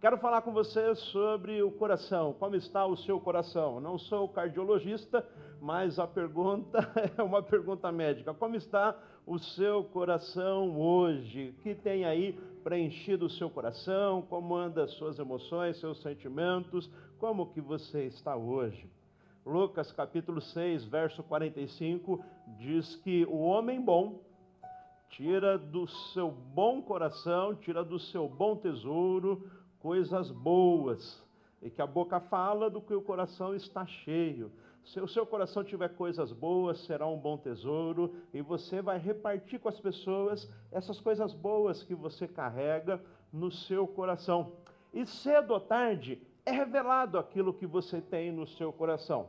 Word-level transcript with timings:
Quero 0.00 0.16
falar 0.18 0.42
com 0.42 0.52
você 0.52 0.94
sobre 0.94 1.60
o 1.60 1.72
coração. 1.72 2.32
Como 2.34 2.54
está 2.54 2.86
o 2.86 2.96
seu 2.98 3.18
coração? 3.18 3.80
Não 3.80 3.98
sou 3.98 4.28
cardiologista, 4.28 5.26
mas 5.60 5.98
a 5.98 6.06
pergunta 6.06 6.78
é 7.18 7.20
uma 7.20 7.42
pergunta 7.42 7.90
médica. 7.90 8.32
Como 8.32 8.54
está 8.54 8.96
o 9.26 9.40
seu 9.40 9.82
coração 9.82 10.80
hoje? 10.80 11.48
O 11.48 11.62
que 11.62 11.74
tem 11.74 12.04
aí 12.04 12.32
preenchido 12.62 13.26
o 13.26 13.30
seu 13.30 13.50
coração? 13.50 14.22
Como 14.22 14.54
andam 14.54 14.84
as 14.84 14.92
suas 14.92 15.18
emoções, 15.18 15.80
seus 15.80 16.00
sentimentos? 16.00 16.88
Como 17.18 17.52
que 17.52 17.60
você 17.60 18.04
está 18.04 18.36
hoje? 18.36 18.88
Lucas 19.44 19.90
capítulo 19.90 20.40
6, 20.40 20.84
verso 20.84 21.24
45 21.24 22.24
diz 22.56 22.94
que 23.02 23.24
o 23.24 23.38
homem 23.40 23.80
bom 23.80 24.20
tira 25.10 25.58
do 25.58 25.88
seu 26.12 26.30
bom 26.30 26.82
coração, 26.82 27.56
tira 27.56 27.82
do 27.82 27.98
seu 27.98 28.28
bom 28.28 28.54
tesouro 28.54 29.42
coisas 29.80 30.30
boas, 30.30 31.22
e 31.60 31.70
que 31.70 31.82
a 31.82 31.86
boca 31.86 32.20
fala 32.20 32.70
do 32.70 32.80
que 32.80 32.94
o 32.94 33.02
coração 33.02 33.54
está 33.54 33.84
cheio. 33.86 34.50
Se 34.84 35.00
o 35.00 35.08
seu 35.08 35.26
coração 35.26 35.62
tiver 35.62 35.88
coisas 35.90 36.32
boas, 36.32 36.80
será 36.80 37.06
um 37.06 37.18
bom 37.18 37.36
tesouro, 37.36 38.14
e 38.32 38.40
você 38.40 38.80
vai 38.80 38.98
repartir 38.98 39.60
com 39.60 39.68
as 39.68 39.78
pessoas 39.78 40.48
essas 40.72 41.00
coisas 41.00 41.34
boas 41.34 41.82
que 41.82 41.94
você 41.94 42.26
carrega 42.26 43.00
no 43.32 43.50
seu 43.50 43.86
coração. 43.86 44.52
E 44.92 45.04
cedo 45.06 45.52
ou 45.52 45.60
tarde 45.60 46.22
é 46.46 46.50
revelado 46.50 47.18
aquilo 47.18 47.52
que 47.52 47.66
você 47.66 48.00
tem 48.00 48.32
no 48.32 48.46
seu 48.46 48.72
coração. 48.72 49.28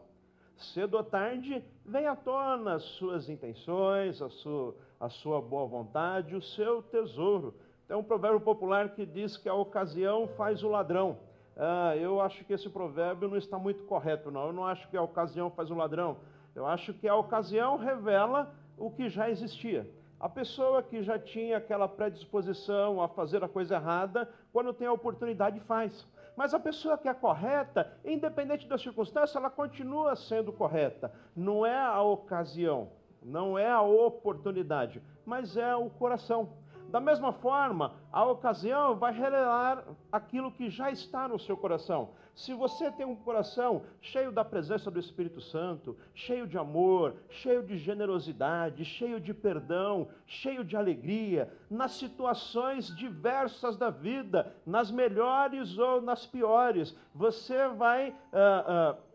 Cedo 0.55 0.97
ou 0.97 1.03
tarde 1.03 1.63
vem 1.85 2.05
à 2.05 2.15
tona 2.15 2.75
as 2.75 2.83
suas 2.83 3.29
intenções, 3.29 4.21
a 4.21 4.29
sua, 4.29 4.75
a 4.99 5.09
sua 5.09 5.41
boa 5.41 5.65
vontade, 5.65 6.35
o 6.35 6.41
seu 6.41 6.81
tesouro. 6.81 7.55
Tem 7.89 7.97
um 7.97 8.03
provérbio 8.03 8.39
popular 8.39 8.89
que 8.89 9.03
diz 9.03 9.35
que 9.35 9.49
a 9.49 9.53
ocasião 9.55 10.27
faz 10.37 10.61
o 10.61 10.69
ladrão. 10.69 11.17
Ah, 11.57 11.97
eu 11.97 12.21
acho 12.21 12.45
que 12.45 12.53
esse 12.53 12.69
provérbio 12.69 13.27
não 13.27 13.35
está 13.35 13.57
muito 13.57 13.83
correto, 13.85 14.29
não. 14.29 14.45
Eu 14.45 14.53
não 14.53 14.63
acho 14.63 14.87
que 14.89 14.95
a 14.95 15.01
ocasião 15.01 15.49
faz 15.49 15.71
o 15.71 15.73
ladrão. 15.75 16.17
Eu 16.53 16.67
acho 16.67 16.93
que 16.93 17.07
a 17.07 17.15
ocasião 17.15 17.77
revela 17.77 18.53
o 18.77 18.91
que 18.91 19.09
já 19.09 19.27
existia. 19.27 19.89
A 20.19 20.29
pessoa 20.29 20.83
que 20.83 21.01
já 21.01 21.17
tinha 21.17 21.57
aquela 21.57 21.87
predisposição 21.87 23.01
a 23.01 23.07
fazer 23.07 23.43
a 23.43 23.49
coisa 23.49 23.73
errada, 23.73 24.29
quando 24.53 24.71
tem 24.71 24.85
a 24.85 24.93
oportunidade, 24.93 25.59
faz. 25.61 26.07
Mas 26.37 26.53
a 26.53 26.59
pessoa 26.59 26.95
que 26.95 27.09
é 27.09 27.13
correta, 27.15 27.91
independente 28.05 28.67
da 28.67 28.77
circunstância, 28.77 29.39
ela 29.39 29.49
continua 29.49 30.15
sendo 30.15 30.53
correta. 30.53 31.11
Não 31.35 31.65
é 31.65 31.79
a 31.79 32.03
ocasião, 32.03 32.89
não 33.19 33.57
é 33.57 33.67
a 33.67 33.81
oportunidade, 33.81 35.01
mas 35.25 35.57
é 35.57 35.75
o 35.75 35.89
coração. 35.89 36.58
Da 36.89 36.99
mesma 36.99 37.31
forma, 37.31 37.93
a 38.11 38.25
ocasião 38.25 38.95
vai 38.95 39.13
revelar 39.13 39.83
aquilo 40.11 40.51
que 40.51 40.69
já 40.69 40.89
está 40.89 41.27
no 41.27 41.37
seu 41.37 41.55
coração. 41.55 42.09
Se 42.35 42.51
você 42.53 42.89
tem 42.91 43.05
um 43.05 43.15
coração 43.15 43.83
cheio 44.01 44.31
da 44.31 44.43
presença 44.43 44.89
do 44.89 44.99
Espírito 44.99 45.39
Santo, 45.39 45.95
cheio 46.15 46.47
de 46.47 46.57
amor, 46.57 47.15
cheio 47.29 47.61
de 47.61 47.77
generosidade, 47.77 48.83
cheio 48.85 49.19
de 49.19 49.33
perdão, 49.35 50.07
cheio 50.25 50.63
de 50.63 50.75
alegria, 50.75 51.53
nas 51.69 51.91
situações 51.91 52.87
diversas 52.95 53.77
da 53.77 53.91
vida, 53.91 54.55
nas 54.65 54.89
melhores 54.89 55.77
ou 55.77 56.01
nas 56.01 56.25
piores, 56.25 56.97
você 57.13 57.67
vai. 57.67 58.09
Uh, 58.09 58.95
uh, 58.95 59.09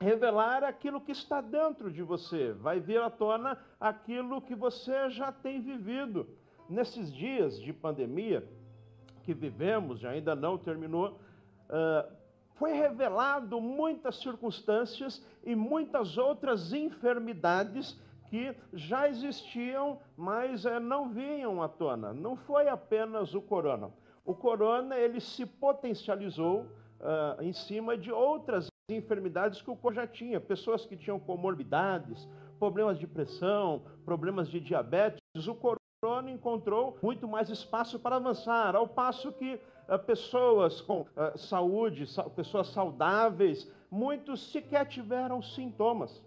revelar 0.00 0.64
aquilo 0.64 1.00
que 1.00 1.12
está 1.12 1.40
dentro 1.40 1.88
de 1.88 2.02
você, 2.02 2.52
vai 2.54 2.80
vir 2.80 3.00
à 3.00 3.08
tona 3.08 3.56
aquilo 3.78 4.42
que 4.42 4.52
você 4.52 5.08
já 5.10 5.30
tem 5.30 5.60
vivido 5.60 6.26
nesses 6.72 7.12
dias 7.12 7.60
de 7.60 7.72
pandemia 7.72 8.42
que 9.22 9.34
vivemos, 9.34 10.02
e 10.02 10.06
ainda 10.06 10.34
não 10.34 10.58
terminou, 10.58 11.10
uh, 11.68 12.12
foi 12.54 12.72
revelado 12.72 13.60
muitas 13.60 14.16
circunstâncias 14.20 15.24
e 15.44 15.54
muitas 15.54 16.16
outras 16.16 16.72
enfermidades 16.72 17.98
que 18.28 18.54
já 18.72 19.08
existiam, 19.08 20.00
mas 20.16 20.64
uh, 20.64 20.80
não 20.80 21.10
vinham 21.10 21.62
à 21.62 21.68
tona. 21.68 22.12
Não 22.12 22.36
foi 22.36 22.68
apenas 22.68 23.34
o 23.34 23.42
corona. 23.42 23.90
O 24.24 24.34
corona 24.34 24.96
ele 24.96 25.20
se 25.20 25.44
potencializou 25.44 26.62
uh, 26.62 27.42
em 27.42 27.52
cima 27.52 27.96
de 27.96 28.10
outras 28.10 28.68
enfermidades 28.88 29.60
que 29.60 29.70
o 29.70 29.76
corpo 29.76 29.94
já 29.94 30.06
tinha, 30.06 30.40
pessoas 30.40 30.84
que 30.84 30.96
tinham 30.96 31.18
comorbidades, 31.20 32.28
problemas 32.58 32.98
de 32.98 33.06
pressão, 33.06 33.82
problemas 34.04 34.48
de 34.48 34.58
diabetes. 34.58 35.46
O 35.46 35.54
corona 35.54 35.81
corona 36.02 36.32
encontrou 36.32 36.98
muito 37.00 37.28
mais 37.28 37.48
espaço 37.48 37.96
para 37.96 38.16
avançar, 38.16 38.74
ao 38.74 38.88
passo 38.88 39.30
que 39.30 39.54
uh, 39.88 39.96
pessoas 40.00 40.80
com 40.80 41.02
uh, 41.02 41.38
saúde, 41.38 42.08
sa 42.08 42.24
pessoas 42.24 42.66
saudáveis, 42.70 43.70
muitos 43.88 44.50
sequer 44.50 44.84
tiveram 44.86 45.40
sintomas. 45.40 46.20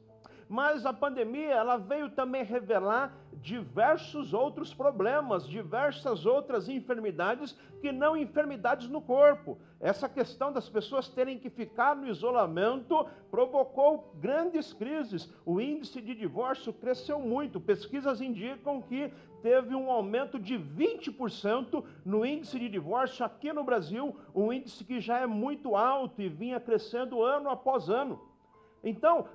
Mas 0.48 0.86
a 0.86 0.94
pandemia, 0.94 1.56
ela 1.56 1.76
veio 1.76 2.10
também 2.10 2.44
revelar 2.44 3.14
diversos 3.34 4.34
outros 4.34 4.74
problemas, 4.74 5.48
diversas 5.48 6.26
outras 6.26 6.70
enfermidades 6.70 7.56
que 7.82 7.92
não 7.92 8.16
enfermidades 8.16 8.88
no 8.88 9.02
corpo. 9.02 9.58
Essa 9.80 10.08
questão 10.08 10.52
das 10.52 10.70
pessoas 10.70 11.10
terem 11.10 11.38
que 11.38 11.50
ficar 11.50 11.96
no 11.96 12.08
isolamento 12.08 13.08
provocou 13.30 14.12
grandes 14.16 14.72
crises. 14.72 15.32
O 15.46 15.60
índice 15.60 16.02
de 16.02 16.16
divórcio 16.16 16.72
cresceu 16.72 17.20
muito. 17.20 17.60
Pesquisas 17.60 18.22
indicam 18.22 18.82
que 18.82 19.12
teve 19.46 19.76
um 19.76 19.92
aumento 19.92 20.40
de 20.40 20.58
20% 20.58 21.84
no 22.04 22.26
índice 22.26 22.58
de 22.58 22.68
divórcio 22.68 23.24
aqui 23.24 23.54
no 23.54 23.64
Brasil, 23.64 24.16
um 24.34 24.52
índice 24.52 24.84
que 24.84 25.00
já 25.00 25.20
é 25.20 25.28
muito 25.28 25.76
alto 25.76 26.20
e 26.20 26.28
vinha 26.28 26.60
crescendo 26.60 27.22
ano 27.22 27.48
após 27.52 27.88
ano. 27.88 28.20
Então, 28.84 29.26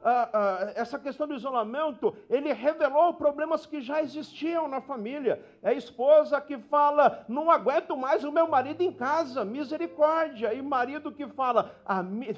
essa 0.77 0.97
questão 0.97 1.27
do 1.27 1.35
isolamento, 1.35 2.15
ele 2.29 2.53
revelou 2.53 3.15
problemas 3.15 3.67
que 3.67 3.81
já 3.81 4.01
existiam 4.01 4.69
na 4.69 4.81
família. 4.81 5.45
É 5.61 5.71
a 5.71 5.75
esposa 5.75 6.41
que 6.41 6.57
fala, 6.57 7.25
não 7.29 7.51
aguento 7.51 7.97
mais 7.97 8.23
o 8.23 8.31
meu 8.31 8.47
marido 8.47 8.81
em 8.83 8.93
casa, 8.93 9.45
misericórdia. 9.45 10.55
E 10.55 10.63
marido 10.63 11.11
que 11.11 11.27
fala, 11.27 11.75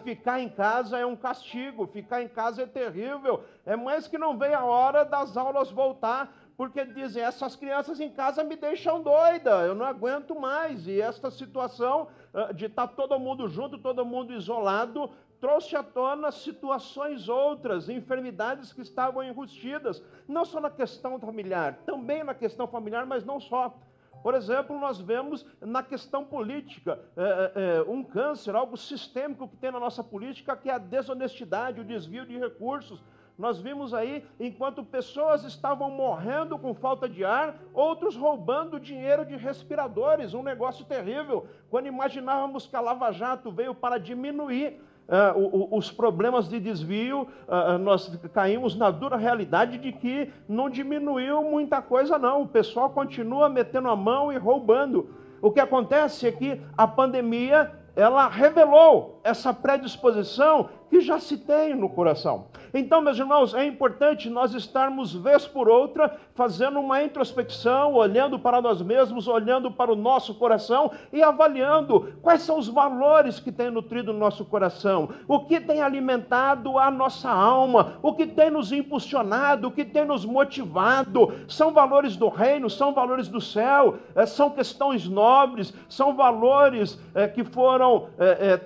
ficar 0.03 0.41
em 0.41 0.49
casa 0.49 0.99
é 0.99 1.05
um 1.05 1.17
castigo, 1.17 1.87
ficar 1.87 2.23
em 2.23 2.29
casa 2.29 2.63
é 2.63 2.67
terrível. 2.67 3.45
É 3.67 3.77
mais 3.77 4.09
que 4.09 4.17
não 4.17 4.39
vem 4.39 4.55
a 4.55 4.65
hora 4.65 5.05
das 5.05 5.37
aulas 5.37 5.71
voltar, 5.71 6.35
porque 6.57 6.85
dizem, 6.85 7.23
essas 7.23 7.57
crianças 7.57 8.01
em 8.01 8.11
casa 8.11 8.45
me 8.45 8.57
deixam 8.57 9.03
doida, 9.03 9.51
eu 9.63 9.75
não 9.75 9.87
aguento 9.87 10.39
mais. 10.39 10.87
E 10.87 11.01
esta 11.01 11.31
situação 11.31 12.09
ah, 12.33 12.53
de 12.53 12.67
estar 12.67 12.89
todo 12.89 13.19
mundo 13.19 13.49
junto, 13.49 13.79
todo 13.79 14.05
mundo 14.05 14.33
isolado, 14.33 15.11
trouxe 15.41 15.75
à 15.75 15.83
tona 15.83 16.31
situações 16.31 17.29
outras, 17.29 17.89
enfermidades 17.89 18.73
que 18.73 18.81
estavam 18.81 19.25
enrustidas, 19.25 20.03
não 20.29 20.45
só 20.45 20.61
na 20.61 20.71
questão 20.71 21.19
familiar, 21.19 21.81
também 21.85 22.23
na 22.23 22.35
questão 22.35 22.69
familiar, 22.69 23.05
mas 23.07 23.25
não 23.25 23.41
só. 23.41 23.77
Por 24.23 24.35
exemplo, 24.35 24.79
nós 24.79 25.01
vemos 25.01 25.45
na 25.61 25.83
questão 25.83 26.25
política 26.25 27.01
é, 27.17 27.53
é, 27.55 27.91
um 27.91 28.05
câncer, 28.05 28.55
algo 28.55 28.77
sistêmico 28.77 29.49
que 29.49 29.57
tem 29.57 29.73
na 29.73 29.81
nossa 29.81 30.05
política, 30.05 30.57
que 30.57 30.71
é 30.71 30.75
a 30.75 30.79
desonestidade, 30.79 31.81
o 31.81 31.85
desvio 31.85 32.25
de 32.25 32.39
recursos. 32.39 33.03
Nós 33.43 33.59
vimos 33.59 33.93
aí, 33.93 34.25
enquanto 34.39 34.85
pessoas 34.85 35.43
estavam 35.43 35.91
morrendo 35.91 36.57
com 36.57 36.73
falta 36.73 37.09
de 37.09 37.25
ar, 37.25 37.57
outros 37.75 38.15
roubando 38.15 38.79
dinheiro 38.79 39.27
de 39.27 39.35
respiradores, 39.35 40.33
um 40.33 40.45
negócio 40.45 40.85
terrível. 40.85 41.49
Quando 41.69 41.89
imaginávamos 41.89 42.69
que 42.69 42.77
a 42.77 42.81
Lava 42.81 43.11
Jato 43.11 43.51
veio 43.51 43.75
para 43.75 43.99
diminuir 43.99 44.81
uh, 45.09 45.77
os 45.77 45.91
problemas 45.91 46.49
de 46.49 46.61
desvio, 46.61 47.23
uh, 47.49 47.79
nós 47.79 48.17
caímos 48.33 48.77
na 48.77 48.93
dura 48.93 49.17
realidade 49.17 49.77
de 49.77 49.91
que 49.91 50.33
não 50.49 50.71
diminuiu 50.71 51.43
muita 51.43 51.83
coisa, 51.83 52.17
não. 52.17 52.43
O 52.43 52.49
pessoal 52.49 52.91
continua 52.91 53.49
metendo 53.49 53.89
a 53.89 53.97
mão 53.97 54.33
e 54.33 54.39
roubando. 54.39 55.17
O 55.41 55.51
que 55.51 55.59
acontece 55.59 56.29
é 56.29 56.31
que 56.31 56.63
a 56.79 56.87
pandemia 56.87 57.73
ela 57.97 58.29
revelou 58.29 59.12
essa 59.23 59.53
predisposição 59.55 60.69
que 60.93 61.01
já 61.01 61.19
se 61.19 61.39
tem 61.39 61.75
no 61.75 61.89
coração. 61.89 62.49
Então, 62.75 63.01
meus 63.01 63.19
irmãos, 63.19 63.55
é 63.55 63.65
importante 63.65 64.29
nós 64.29 64.53
estarmos, 64.53 65.15
vez 65.15 65.47
por 65.47 65.67
outra, 65.67 66.19
fazendo 66.35 66.79
uma 66.79 67.03
introspecção, 67.03 67.95
olhando 67.95 68.39
para 68.39 68.61
nós 68.61 68.83
mesmos, 68.83 69.27
olhando 69.27 69.71
para 69.71 69.91
o 69.91 69.97
nosso 69.97 70.35
coração 70.35 70.91
e 71.11 71.23
avaliando 71.23 72.13
quais 72.21 72.43
são 72.43 72.59
os 72.59 72.69
valores 72.69 73.41
que 73.41 73.51
tem 73.51 73.71
nutrido 73.71 74.11
o 74.11 74.15
nosso 74.15 74.45
coração, 74.45 75.09
o 75.27 75.41
que 75.47 75.61
tem 75.61 75.81
alimentado 75.81 76.79
a 76.79 76.91
nossa 76.91 77.31
alma, 77.31 77.99
o 78.03 78.15
que 78.15 78.27
tem 78.27 78.51
nos 78.51 78.71
impulsionado, 78.71 79.69
o 79.69 79.73
que 79.73 79.87
tem 79.87 80.05
nos 80.05 80.27
motivado. 80.27 81.33
São 81.49 81.73
valores 81.73 82.17
do 82.19 82.29
reino, 82.29 82.69
são 82.69 82.93
valores 82.93 83.29
do 83.29 83.41
céu, 83.41 83.97
eh, 84.15 84.27
são 84.27 84.51
questões 84.51 85.09
nobres, 85.09 85.73
são 85.89 86.15
valores 86.15 86.99
eh, 87.15 87.29
que 87.29 87.45
foram 87.45 88.09
eh, 88.19 88.59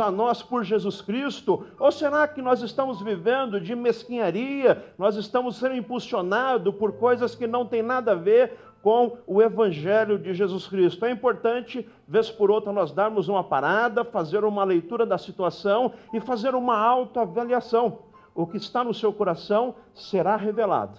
a 0.00 0.10
nós 0.10 0.42
por 0.42 0.64
Jesus 0.64 1.00
Cristo. 1.00 1.64
Ou 1.78 1.90
será 1.90 2.26
que 2.28 2.42
nós 2.42 2.62
estamos 2.62 3.00
vivendo? 3.00 3.60
de 3.60 3.74
mesquinharia, 3.74 4.84
nós 4.98 5.16
estamos 5.16 5.56
sendo 5.56 5.74
impulsionados 5.74 6.74
por 6.74 6.92
coisas 6.92 7.34
que 7.34 7.46
não 7.46 7.64
têm 7.64 7.82
nada 7.82 8.12
a 8.12 8.16
ver 8.16 8.56
com 8.82 9.18
o 9.26 9.42
Evangelho 9.42 10.18
de 10.18 10.32
Jesus 10.32 10.66
Cristo. 10.66 11.04
É 11.04 11.10
importante, 11.10 11.88
vez 12.08 12.30
por 12.30 12.50
outra, 12.50 12.72
nós 12.72 12.92
darmos 12.92 13.28
uma 13.28 13.44
parada, 13.44 14.04
fazer 14.04 14.44
uma 14.44 14.64
leitura 14.64 15.04
da 15.04 15.18
situação 15.18 15.92
e 16.12 16.20
fazer 16.20 16.54
uma 16.54 16.78
autoavaliação. 16.78 17.98
O 18.34 18.46
que 18.46 18.56
está 18.56 18.82
no 18.82 18.94
seu 18.94 19.12
coração 19.12 19.74
será 19.94 20.36
revelado. 20.36 20.98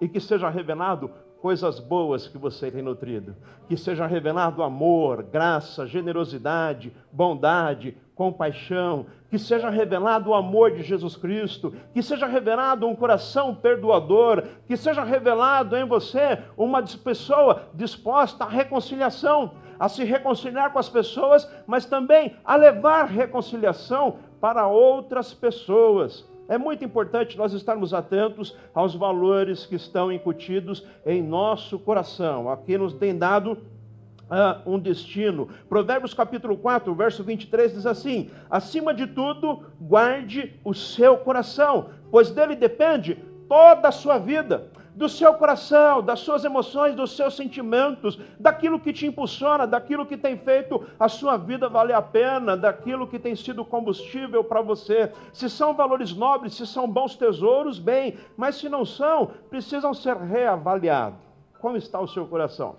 E 0.00 0.08
que 0.08 0.20
seja 0.20 0.48
revelado 0.48 1.10
coisas 1.42 1.80
boas 1.80 2.28
que 2.28 2.38
você 2.38 2.70
tem 2.70 2.82
nutrido. 2.82 3.34
Que 3.68 3.76
seja 3.76 4.06
revelado 4.06 4.62
amor, 4.62 5.24
graça, 5.24 5.84
generosidade, 5.88 6.92
bondade, 7.10 7.96
compaixão. 8.14 9.06
Que 9.28 9.40
seja 9.40 9.68
revelado 9.68 10.30
o 10.30 10.34
amor 10.34 10.70
de 10.70 10.84
Jesus 10.84 11.16
Cristo. 11.16 11.74
Que 11.92 12.00
seja 12.00 12.26
revelado 12.26 12.86
um 12.86 12.94
coração 12.94 13.56
perdoador. 13.56 14.44
Que 14.68 14.76
seja 14.76 15.02
revelado 15.02 15.76
em 15.76 15.84
você 15.84 16.38
uma 16.56 16.80
pessoa 16.82 17.64
disposta 17.74 18.44
à 18.44 18.48
reconciliação, 18.48 19.50
a 19.80 19.88
se 19.88 20.04
reconciliar 20.04 20.72
com 20.72 20.78
as 20.78 20.88
pessoas, 20.88 21.50
mas 21.66 21.84
também 21.84 22.36
a 22.44 22.54
levar 22.54 23.06
reconciliação 23.06 24.18
para 24.40 24.68
outras 24.68 25.34
pessoas. 25.34 26.24
É 26.52 26.58
muito 26.58 26.84
importante 26.84 27.38
nós 27.38 27.54
estarmos 27.54 27.94
atentos 27.94 28.54
aos 28.74 28.94
valores 28.94 29.64
que 29.64 29.74
estão 29.74 30.12
incutidos 30.12 30.86
em 31.06 31.22
nosso 31.22 31.78
coração. 31.78 32.50
Aqui 32.50 32.76
nos 32.76 32.92
tem 32.92 33.16
dado 33.16 33.52
uh, 33.52 34.70
um 34.70 34.78
destino. 34.78 35.48
Provérbios 35.66 36.12
capítulo 36.12 36.58
4, 36.58 36.94
verso 36.94 37.24
23 37.24 37.72
diz 37.72 37.86
assim: 37.86 38.28
Acima 38.50 38.92
de 38.92 39.06
tudo, 39.06 39.62
guarde 39.80 40.52
o 40.62 40.74
seu 40.74 41.16
coração, 41.16 41.88
pois 42.10 42.30
dele 42.30 42.54
depende 42.54 43.16
toda 43.48 43.88
a 43.88 43.92
sua 43.92 44.18
vida 44.18 44.68
do 44.94 45.08
seu 45.08 45.32
coração, 45.34 46.02
das 46.02 46.20
suas 46.20 46.44
emoções, 46.44 46.94
dos 46.94 47.16
seus 47.16 47.34
sentimentos, 47.34 48.18
daquilo 48.38 48.78
que 48.78 48.92
te 48.92 49.06
impulsiona, 49.06 49.66
daquilo 49.66 50.04
que 50.04 50.16
tem 50.16 50.36
feito 50.36 50.84
a 51.00 51.08
sua 51.08 51.36
vida 51.36 51.68
valer 51.68 51.94
a 51.94 52.02
pena, 52.02 52.56
daquilo 52.56 53.06
que 53.06 53.18
tem 53.18 53.34
sido 53.34 53.64
combustível 53.64 54.44
para 54.44 54.60
você. 54.60 55.10
Se 55.32 55.48
são 55.48 55.74
valores 55.74 56.14
nobres, 56.14 56.54
se 56.54 56.66
são 56.66 56.86
bons 56.86 57.16
tesouros, 57.16 57.78
bem, 57.78 58.18
mas 58.36 58.56
se 58.56 58.68
não 58.68 58.84
são, 58.84 59.30
precisam 59.48 59.94
ser 59.94 60.16
reavaliados. 60.16 61.18
Como 61.58 61.76
está 61.76 61.98
o 61.98 62.08
seu 62.08 62.26
coração? 62.26 62.76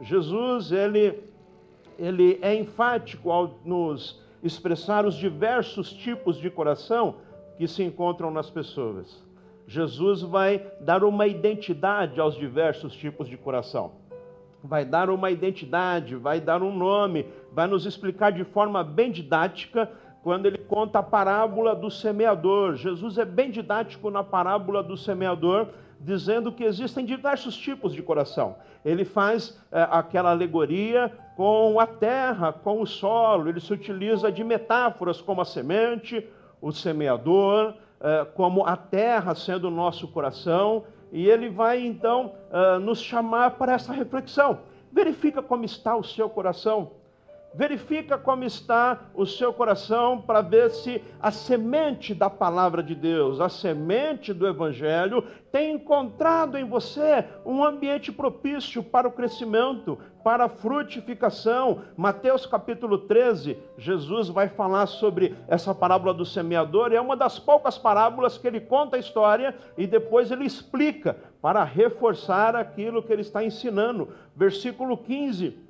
Jesus, 0.00 0.72
ele, 0.72 1.24
ele 1.98 2.38
é 2.42 2.54
enfático 2.54 3.30
ao 3.30 3.54
nos 3.64 4.20
expressar 4.42 5.06
os 5.06 5.14
diversos 5.14 5.90
tipos 5.92 6.36
de 6.36 6.50
coração 6.50 7.16
que 7.56 7.66
se 7.66 7.82
encontram 7.82 8.30
nas 8.30 8.50
pessoas. 8.50 9.25
Jesus 9.66 10.22
vai 10.22 10.64
dar 10.80 11.02
uma 11.02 11.26
identidade 11.26 12.20
aos 12.20 12.36
diversos 12.36 12.94
tipos 12.94 13.28
de 13.28 13.36
coração. 13.36 13.92
Vai 14.62 14.84
dar 14.84 15.10
uma 15.10 15.30
identidade, 15.30 16.14
vai 16.16 16.40
dar 16.40 16.62
um 16.62 16.74
nome, 16.74 17.26
vai 17.52 17.66
nos 17.66 17.84
explicar 17.84 18.32
de 18.32 18.44
forma 18.44 18.82
bem 18.84 19.10
didática 19.10 19.90
quando 20.22 20.46
ele 20.46 20.58
conta 20.58 21.00
a 21.00 21.02
parábola 21.02 21.74
do 21.74 21.90
semeador. 21.90 22.76
Jesus 22.76 23.18
é 23.18 23.24
bem 23.24 23.50
didático 23.50 24.10
na 24.10 24.24
parábola 24.24 24.82
do 24.82 24.96
semeador, 24.96 25.68
dizendo 26.00 26.52
que 26.52 26.64
existem 26.64 27.04
diversos 27.04 27.56
tipos 27.56 27.92
de 27.92 28.02
coração. 28.02 28.56
Ele 28.84 29.04
faz 29.04 29.60
é, 29.72 29.86
aquela 29.90 30.30
alegoria 30.30 31.12
com 31.36 31.78
a 31.78 31.86
terra, 31.86 32.52
com 32.52 32.80
o 32.80 32.86
solo, 32.86 33.48
ele 33.48 33.60
se 33.60 33.72
utiliza 33.72 34.30
de 34.30 34.42
metáforas 34.42 35.20
como 35.20 35.40
a 35.40 35.44
semente, 35.44 36.26
o 36.60 36.72
semeador, 36.72 37.74
como 38.34 38.66
a 38.66 38.76
terra 38.76 39.34
sendo 39.34 39.68
o 39.68 39.70
nosso 39.70 40.08
coração, 40.08 40.84
e 41.12 41.28
ele 41.28 41.48
vai 41.48 41.84
então 41.84 42.34
eh, 42.50 42.78
nos 42.78 43.00
chamar 43.00 43.52
para 43.52 43.72
essa 43.72 43.92
reflexão. 43.92 44.60
Verifica 44.92 45.42
como 45.42 45.64
está 45.64 45.96
o 45.96 46.04
seu 46.04 46.28
coração. 46.28 46.92
Verifica 47.54 48.18
como 48.18 48.44
está 48.44 49.00
o 49.14 49.24
seu 49.24 49.50
coração 49.50 50.20
para 50.20 50.42
ver 50.42 50.70
se 50.70 51.02
a 51.18 51.30
semente 51.30 52.14
da 52.14 52.28
palavra 52.28 52.82
de 52.82 52.94
Deus, 52.94 53.40
a 53.40 53.48
semente 53.48 54.34
do 54.34 54.46
Evangelho, 54.46 55.24
tem 55.50 55.74
encontrado 55.74 56.58
em 56.58 56.64
você 56.64 57.24
um 57.46 57.64
ambiente 57.64 58.12
propício 58.12 58.82
para 58.82 59.08
o 59.08 59.12
crescimento, 59.12 59.98
para 60.26 60.46
a 60.46 60.48
frutificação. 60.48 61.82
Mateus 61.96 62.44
capítulo 62.46 62.98
13, 62.98 63.56
Jesus 63.78 64.28
vai 64.28 64.48
falar 64.48 64.86
sobre 64.86 65.36
essa 65.46 65.72
parábola 65.72 66.12
do 66.12 66.24
semeador, 66.24 66.90
e 66.90 66.96
é 66.96 67.00
uma 67.00 67.16
das 67.16 67.38
poucas 67.38 67.78
parábolas 67.78 68.36
que 68.36 68.44
ele 68.44 68.58
conta 68.58 68.96
a 68.96 68.98
história 68.98 69.54
e 69.78 69.86
depois 69.86 70.32
ele 70.32 70.44
explica 70.44 71.16
para 71.40 71.62
reforçar 71.62 72.56
aquilo 72.56 73.04
que 73.04 73.12
ele 73.12 73.22
está 73.22 73.44
ensinando. 73.44 74.08
Versículo 74.34 74.98
15 74.98 75.64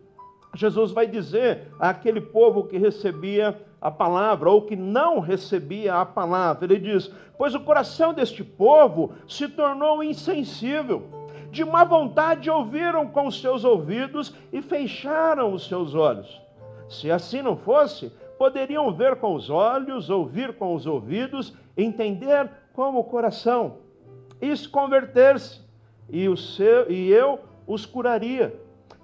Jesus 0.55 0.91
vai 0.91 1.07
dizer 1.07 1.71
àquele 1.79 2.23
povo 2.23 2.65
que 2.65 2.79
recebia 2.79 3.61
a 3.79 3.91
palavra 3.91 4.49
ou 4.49 4.63
que 4.63 4.75
não 4.75 5.21
recebia 5.21 5.97
a 5.97 6.07
palavra. 6.07 6.65
Ele 6.65 6.79
diz: 6.79 7.13
Pois 7.37 7.55
o 7.55 7.61
coração 7.61 8.15
deste 8.15 8.43
povo 8.43 9.13
se 9.29 9.49
tornou 9.49 10.03
insensível. 10.03 11.26
De 11.51 11.65
má 11.65 11.85
vontade 11.85 12.51
ouviram 12.51 13.07
com 13.09 13.27
os 13.27 13.41
seus 13.41 13.65
ouvidos 13.65 14.35
e 14.53 14.61
fecharam 14.61 15.53
os 15.53 15.67
seus 15.67 15.95
olhos. 15.95 16.41
Se 16.89 17.11
assim 17.11 17.43
não 17.43 17.57
fosse, 17.57 18.13
poderiam 18.39 18.93
ver 18.93 19.17
com 19.17 19.35
os 19.35 19.51
olhos, 19.51 20.11
ouvir 20.11 20.55
com 20.55 20.75
os 20.75 20.87
ouvidos, 20.87 21.55
entender 21.77 22.51
com 22.73 22.97
o 22.97 23.05
coração, 23.05 23.79
e 24.41 24.55
se 24.57 24.69
converter-se, 24.69 25.61
e, 26.11 26.27
e 26.89 27.11
eu 27.11 27.41
os 27.67 27.87
curaria. 27.87 28.55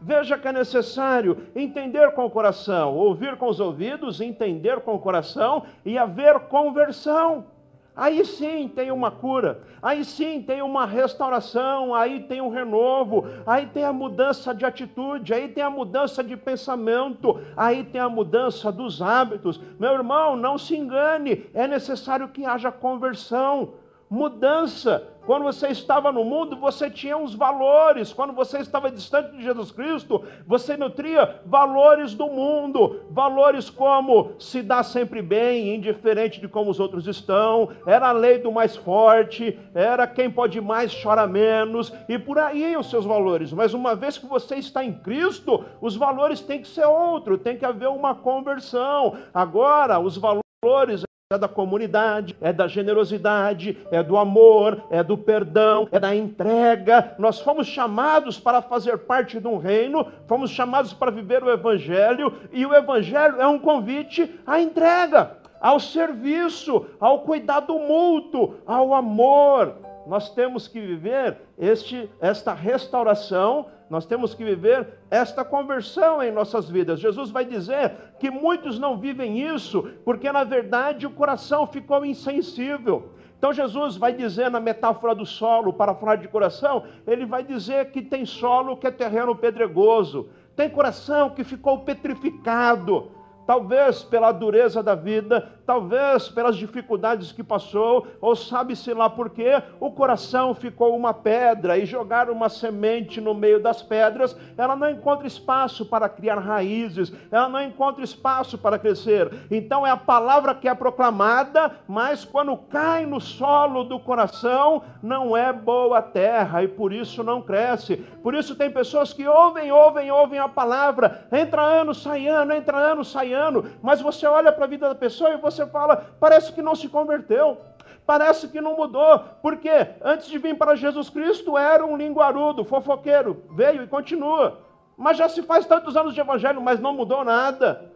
Veja 0.00 0.36
que 0.36 0.48
é 0.48 0.52
necessário 0.52 1.38
entender 1.54 2.10
com 2.12 2.26
o 2.26 2.30
coração, 2.30 2.96
ouvir 2.96 3.36
com 3.36 3.48
os 3.48 3.60
ouvidos, 3.60 4.20
entender 4.20 4.80
com 4.80 4.94
o 4.94 4.98
coração 4.98 5.64
e 5.84 5.96
haver 5.96 6.40
conversão. 6.40 7.46
Aí 7.94 8.24
sim 8.24 8.68
tem 8.68 8.90
uma 8.90 9.10
cura, 9.10 9.60
aí 9.82 10.02
sim 10.02 10.40
tem 10.40 10.62
uma 10.62 10.86
restauração, 10.86 11.94
aí 11.94 12.20
tem 12.20 12.40
um 12.40 12.48
renovo, 12.48 13.26
aí 13.46 13.66
tem 13.66 13.84
a 13.84 13.92
mudança 13.92 14.54
de 14.54 14.64
atitude, 14.64 15.34
aí 15.34 15.48
tem 15.48 15.62
a 15.62 15.68
mudança 15.68 16.24
de 16.24 16.34
pensamento, 16.34 17.38
aí 17.54 17.84
tem 17.84 18.00
a 18.00 18.08
mudança 18.08 18.72
dos 18.72 19.02
hábitos. 19.02 19.60
Meu 19.78 19.92
irmão, 19.92 20.36
não 20.36 20.56
se 20.56 20.74
engane, 20.74 21.44
é 21.52 21.68
necessário 21.68 22.28
que 22.28 22.46
haja 22.46 22.72
conversão, 22.72 23.74
mudança. 24.08 25.11
Quando 25.24 25.44
você 25.44 25.68
estava 25.68 26.10
no 26.10 26.24
mundo, 26.24 26.56
você 26.56 26.90
tinha 26.90 27.16
uns 27.16 27.34
valores. 27.34 28.12
Quando 28.12 28.32
você 28.32 28.58
estava 28.58 28.90
distante 28.90 29.36
de 29.36 29.42
Jesus 29.42 29.70
Cristo, 29.70 30.24
você 30.46 30.76
nutria 30.76 31.40
valores 31.46 32.14
do 32.14 32.26
mundo. 32.26 33.02
Valores 33.10 33.70
como 33.70 34.32
se 34.38 34.62
dá 34.62 34.82
sempre 34.82 35.22
bem, 35.22 35.74
indiferente 35.74 36.40
de 36.40 36.48
como 36.48 36.70
os 36.70 36.80
outros 36.80 37.06
estão. 37.06 37.70
Era 37.86 38.08
a 38.08 38.12
lei 38.12 38.38
do 38.38 38.50
mais 38.50 38.76
forte. 38.76 39.58
Era 39.74 40.06
quem 40.06 40.30
pode 40.30 40.60
mais 40.60 40.92
chora 41.02 41.26
menos. 41.26 41.92
E 42.08 42.18
por 42.18 42.38
aí 42.38 42.76
os 42.76 42.90
seus 42.90 43.04
valores. 43.04 43.52
Mas 43.52 43.74
uma 43.74 43.94
vez 43.94 44.18
que 44.18 44.26
você 44.26 44.56
está 44.56 44.84
em 44.84 44.92
Cristo, 44.92 45.64
os 45.80 45.94
valores 45.94 46.40
têm 46.40 46.60
que 46.60 46.68
ser 46.68 46.86
outro. 46.86 47.38
Tem 47.38 47.56
que 47.56 47.64
haver 47.64 47.88
uma 47.88 48.14
conversão. 48.14 49.16
Agora, 49.32 50.00
os 50.00 50.16
valores 50.16 51.04
é 51.34 51.38
da 51.38 51.48
comunidade, 51.48 52.36
é 52.40 52.52
da 52.52 52.66
generosidade, 52.66 53.78
é 53.90 54.02
do 54.02 54.16
amor, 54.16 54.82
é 54.90 55.02
do 55.02 55.16
perdão, 55.16 55.88
é 55.90 55.98
da 55.98 56.14
entrega. 56.14 57.14
Nós 57.18 57.40
fomos 57.40 57.66
chamados 57.66 58.38
para 58.38 58.62
fazer 58.62 58.98
parte 58.98 59.40
de 59.40 59.46
um 59.46 59.58
reino, 59.58 60.06
fomos 60.26 60.50
chamados 60.50 60.92
para 60.92 61.10
viver 61.10 61.42
o 61.42 61.50
Evangelho, 61.50 62.32
e 62.52 62.64
o 62.66 62.74
Evangelho 62.74 63.40
é 63.40 63.46
um 63.46 63.58
convite 63.58 64.32
à 64.46 64.60
entrega, 64.60 65.36
ao 65.60 65.78
serviço, 65.78 66.86
ao 66.98 67.20
cuidado 67.20 67.78
mútuo, 67.78 68.56
ao 68.66 68.94
amor. 68.94 69.76
Nós 70.06 70.30
temos 70.30 70.66
que 70.66 70.80
viver 70.80 71.36
este, 71.58 72.10
esta 72.20 72.52
restauração 72.52 73.66
nós 73.92 74.06
temos 74.06 74.32
que 74.32 74.42
viver 74.42 74.88
esta 75.10 75.44
conversão 75.44 76.22
em 76.22 76.32
nossas 76.32 76.66
vidas. 76.66 76.98
Jesus 76.98 77.30
vai 77.30 77.44
dizer 77.44 77.92
que 78.18 78.30
muitos 78.30 78.78
não 78.78 78.96
vivem 78.96 79.38
isso 79.54 79.82
porque, 80.02 80.32
na 80.32 80.44
verdade, 80.44 81.06
o 81.06 81.10
coração 81.10 81.66
ficou 81.66 82.02
insensível. 82.02 83.10
Então, 83.36 83.52
Jesus 83.52 83.98
vai 83.98 84.14
dizer 84.14 84.50
na 84.50 84.58
metáfora 84.58 85.14
do 85.14 85.26
solo, 85.26 85.74
para 85.74 85.94
falar 85.94 86.16
de 86.16 86.26
coração, 86.26 86.84
ele 87.06 87.26
vai 87.26 87.44
dizer 87.44 87.90
que 87.90 88.00
tem 88.00 88.24
solo 88.24 88.78
que 88.78 88.86
é 88.86 88.90
terreno 88.90 89.36
pedregoso, 89.36 90.30
tem 90.56 90.70
coração 90.70 91.28
que 91.28 91.44
ficou 91.44 91.80
petrificado 91.80 93.10
talvez 93.46 94.02
pela 94.02 94.32
dureza 94.32 94.82
da 94.82 94.94
vida, 94.94 95.52
talvez 95.66 96.28
pelas 96.28 96.56
dificuldades 96.56 97.32
que 97.32 97.42
passou, 97.42 98.06
ou 98.20 98.34
sabe-se 98.34 98.92
lá 98.92 99.08
por 99.08 99.30
quê, 99.30 99.62
o 99.80 99.90
coração 99.90 100.54
ficou 100.54 100.96
uma 100.96 101.14
pedra 101.14 101.78
e 101.78 101.86
jogar 101.86 102.30
uma 102.30 102.48
semente 102.48 103.20
no 103.20 103.34
meio 103.34 103.60
das 103.60 103.82
pedras, 103.82 104.36
ela 104.56 104.76
não 104.76 104.90
encontra 104.90 105.26
espaço 105.26 105.86
para 105.86 106.08
criar 106.08 106.38
raízes, 106.38 107.12
ela 107.30 107.48
não 107.48 107.62
encontra 107.62 108.02
espaço 108.02 108.56
para 108.58 108.78
crescer. 108.78 109.30
Então 109.50 109.86
é 109.86 109.90
a 109.90 109.96
palavra 109.96 110.54
que 110.54 110.68
é 110.68 110.74
proclamada, 110.74 111.76
mas 111.86 112.24
quando 112.24 112.56
cai 112.56 113.06
no 113.06 113.20
solo 113.20 113.84
do 113.84 114.00
coração, 114.00 114.82
não 115.02 115.36
é 115.36 115.52
boa 115.52 116.00
terra 116.00 116.62
e 116.62 116.68
por 116.68 116.92
isso 116.92 117.22
não 117.22 117.42
cresce. 117.42 117.96
Por 118.22 118.34
isso 118.34 118.54
tem 118.54 118.70
pessoas 118.70 119.12
que 119.12 119.26
ouvem, 119.26 119.70
ouvem, 119.70 120.10
ouvem 120.10 120.38
a 120.38 120.48
palavra, 120.48 121.26
entra 121.30 121.62
ano, 121.62 121.94
sai 121.94 122.26
ano, 122.26 122.52
entra 122.52 122.76
ano, 122.76 123.04
sai 123.04 123.32
ano, 123.32 123.64
mas 123.82 124.00
você 124.00 124.26
olha 124.26 124.52
para 124.52 124.64
a 124.64 124.68
vida 124.68 124.88
da 124.88 124.94
pessoa 124.94 125.30
e 125.30 125.36
você 125.36 125.51
fala, 125.66 126.14
parece 126.18 126.52
que 126.52 126.62
não 126.62 126.74
se 126.74 126.88
converteu. 126.88 127.58
Parece 128.04 128.48
que 128.48 128.60
não 128.60 128.76
mudou, 128.76 129.20
porque 129.40 129.70
antes 130.02 130.26
de 130.26 130.36
vir 130.36 130.58
para 130.58 130.74
Jesus 130.74 131.08
Cristo 131.08 131.56
era 131.56 131.86
um 131.86 131.96
linguarudo, 131.96 132.64
fofoqueiro, 132.64 133.44
veio 133.50 133.82
e 133.82 133.86
continua. 133.86 134.58
Mas 134.96 135.16
já 135.16 135.28
se 135.28 135.42
faz 135.42 135.66
tantos 135.66 135.96
anos 135.96 136.12
de 136.12 136.20
evangelho, 136.20 136.60
mas 136.60 136.80
não 136.80 136.92
mudou 136.92 137.24
nada 137.24 137.92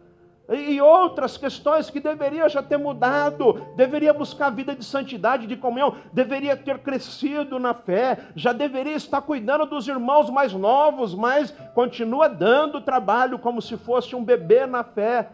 e 0.49 0.79
outras 0.79 1.35
questões 1.37 1.89
que 1.89 1.99
deveria 1.99 2.47
já 2.47 2.63
ter 2.63 2.77
mudado, 2.77 3.65
deveria 3.75 4.13
buscar 4.13 4.49
vida 4.49 4.73
de 4.73 4.83
santidade, 4.83 5.45
de 5.45 5.57
comunhão, 5.57 5.95
deveria 6.13 6.55
ter 6.55 6.79
crescido 6.79 7.59
na 7.59 7.73
fé, 7.73 8.17
já 8.35 8.53
deveria 8.53 8.95
estar 8.95 9.21
cuidando 9.21 9.65
dos 9.65 9.87
irmãos 9.87 10.29
mais 10.29 10.53
novos, 10.53 11.13
mas 11.13 11.51
continua 11.73 12.29
dando 12.29 12.79
trabalho 12.79 13.37
como 13.37 13.61
se 13.61 13.75
fosse 13.75 14.15
um 14.15 14.23
bebê 14.23 14.65
na 14.65 14.83
fé. 14.83 15.29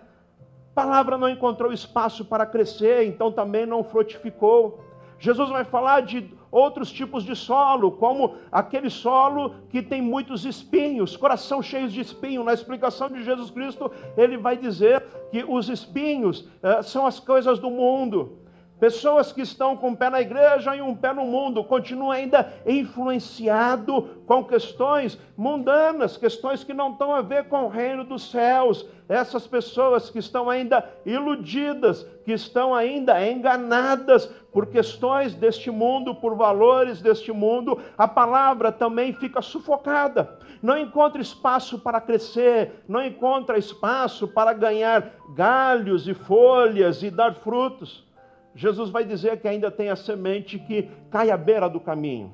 Palavra 0.73 1.17
não 1.17 1.29
encontrou 1.29 1.71
espaço 1.71 2.25
para 2.25 2.45
crescer, 2.45 3.05
então 3.05 3.31
também 3.31 3.65
não 3.65 3.83
frutificou. 3.83 4.83
Jesus 5.19 5.49
vai 5.49 5.63
falar 5.63 6.01
de 6.01 6.31
outros 6.51 6.91
tipos 6.91 7.23
de 7.23 7.35
solo, 7.35 7.91
como 7.91 8.35
aquele 8.51 8.89
solo 8.89 9.55
que 9.69 9.81
tem 9.81 10.01
muitos 10.01 10.45
espinhos, 10.45 11.15
coração 11.15 11.61
cheio 11.61 11.87
de 11.87 12.01
espinho. 12.01 12.43
Na 12.43 12.53
explicação 12.53 13.09
de 13.09 13.23
Jesus 13.23 13.49
Cristo, 13.49 13.91
ele 14.17 14.37
vai 14.37 14.57
dizer 14.57 15.01
que 15.31 15.43
os 15.43 15.69
espinhos 15.69 16.47
eh, 16.61 16.81
são 16.81 17.07
as 17.07 17.19
coisas 17.19 17.57
do 17.57 17.71
mundo. 17.71 18.42
Pessoas 18.83 19.31
que 19.31 19.39
estão 19.39 19.77
com 19.77 19.91
um 19.91 19.95
pé 19.95 20.09
na 20.09 20.19
igreja 20.19 20.75
e 20.75 20.81
um 20.81 20.93
pé 20.93 21.13
no 21.13 21.23
mundo, 21.23 21.63
continuam 21.63 22.11
ainda 22.11 22.51
influenciado 22.65 24.21
com 24.27 24.43
questões 24.43 25.17
mundanas, 25.37 26.17
questões 26.17 26.65
que 26.65 26.73
não 26.73 26.91
estão 26.91 27.15
a 27.15 27.21
ver 27.21 27.45
com 27.45 27.63
o 27.63 27.69
reino 27.69 28.03
dos 28.03 28.29
céus. 28.29 28.85
Essas 29.07 29.47
pessoas 29.47 30.09
que 30.09 30.19
estão 30.19 30.49
ainda 30.49 30.83
iludidas, 31.05 32.05
que 32.25 32.33
estão 32.33 32.75
ainda 32.75 33.25
enganadas 33.25 34.25
por 34.51 34.65
questões 34.65 35.33
deste 35.33 35.71
mundo, 35.71 36.15
por 36.15 36.35
valores 36.35 37.01
deste 37.01 37.31
mundo, 37.31 37.79
a 37.97 38.05
palavra 38.05 38.69
também 38.69 39.13
fica 39.13 39.41
sufocada. 39.41 40.37
Não 40.61 40.77
encontra 40.77 41.21
espaço 41.21 41.79
para 41.79 42.01
crescer, 42.01 42.83
não 42.85 43.01
encontra 43.01 43.57
espaço 43.57 44.27
para 44.27 44.51
ganhar 44.51 45.13
galhos 45.33 46.05
e 46.05 46.13
folhas 46.13 47.01
e 47.01 47.09
dar 47.09 47.33
frutos. 47.35 48.11
Jesus 48.55 48.89
vai 48.89 49.03
dizer 49.03 49.39
que 49.39 49.47
ainda 49.47 49.71
tem 49.71 49.89
a 49.89 49.95
semente 49.95 50.59
que 50.59 50.89
cai 51.09 51.31
à 51.31 51.37
beira 51.37 51.69
do 51.69 51.79
caminho. 51.79 52.33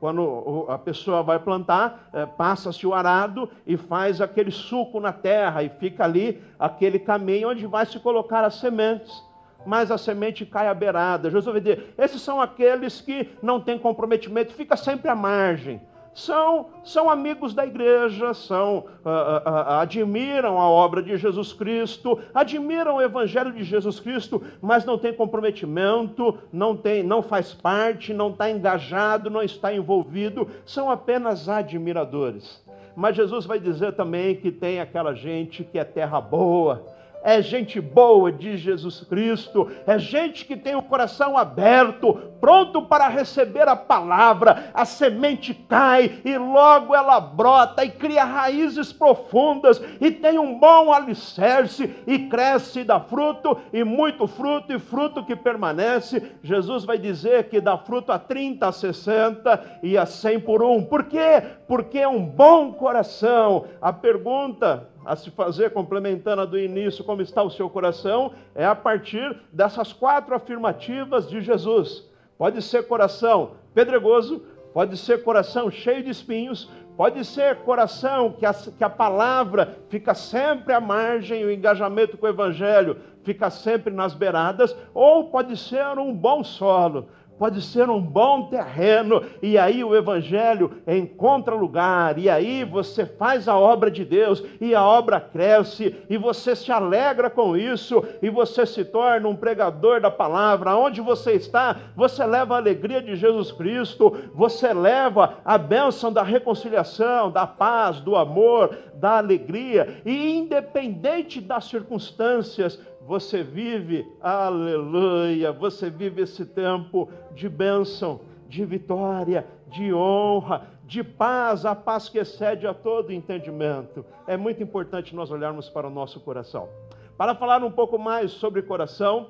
Quando 0.00 0.66
a 0.68 0.78
pessoa 0.78 1.22
vai 1.22 1.38
plantar, 1.38 2.08
é, 2.12 2.26
passa-se 2.26 2.86
o 2.86 2.92
arado 2.92 3.48
e 3.66 3.76
faz 3.76 4.20
aquele 4.20 4.50
suco 4.50 5.00
na 5.00 5.12
terra 5.12 5.62
e 5.62 5.68
fica 5.68 6.04
ali 6.04 6.42
aquele 6.58 6.98
caminho 6.98 7.48
onde 7.50 7.66
vai 7.66 7.86
se 7.86 7.98
colocar 7.98 8.44
as 8.44 8.56
sementes. 8.56 9.22
Mas 9.64 9.90
a 9.90 9.96
semente 9.96 10.44
cai 10.44 10.68
à 10.68 10.74
beirada. 10.74 11.30
Jesus 11.30 11.46
vai 11.46 11.60
dizer: 11.60 11.94
esses 11.96 12.20
são 12.20 12.40
aqueles 12.40 13.00
que 13.00 13.30
não 13.42 13.60
têm 13.60 13.78
comprometimento, 13.78 14.52
fica 14.52 14.76
sempre 14.76 15.08
à 15.08 15.14
margem 15.14 15.80
são, 16.14 16.66
são 16.84 17.10
amigos 17.10 17.52
da 17.52 17.66
igreja, 17.66 18.32
são 18.32 18.78
uh, 18.78 19.08
uh, 19.08 19.50
uh, 19.50 19.70
admiram 19.80 20.60
a 20.60 20.68
obra 20.68 21.02
de 21.02 21.16
Jesus 21.16 21.52
Cristo, 21.52 22.20
admiram 22.32 22.96
o 22.96 23.02
evangelho 23.02 23.52
de 23.52 23.64
Jesus 23.64 23.98
Cristo, 23.98 24.40
mas 24.62 24.84
não 24.84 24.96
tem 24.96 25.12
comprometimento, 25.12 26.38
não 26.52 26.76
tem, 26.76 27.02
não 27.02 27.20
faz 27.20 27.52
parte, 27.52 28.14
não 28.14 28.30
está 28.30 28.48
engajado, 28.48 29.28
não 29.28 29.42
está 29.42 29.74
envolvido, 29.74 30.48
são 30.64 30.88
apenas 30.88 31.48
admiradores. 31.48 32.62
Mas 32.94 33.16
Jesus 33.16 33.44
vai 33.44 33.58
dizer 33.58 33.94
também 33.94 34.36
que 34.36 34.52
tem 34.52 34.80
aquela 34.80 35.14
gente 35.14 35.64
que 35.64 35.78
é 35.80 35.84
terra 35.84 36.20
boa, 36.20 36.86
é 37.24 37.40
gente 37.40 37.80
boa 37.80 38.30
de 38.30 38.58
Jesus 38.58 39.00
Cristo, 39.00 39.70
é 39.86 39.98
gente 39.98 40.44
que 40.44 40.54
tem 40.54 40.76
o 40.76 40.82
coração 40.82 41.38
aberto, 41.38 42.12
pronto 42.38 42.82
para 42.82 43.08
receber 43.08 43.66
a 43.66 43.74
palavra, 43.74 44.70
a 44.74 44.84
semente 44.84 45.54
cai 45.54 46.20
e 46.22 46.36
logo 46.36 46.94
ela 46.94 47.18
brota 47.18 47.82
e 47.82 47.90
cria 47.90 48.24
raízes 48.24 48.92
profundas 48.92 49.82
e 49.98 50.10
tem 50.10 50.38
um 50.38 50.58
bom 50.58 50.92
alicerce 50.92 51.94
e 52.06 52.18
cresce 52.28 52.80
e 52.80 52.84
dá 52.84 53.00
fruto 53.00 53.56
e 53.72 53.82
muito 53.82 54.26
fruto 54.26 54.74
e 54.74 54.78
fruto 54.78 55.24
que 55.24 55.34
permanece. 55.34 56.22
Jesus 56.42 56.84
vai 56.84 56.98
dizer 56.98 57.48
que 57.48 57.58
dá 57.58 57.78
fruto 57.78 58.12
a 58.12 58.18
30, 58.18 58.68
a 58.68 58.72
60 58.72 59.78
e 59.82 59.96
a 59.96 60.04
100 60.04 60.40
por 60.40 60.62
um. 60.62 60.84
Por 60.84 61.04
quê? 61.04 61.42
Porque 61.66 61.98
é 61.98 62.08
um 62.08 62.22
bom 62.26 62.74
coração. 62.74 63.64
A 63.80 63.92
pergunta 63.92 64.88
a 65.04 65.16
se 65.16 65.30
fazer, 65.30 65.70
complementando 65.70 66.42
a 66.42 66.44
do 66.44 66.58
início, 66.58 67.04
como 67.04 67.22
está 67.22 67.42
o 67.42 67.50
seu 67.50 67.68
coração, 67.68 68.32
é 68.54 68.64
a 68.64 68.74
partir 68.74 69.40
dessas 69.52 69.92
quatro 69.92 70.34
afirmativas 70.34 71.28
de 71.28 71.40
Jesus. 71.40 72.08
Pode 72.38 72.60
ser 72.62 72.86
coração 72.88 73.52
pedregoso, 73.74 74.42
pode 74.72 74.96
ser 74.96 75.22
coração 75.22 75.70
cheio 75.70 76.02
de 76.02 76.10
espinhos, 76.10 76.70
pode 76.96 77.24
ser 77.24 77.56
coração 77.56 78.32
que 78.32 78.46
a, 78.46 78.52
que 78.52 78.84
a 78.84 78.90
palavra 78.90 79.78
fica 79.88 80.14
sempre 80.14 80.72
à 80.72 80.80
margem, 80.80 81.44
o 81.44 81.52
engajamento 81.52 82.16
com 82.16 82.26
o 82.26 82.30
evangelho 82.30 82.96
fica 83.24 83.50
sempre 83.50 83.92
nas 83.92 84.14
beiradas, 84.14 84.76
ou 84.92 85.30
pode 85.30 85.56
ser 85.56 85.98
um 85.98 86.12
bom 86.12 86.44
solo 86.44 87.08
pode 87.38 87.60
ser 87.62 87.90
um 87.90 88.00
bom 88.00 88.48
terreno, 88.48 89.22
e 89.42 89.58
aí 89.58 89.82
o 89.82 89.94
Evangelho 89.94 90.70
encontra 90.86 91.54
lugar, 91.54 92.18
e 92.18 92.30
aí 92.30 92.64
você 92.64 93.04
faz 93.04 93.48
a 93.48 93.56
obra 93.56 93.90
de 93.90 94.04
Deus, 94.04 94.42
e 94.60 94.74
a 94.74 94.84
obra 94.84 95.20
cresce, 95.20 95.96
e 96.08 96.16
você 96.16 96.54
se 96.54 96.70
alegra 96.70 97.28
com 97.28 97.56
isso, 97.56 98.04
e 98.22 98.30
você 98.30 98.64
se 98.64 98.84
torna 98.84 99.28
um 99.28 99.36
pregador 99.36 100.00
da 100.00 100.10
palavra. 100.10 100.76
Onde 100.76 101.00
você 101.00 101.32
está, 101.32 101.76
você 101.96 102.24
leva 102.24 102.54
a 102.54 102.58
alegria 102.58 103.02
de 103.02 103.16
Jesus 103.16 103.52
Cristo, 103.52 104.16
você 104.34 104.72
leva 104.72 105.38
a 105.44 105.58
bênção 105.58 106.12
da 106.12 106.22
reconciliação, 106.22 107.30
da 107.30 107.46
paz, 107.46 108.00
do 108.00 108.16
amor, 108.16 108.76
da 108.94 109.18
alegria, 109.18 110.00
e 110.04 110.36
independente 110.36 111.40
das 111.40 111.64
circunstâncias, 111.64 112.80
você 113.06 113.42
vive, 113.42 114.06
aleluia, 114.20 115.52
você 115.52 115.90
vive 115.90 116.22
esse 116.22 116.46
tempo 116.46 117.08
de 117.34 117.48
bênção, 117.48 118.20
de 118.48 118.64
vitória, 118.64 119.46
de 119.68 119.92
honra, 119.92 120.68
de 120.84 121.02
paz, 121.02 121.66
a 121.66 121.74
paz 121.74 122.08
que 122.08 122.18
excede 122.18 122.66
a 122.66 122.72
todo 122.72 123.12
entendimento. 123.12 124.04
É 124.26 124.36
muito 124.36 124.62
importante 124.62 125.14
nós 125.14 125.30
olharmos 125.30 125.68
para 125.68 125.86
o 125.86 125.90
nosso 125.90 126.20
coração. 126.20 126.68
Para 127.16 127.34
falar 127.34 127.62
um 127.62 127.70
pouco 127.70 127.98
mais 127.98 128.32
sobre 128.32 128.62
coração, 128.62 129.28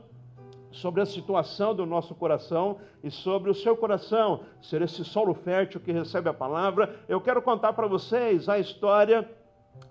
sobre 0.70 1.02
a 1.02 1.06
situação 1.06 1.74
do 1.74 1.86
nosso 1.86 2.14
coração 2.14 2.78
e 3.02 3.10
sobre 3.10 3.50
o 3.50 3.54
seu 3.54 3.76
coração 3.76 4.40
ser 4.60 4.82
esse 4.82 5.04
solo 5.04 5.34
fértil 5.34 5.80
que 5.80 5.92
recebe 5.92 6.28
a 6.28 6.34
palavra, 6.34 6.94
eu 7.08 7.20
quero 7.20 7.42
contar 7.42 7.72
para 7.72 7.86
vocês 7.86 8.48
a 8.48 8.58
história 8.58 9.28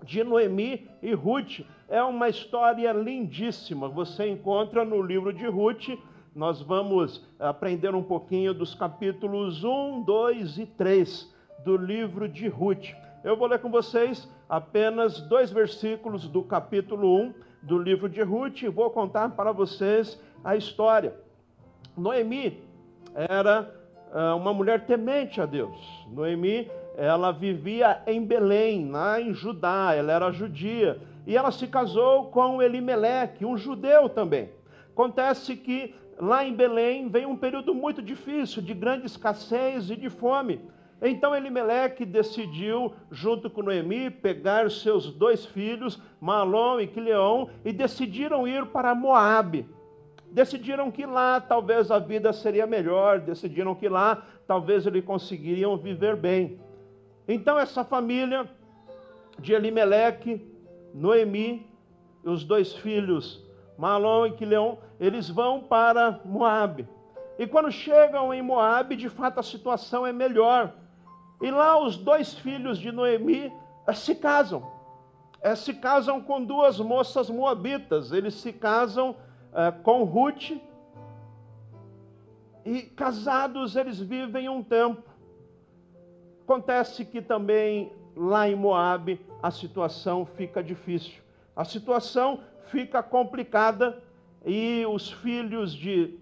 de 0.03 0.23
Noemi 0.23 0.89
e 1.01 1.13
Ruth. 1.13 1.61
É 1.93 2.01
uma 2.01 2.27
história 2.27 2.91
lindíssima. 2.91 3.87
Você 3.87 4.27
encontra 4.27 4.83
no 4.83 4.99
livro 4.99 5.31
de 5.31 5.45
Ruth. 5.45 5.89
Nós 6.35 6.59
vamos 6.59 7.23
aprender 7.39 7.93
um 7.93 8.01
pouquinho 8.01 8.51
dos 8.51 8.73
capítulos 8.73 9.63
1, 9.63 10.01
2 10.01 10.57
e 10.57 10.65
3 10.65 11.31
do 11.63 11.77
livro 11.77 12.27
de 12.27 12.47
Ruth. 12.47 12.87
Eu 13.23 13.37
vou 13.37 13.47
ler 13.47 13.59
com 13.59 13.69
vocês 13.69 14.27
apenas 14.49 15.21
dois 15.21 15.51
versículos 15.51 16.27
do 16.27 16.41
capítulo 16.41 17.15
1 17.25 17.33
do 17.61 17.77
livro 17.77 18.09
de 18.09 18.23
Ruth 18.23 18.63
e 18.63 18.69
vou 18.69 18.89
contar 18.89 19.29
para 19.29 19.51
vocês 19.51 20.19
a 20.43 20.55
história. 20.55 21.13
Noemi 21.95 22.59
era 23.13 23.71
uh, 24.11 24.35
uma 24.35 24.51
mulher 24.51 24.87
temente 24.87 25.39
a 25.39 25.45
Deus. 25.45 25.77
Noemi 26.11 26.71
ela 26.95 27.31
vivia 27.31 28.01
em 28.07 28.23
Belém, 28.25 28.89
lá 28.89 29.21
em 29.21 29.31
Judá, 29.31 29.93
ela 29.95 30.11
era 30.11 30.31
judia, 30.31 30.99
e 31.25 31.37
ela 31.37 31.51
se 31.51 31.67
casou 31.67 32.25
com 32.25 32.61
Elimeleque, 32.61 33.45
um 33.45 33.57
judeu 33.57 34.09
também. 34.09 34.49
Acontece 34.91 35.55
que 35.55 35.95
lá 36.19 36.45
em 36.45 36.53
Belém 36.53 37.07
vem 37.07 37.25
um 37.25 37.35
período 37.35 37.73
muito 37.73 38.01
difícil, 38.01 38.61
de 38.61 38.73
grande 38.73 39.05
escassez 39.05 39.89
e 39.89 39.95
de 39.95 40.09
fome. 40.09 40.61
Então 41.01 41.35
Elimeleque 41.35 42.05
decidiu, 42.05 42.93
junto 43.11 43.49
com 43.49 43.61
Noemi, 43.61 44.09
pegar 44.09 44.69
seus 44.71 45.11
dois 45.11 45.45
filhos, 45.45 46.01
Malom 46.21 46.79
e 46.79 46.87
Quileão, 46.87 47.49
e 47.65 47.73
decidiram 47.73 48.47
ir 48.47 48.67
para 48.67 48.95
Moabe. 48.95 49.67
Decidiram 50.31 50.89
que 50.89 51.05
lá 51.05 51.41
talvez 51.41 51.91
a 51.91 51.99
vida 51.99 52.31
seria 52.31 52.65
melhor, 52.65 53.19
decidiram 53.19 53.75
que 53.75 53.89
lá 53.89 54.25
talvez 54.47 54.85
eles 54.85 55.03
conseguiriam 55.03 55.77
viver 55.77 56.15
bem. 56.15 56.59
Então 57.27 57.59
essa 57.59 57.83
família 57.83 58.49
de 59.39 59.53
Elimeleque, 59.53 60.52
Noemi, 60.93 61.69
e 62.23 62.29
os 62.29 62.43
dois 62.43 62.73
filhos, 62.73 63.43
Malom 63.77 64.27
e 64.27 64.31
Quileão, 64.31 64.77
eles 64.99 65.29
vão 65.29 65.61
para 65.61 66.21
Moabe. 66.23 66.87
E 67.37 67.47
quando 67.47 67.71
chegam 67.71 68.33
em 68.33 68.41
Moabe, 68.41 68.95
de 68.95 69.09
fato 69.09 69.39
a 69.39 69.43
situação 69.43 70.05
é 70.05 70.13
melhor. 70.13 70.73
E 71.41 71.49
lá 71.49 71.77
os 71.77 71.97
dois 71.97 72.33
filhos 72.33 72.77
de 72.77 72.91
Noemi 72.91 73.51
eh, 73.87 73.93
se 73.93 74.15
casam. 74.15 74.71
É, 75.41 75.55
se 75.55 75.73
casam 75.73 76.21
com 76.21 76.43
duas 76.43 76.79
moças 76.79 77.29
moabitas. 77.29 78.11
Eles 78.11 78.35
se 78.35 78.53
casam 78.53 79.15
é, 79.53 79.71
com 79.71 80.03
Ruth. 80.03 80.51
E 82.63 82.83
casados 82.83 83.75
eles 83.75 83.99
vivem 83.99 84.47
um 84.47 84.63
tempo. 84.63 85.03
Acontece 86.43 87.03
que 87.03 87.21
também 87.21 87.91
lá 88.15 88.47
em 88.47 88.55
Moabe 88.55 89.19
a 89.43 89.51
situação 89.51 90.25
fica 90.25 90.63
difícil. 90.63 91.21
A 91.53 91.65
situação 91.65 92.39
fica 92.67 93.03
complicada 93.03 94.01
e 94.45 94.85
os 94.85 95.11
filhos 95.11 95.73
de 95.73 96.17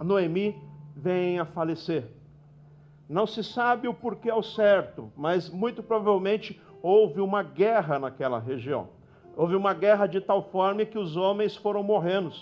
Noemi 0.00 0.60
vêm 0.96 1.38
a 1.38 1.46
falecer. 1.46 2.08
Não 3.08 3.24
se 3.24 3.44
sabe 3.44 3.86
o 3.86 3.94
porquê 3.94 4.28
ao 4.28 4.42
certo, 4.42 5.12
mas 5.16 5.48
muito 5.48 5.80
provavelmente 5.80 6.60
houve 6.82 7.20
uma 7.20 7.44
guerra 7.44 8.00
naquela 8.00 8.40
região. 8.40 8.88
Houve 9.36 9.54
uma 9.54 9.72
guerra 9.72 10.08
de 10.08 10.20
tal 10.20 10.50
forma 10.50 10.84
que 10.84 10.98
os 10.98 11.16
homens 11.16 11.54
foram 11.54 11.84
morrendo. 11.84 12.32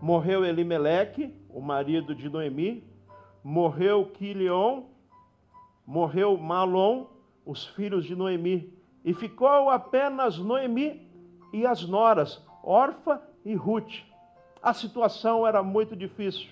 Morreu 0.00 0.42
Elimeleque, 0.42 1.34
o 1.50 1.60
marido 1.60 2.14
de 2.14 2.30
Noemi, 2.30 2.82
morreu 3.44 4.06
Quilion, 4.06 4.84
morreu 5.86 6.38
Malom, 6.38 7.08
os 7.44 7.66
filhos 7.66 8.06
de 8.06 8.16
Noemi, 8.16 8.72
e 9.04 9.12
ficou 9.12 9.70
apenas 9.70 10.38
Noemi 10.38 11.08
e 11.52 11.66
as 11.66 11.82
noras, 11.82 12.42
Orfa 12.62 13.22
e 13.44 13.54
Ruth. 13.54 14.02
A 14.62 14.72
situação 14.72 15.46
era 15.46 15.62
muito 15.62 15.96
difícil. 15.96 16.48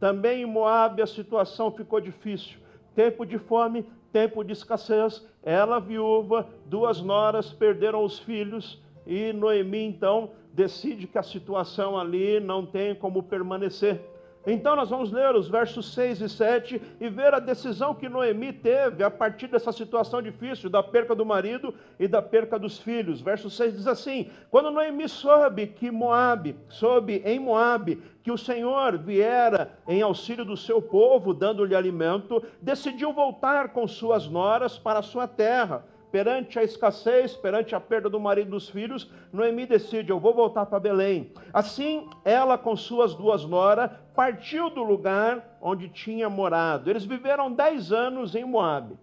Também 0.00 0.42
em 0.42 0.46
Moabe 0.46 1.00
a 1.00 1.06
situação 1.06 1.70
ficou 1.70 2.00
difícil 2.00 2.58
tempo 2.96 3.26
de 3.26 3.38
fome, 3.38 3.84
tempo 4.10 4.42
de 4.42 4.54
escassez. 4.54 5.24
Ela, 5.42 5.78
viúva, 5.78 6.48
duas 6.64 7.00
noras 7.02 7.52
perderam 7.52 8.02
os 8.02 8.18
filhos 8.18 8.82
e 9.06 9.32
Noemi 9.34 9.84
então 9.84 10.30
decide 10.52 11.06
que 11.06 11.18
a 11.18 11.22
situação 11.22 11.96
ali 11.98 12.40
não 12.40 12.64
tem 12.64 12.94
como 12.94 13.22
permanecer. 13.22 14.00
Então 14.46 14.76
nós 14.76 14.90
vamos 14.90 15.10
ler 15.10 15.34
os 15.34 15.48
versos 15.48 15.92
6 15.92 16.20
e 16.20 16.28
7 16.28 16.80
e 17.00 17.08
ver 17.08 17.34
a 17.34 17.40
decisão 17.40 17.92
que 17.92 18.08
Noemi 18.08 18.52
teve 18.52 19.02
a 19.02 19.10
partir 19.10 19.48
dessa 19.48 19.72
situação 19.72 20.22
difícil, 20.22 20.70
da 20.70 20.84
perca 20.84 21.16
do 21.16 21.26
marido 21.26 21.74
e 21.98 22.06
da 22.06 22.22
perca 22.22 22.56
dos 22.56 22.78
filhos. 22.78 23.20
Verso 23.20 23.50
6 23.50 23.78
diz 23.78 23.86
assim: 23.88 24.30
Quando 24.48 24.70
Noemi 24.70 25.08
soube 25.08 25.66
que 25.66 25.90
Moabe, 25.90 26.54
soube 26.68 27.20
em 27.24 27.40
Moabe, 27.40 28.00
que 28.22 28.30
o 28.30 28.38
Senhor 28.38 28.96
viera 28.96 29.76
em 29.88 30.00
auxílio 30.00 30.44
do 30.44 30.56
seu 30.56 30.80
povo, 30.80 31.34
dando-lhe 31.34 31.74
alimento, 31.74 32.40
decidiu 32.62 33.12
voltar 33.12 33.70
com 33.70 33.88
suas 33.88 34.28
noras 34.28 34.78
para 34.78 35.00
a 35.00 35.02
sua 35.02 35.26
terra 35.26 35.84
perante 36.10 36.58
a 36.58 36.62
escassez, 36.62 37.34
perante 37.34 37.74
a 37.74 37.80
perda 37.80 38.08
do 38.08 38.20
marido 38.20 38.48
e 38.48 38.50
dos 38.50 38.68
filhos, 38.68 39.10
Noemi 39.32 39.66
decide: 39.66 40.10
eu 40.10 40.20
vou 40.20 40.34
voltar 40.34 40.66
para 40.66 40.80
Belém. 40.80 41.32
Assim, 41.52 42.08
ela 42.24 42.56
com 42.56 42.76
suas 42.76 43.14
duas 43.14 43.44
noras 43.44 43.90
partiu 44.14 44.70
do 44.70 44.82
lugar 44.82 45.58
onde 45.60 45.88
tinha 45.88 46.28
morado. 46.28 46.88
Eles 46.88 47.04
viveram 47.04 47.52
dez 47.52 47.92
anos 47.92 48.34
em 48.34 48.44
Moabe. 48.44 48.98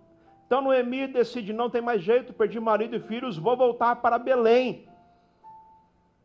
Então 0.45 0.62
Noemi 0.62 1.07
decide: 1.07 1.53
não 1.53 1.69
tem 1.69 1.81
mais 1.81 2.01
jeito, 2.01 2.33
perdi 2.33 2.60
marido 2.60 2.95
e 2.95 3.00
filhos, 3.00 3.38
vou 3.38 3.55
voltar 3.57 3.98
para 3.98 4.17
Belém. 4.17 4.88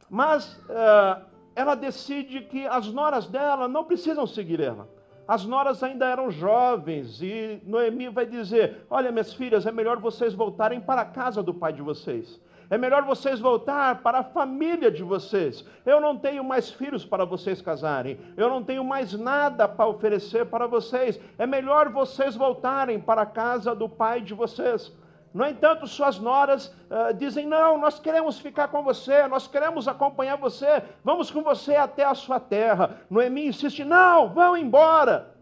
Mas 0.09 0.55
uh, 0.69 1.25
ela 1.55 1.75
decide 1.75 2.43
que 2.43 2.67
as 2.67 2.93
noras 2.93 3.27
dela 3.27 3.69
não 3.69 3.85
precisam 3.85 4.27
seguir 4.27 4.61
ela. 4.61 4.89
As 5.29 5.45
noras 5.45 5.83
ainda 5.83 6.07
eram 6.07 6.31
jovens 6.31 7.21
e 7.21 7.61
Noemi 7.67 8.09
vai 8.09 8.25
dizer: 8.25 8.87
Olha, 8.89 9.13
minhas 9.13 9.35
filhas, 9.35 9.67
é 9.67 9.71
melhor 9.71 9.99
vocês 9.99 10.33
voltarem 10.33 10.81
para 10.81 11.03
a 11.03 11.05
casa 11.05 11.43
do 11.43 11.53
pai 11.53 11.71
de 11.71 11.83
vocês. 11.83 12.41
É 12.71 12.79
melhor 12.79 13.03
vocês 13.05 13.39
voltar 13.39 14.03
para 14.03 14.21
a 14.21 14.25
família 14.25 14.91
de 14.91 15.03
vocês. 15.03 15.65
Eu 15.85 16.01
não 16.01 16.17
tenho 16.19 16.43
mais 16.43 16.71
filhos 16.71 17.05
para 17.05 17.27
vocês 17.27 17.61
casarem. 17.61 18.19
Eu 18.39 18.49
não 18.49 18.63
tenho 18.63 18.83
mais 18.83 19.13
nada 19.13 19.69
para 19.69 19.87
oferecer 19.87 20.47
para 20.47 20.67
vocês. 20.67 21.21
É 21.39 21.47
melhor 21.47 21.91
vocês 21.91 22.35
voltarem 22.35 22.99
para 22.99 23.23
a 23.23 23.27
casa 23.27 23.75
do 23.75 23.89
pai 23.89 24.23
de 24.23 24.33
vocês. 24.33 24.93
No 25.33 25.47
entanto, 25.47 25.87
suas 25.87 26.19
noras 26.19 26.67
uh, 26.67 27.13
dizem: 27.15 27.47
Não, 27.47 27.79
nós 27.79 28.01
queremos 28.01 28.39
ficar 28.39 28.69
com 28.69 28.83
você, 28.83 29.27
nós 29.29 29.47
queremos 29.47 29.87
acompanhar 29.87 30.37
você, 30.37 30.83
vamos 31.05 31.31
com 31.31 31.43
você 31.43 31.77
até 31.77 32.05
a 32.05 32.15
sua 32.15 32.41
terra. 32.41 33.03
Noemi 33.11 33.47
insiste: 33.47 33.85
Não, 33.85 34.33
vão 34.33 34.57
embora, 34.57 35.35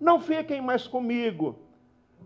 não 0.00 0.20
fiquem 0.20 0.60
mais 0.60 0.86
comigo. 0.86 1.69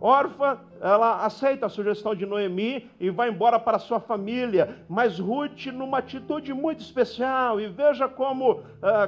Orfa, 0.00 0.60
ela 0.80 1.24
aceita 1.24 1.66
a 1.66 1.68
sugestão 1.68 2.14
de 2.14 2.26
Noemi 2.26 2.90
e 3.00 3.10
vai 3.10 3.30
embora 3.30 3.58
para 3.58 3.78
sua 3.78 4.00
família, 4.00 4.84
mas 4.88 5.18
Ruth, 5.18 5.66
numa 5.66 5.98
atitude 5.98 6.52
muito 6.52 6.80
especial, 6.80 7.60
e 7.60 7.68
veja 7.68 8.08
como 8.08 8.52
uh, 8.52 8.62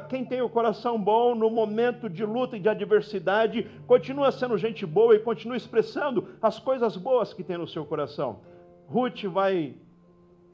quem 0.08 0.24
tem 0.24 0.40
o 0.40 0.48
coração 0.48 0.98
bom 0.98 1.34
no 1.34 1.50
momento 1.50 2.08
de 2.08 2.24
luta 2.24 2.56
e 2.56 2.60
de 2.60 2.68
adversidade, 2.68 3.66
continua 3.86 4.32
sendo 4.32 4.56
gente 4.56 4.86
boa 4.86 5.14
e 5.14 5.18
continua 5.18 5.56
expressando 5.56 6.28
as 6.40 6.58
coisas 6.58 6.96
boas 6.96 7.34
que 7.34 7.44
tem 7.44 7.58
no 7.58 7.68
seu 7.68 7.84
coração. 7.84 8.40
Ruth 8.88 9.24
vai, 9.24 9.74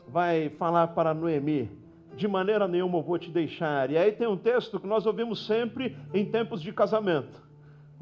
vai 0.09 0.49
falar 0.59 0.89
para 0.89 1.15
Noemi: 1.15 1.71
de 2.17 2.27
maneira 2.27 2.67
nenhuma 2.67 2.99
eu 2.99 3.03
vou 3.03 3.19
te 3.19 3.31
deixar. 3.31 3.91
E 3.91 3.97
aí 3.97 4.11
tem 4.13 4.27
um 4.27 4.37
texto 4.37 4.81
que 4.81 4.87
nós 4.87 5.07
ouvimos 5.07 5.47
sempre 5.47 5.97
em 6.13 6.25
tempos 6.25 6.61
de 6.61 6.73
casamento. 6.73 7.52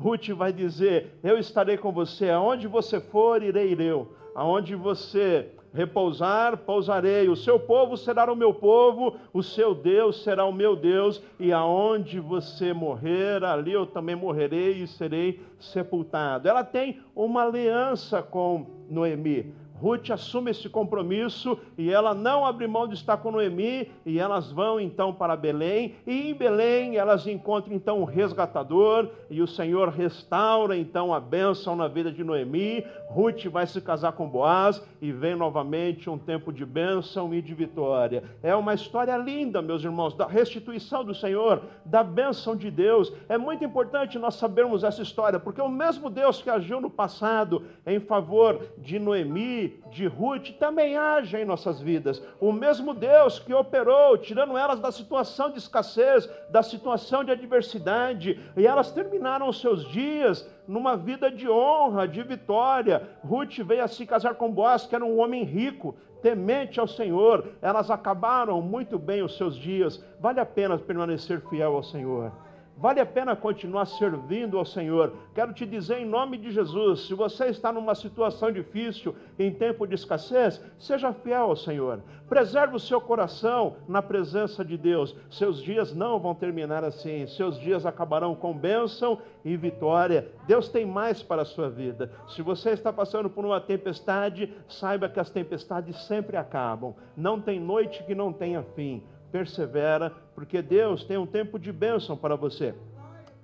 Ruth 0.01 0.31
vai 0.31 0.53
dizer: 0.53 1.19
Eu 1.23 1.39
estarei 1.39 1.77
com 1.77 1.93
você, 1.93 2.31
aonde 2.31 2.67
você 2.67 2.99
for, 2.99 3.43
irei 3.43 3.77
eu, 3.79 4.09
aonde 4.35 4.75
você 4.75 5.53
repousar, 5.73 6.57
pousarei, 6.57 7.29
o 7.29 7.37
seu 7.37 7.59
povo 7.59 7.97
será 7.97 8.33
o 8.33 8.35
meu 8.37 8.53
povo, 8.53 9.17
o 9.33 9.43
seu 9.43 9.75
Deus 9.75 10.25
será 10.25 10.45
o 10.45 10.53
meu 10.53 10.75
Deus, 10.75 11.23
e 11.39 11.53
aonde 11.53 12.19
você 12.19 12.73
morrer, 12.73 13.45
ali 13.45 13.73
eu 13.73 13.87
também 13.87 14.17
morrerei 14.17 14.83
e 14.83 14.87
serei 14.89 15.41
sepultado. 15.61 16.49
Ela 16.49 16.65
tem 16.65 17.01
uma 17.15 17.45
aliança 17.45 18.23
com 18.23 18.67
Noemi. 18.89 19.55
Ruth 19.81 20.11
assume 20.11 20.51
esse 20.51 20.69
compromisso 20.69 21.59
e 21.79 21.91
ela 21.91 22.13
não 22.13 22.45
abre 22.45 22.67
mão 22.67 22.87
de 22.87 22.95
estar 22.95 23.17
com 23.17 23.31
Noemi 23.31 23.91
e 24.05 24.19
elas 24.19 24.53
vão 24.53 24.79
então 24.79 25.13
para 25.13 25.35
Belém 25.35 25.95
e 26.07 26.31
em 26.31 26.35
Belém 26.35 26.97
elas 26.97 27.27
encontram 27.27 27.75
então 27.75 28.03
o 28.03 28.05
resgatador 28.05 29.09
e 29.31 29.41
o 29.41 29.47
Senhor 29.47 29.89
restaura 29.89 30.77
então 30.77 31.15
a 31.15 31.19
bênção 31.19 31.75
na 31.75 31.89
vida 31.89 32.13
de 32.13 32.23
Noemi. 32.23 32.85
Ruth 33.09 33.47
vai 33.47 33.67
se 33.67 33.81
casar 33.81 34.13
com 34.13 34.29
Boaz 34.29 34.83
e 35.01 35.11
vem 35.11 35.35
novamente 35.35 36.11
um 36.11 36.19
tempo 36.19 36.53
de 36.53 36.65
bênção 36.65 37.33
e 37.33 37.41
de 37.41 37.55
vitória. 37.55 38.23
É 38.43 38.55
uma 38.55 38.75
história 38.75 39.17
linda, 39.17 39.63
meus 39.63 39.83
irmãos, 39.83 40.15
da 40.15 40.27
restituição 40.27 41.03
do 41.03 41.15
Senhor, 41.15 41.63
da 41.85 42.05
bênção 42.05 42.55
de 42.55 42.71
Deus. 42.71 43.13
É 43.29 43.39
muito 43.39 43.65
importante 43.65 44.19
nós 44.19 44.35
sabermos 44.35 44.85
essa 44.85 45.03
história, 45.03 45.41
porque 45.41 45.61
o 45.61 45.69
mesmo 45.69 46.11
Deus 46.11 46.43
que 46.43 46.51
agiu 46.51 46.81
no 46.81 46.91
passado 46.91 47.65
em 47.87 47.99
favor 47.99 48.61
de 48.79 48.99
Noemi, 48.99 49.70
de 49.91 50.07
Ruth 50.07 50.51
também 50.59 50.97
age 50.97 51.37
em 51.37 51.45
nossas 51.45 51.81
vidas. 51.81 52.23
O 52.41 52.53
mesmo 52.53 52.95
Deus 52.95 53.39
que 53.39 53.53
operou, 53.53 54.17
tirando 54.19 54.57
elas 54.57 54.81
da 54.81 54.93
situação 54.93 55.51
de 55.51 55.59
escassez, 55.59 56.29
da 56.51 56.63
situação 56.63 57.25
de 57.25 57.33
adversidade, 57.33 58.41
e 58.57 58.67
elas 58.67 58.93
terminaram 58.93 59.49
os 59.49 59.61
seus 59.61 59.85
dias 59.89 60.49
numa 60.67 60.97
vida 60.97 61.31
de 61.31 61.49
honra, 61.49 62.07
de 62.07 62.23
vitória. 62.23 63.09
Ruth 63.25 63.59
veio 63.59 63.85
a 63.85 63.89
se 63.89 64.07
casar 64.07 64.35
com 64.35 64.51
Boaz, 64.51 64.87
que 64.87 64.95
era 64.95 65.05
um 65.05 65.19
homem 65.19 65.45
rico, 65.45 65.97
temente 66.23 66.79
ao 66.79 66.87
Senhor. 66.87 67.49
Elas 67.61 67.91
acabaram 67.91 68.61
muito 68.63 68.99
bem 68.99 69.23
os 69.23 69.37
seus 69.37 69.57
dias. 69.57 70.05
Vale 70.21 70.41
a 70.41 70.47
pena 70.47 70.79
permanecer 70.79 71.41
fiel 71.49 71.75
ao 71.75 71.83
Senhor. 71.83 72.33
Vale 72.81 72.99
a 72.99 73.05
pena 73.05 73.37
continuar 73.37 73.85
servindo 73.85 74.57
ao 74.57 74.65
Senhor. 74.65 75.13
Quero 75.35 75.53
te 75.53 75.67
dizer 75.67 75.99
em 75.99 76.07
nome 76.07 76.39
de 76.39 76.51
Jesus: 76.51 77.07
se 77.07 77.13
você 77.13 77.49
está 77.49 77.71
numa 77.71 77.95
situação 77.95 78.51
difícil, 78.51 79.15
em 79.39 79.53
tempo 79.53 79.87
de 79.87 79.95
escassez, 79.95 80.59
seja 80.79 81.13
fiel 81.13 81.43
ao 81.43 81.57
Senhor. 81.57 82.01
Preserve 82.27 82.77
o 82.77 82.81
seu 82.81 82.99
coração 82.99 83.77
na 83.87 84.01
presença 84.01 84.65
de 84.65 84.79
Deus. 84.79 85.15
Seus 85.31 85.63
dias 85.63 85.95
não 85.95 86.19
vão 86.19 86.35
terminar 86.35 86.83
assim. 86.83 87.27
Seus 87.27 87.61
dias 87.61 87.85
acabarão 87.85 88.35
com 88.35 88.57
bênção 88.57 89.19
e 89.45 89.59
vitória. 89.59 90.33
Deus 90.47 90.71
tem 90.71 90.87
mais 90.87 91.23
para 91.23 91.43
a 91.43 91.45
sua 91.45 91.69
vida. 91.69 92.11
Se 92.29 92.41
você 92.41 92.71
está 92.71 92.91
passando 92.91 93.29
por 93.29 93.45
uma 93.45 93.61
tempestade, 93.61 94.55
saiba 94.67 95.07
que 95.07 95.21
as 95.21 95.29
tempestades 95.29 96.07
sempre 96.07 96.39
acabam. 96.39 96.95
Não 97.15 97.39
tem 97.39 97.61
noite 97.61 98.03
que 98.05 98.15
não 98.15 98.33
tenha 98.33 98.63
fim 98.63 99.03
persevera, 99.31 100.13
porque 100.35 100.61
Deus 100.63 101.05
tem 101.05 101.17
um 101.17 101.27
tempo 101.27 101.59
de 101.59 101.73
bênção 101.73 102.17
para 102.17 102.37
você. 102.37 102.75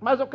Mas 0.01 0.21
eu 0.21 0.29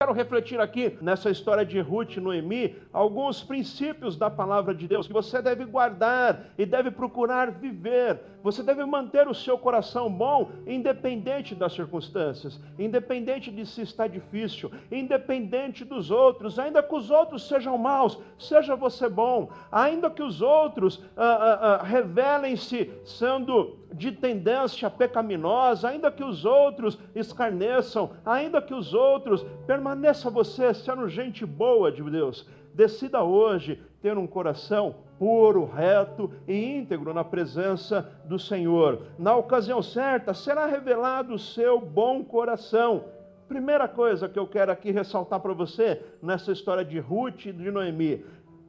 quero 0.00 0.12
refletir 0.12 0.60
aqui 0.60 0.96
nessa 1.02 1.28
história 1.28 1.66
de 1.66 1.80
Ruth 1.80 2.16
e 2.16 2.20
Noemi 2.20 2.76
alguns 2.92 3.42
princípios 3.42 4.16
da 4.16 4.30
palavra 4.30 4.74
de 4.74 4.86
Deus 4.86 5.06
que 5.06 5.12
você 5.12 5.42
deve 5.42 5.64
guardar 5.64 6.50
e 6.56 6.64
deve 6.64 6.90
procurar 6.90 7.50
viver. 7.50 8.20
Você 8.48 8.62
deve 8.62 8.82
manter 8.86 9.28
o 9.28 9.34
seu 9.34 9.58
coração 9.58 10.10
bom, 10.10 10.50
independente 10.66 11.54
das 11.54 11.74
circunstâncias, 11.74 12.58
independente 12.78 13.50
de 13.50 13.66
se 13.66 13.82
está 13.82 14.06
difícil, 14.06 14.70
independente 14.90 15.84
dos 15.84 16.10
outros, 16.10 16.58
ainda 16.58 16.82
que 16.82 16.94
os 16.94 17.10
outros 17.10 17.46
sejam 17.46 17.76
maus, 17.76 18.18
seja 18.38 18.74
você 18.74 19.06
bom, 19.06 19.50
ainda 19.70 20.08
que 20.08 20.22
os 20.22 20.40
outros 20.40 21.04
ah, 21.14 21.22
ah, 21.22 21.58
ah, 21.60 21.82
revelem-se 21.84 22.90
sendo 23.04 23.76
de 23.92 24.12
tendência 24.12 24.88
pecaminosa, 24.88 25.90
ainda 25.90 26.10
que 26.10 26.24
os 26.24 26.46
outros 26.46 26.98
escarneçam, 27.14 28.12
ainda 28.24 28.62
que 28.62 28.72
os 28.72 28.94
outros, 28.94 29.44
permaneça 29.66 30.30
você 30.30 30.72
sendo 30.72 31.06
gente 31.06 31.44
boa 31.44 31.92
de 31.92 32.02
Deus. 32.02 32.48
Decida 32.72 33.22
hoje 33.22 33.78
ter 34.00 34.16
um 34.16 34.26
coração 34.26 35.06
puro, 35.18 35.64
reto 35.64 36.30
e 36.46 36.76
íntegro 36.76 37.12
na 37.12 37.24
presença 37.24 38.08
do 38.24 38.38
Senhor. 38.38 39.02
Na 39.18 39.36
ocasião 39.36 39.82
certa 39.82 40.32
será 40.32 40.66
revelado 40.66 41.34
o 41.34 41.38
seu 41.38 41.80
bom 41.80 42.24
coração. 42.24 43.04
Primeira 43.48 43.88
coisa 43.88 44.28
que 44.28 44.38
eu 44.38 44.46
quero 44.46 44.70
aqui 44.70 44.90
ressaltar 44.90 45.40
para 45.40 45.52
você 45.52 46.00
nessa 46.22 46.52
história 46.52 46.84
de 46.84 46.98
Ruth 46.98 47.46
e 47.46 47.52
de 47.52 47.70
Noemi. 47.70 48.24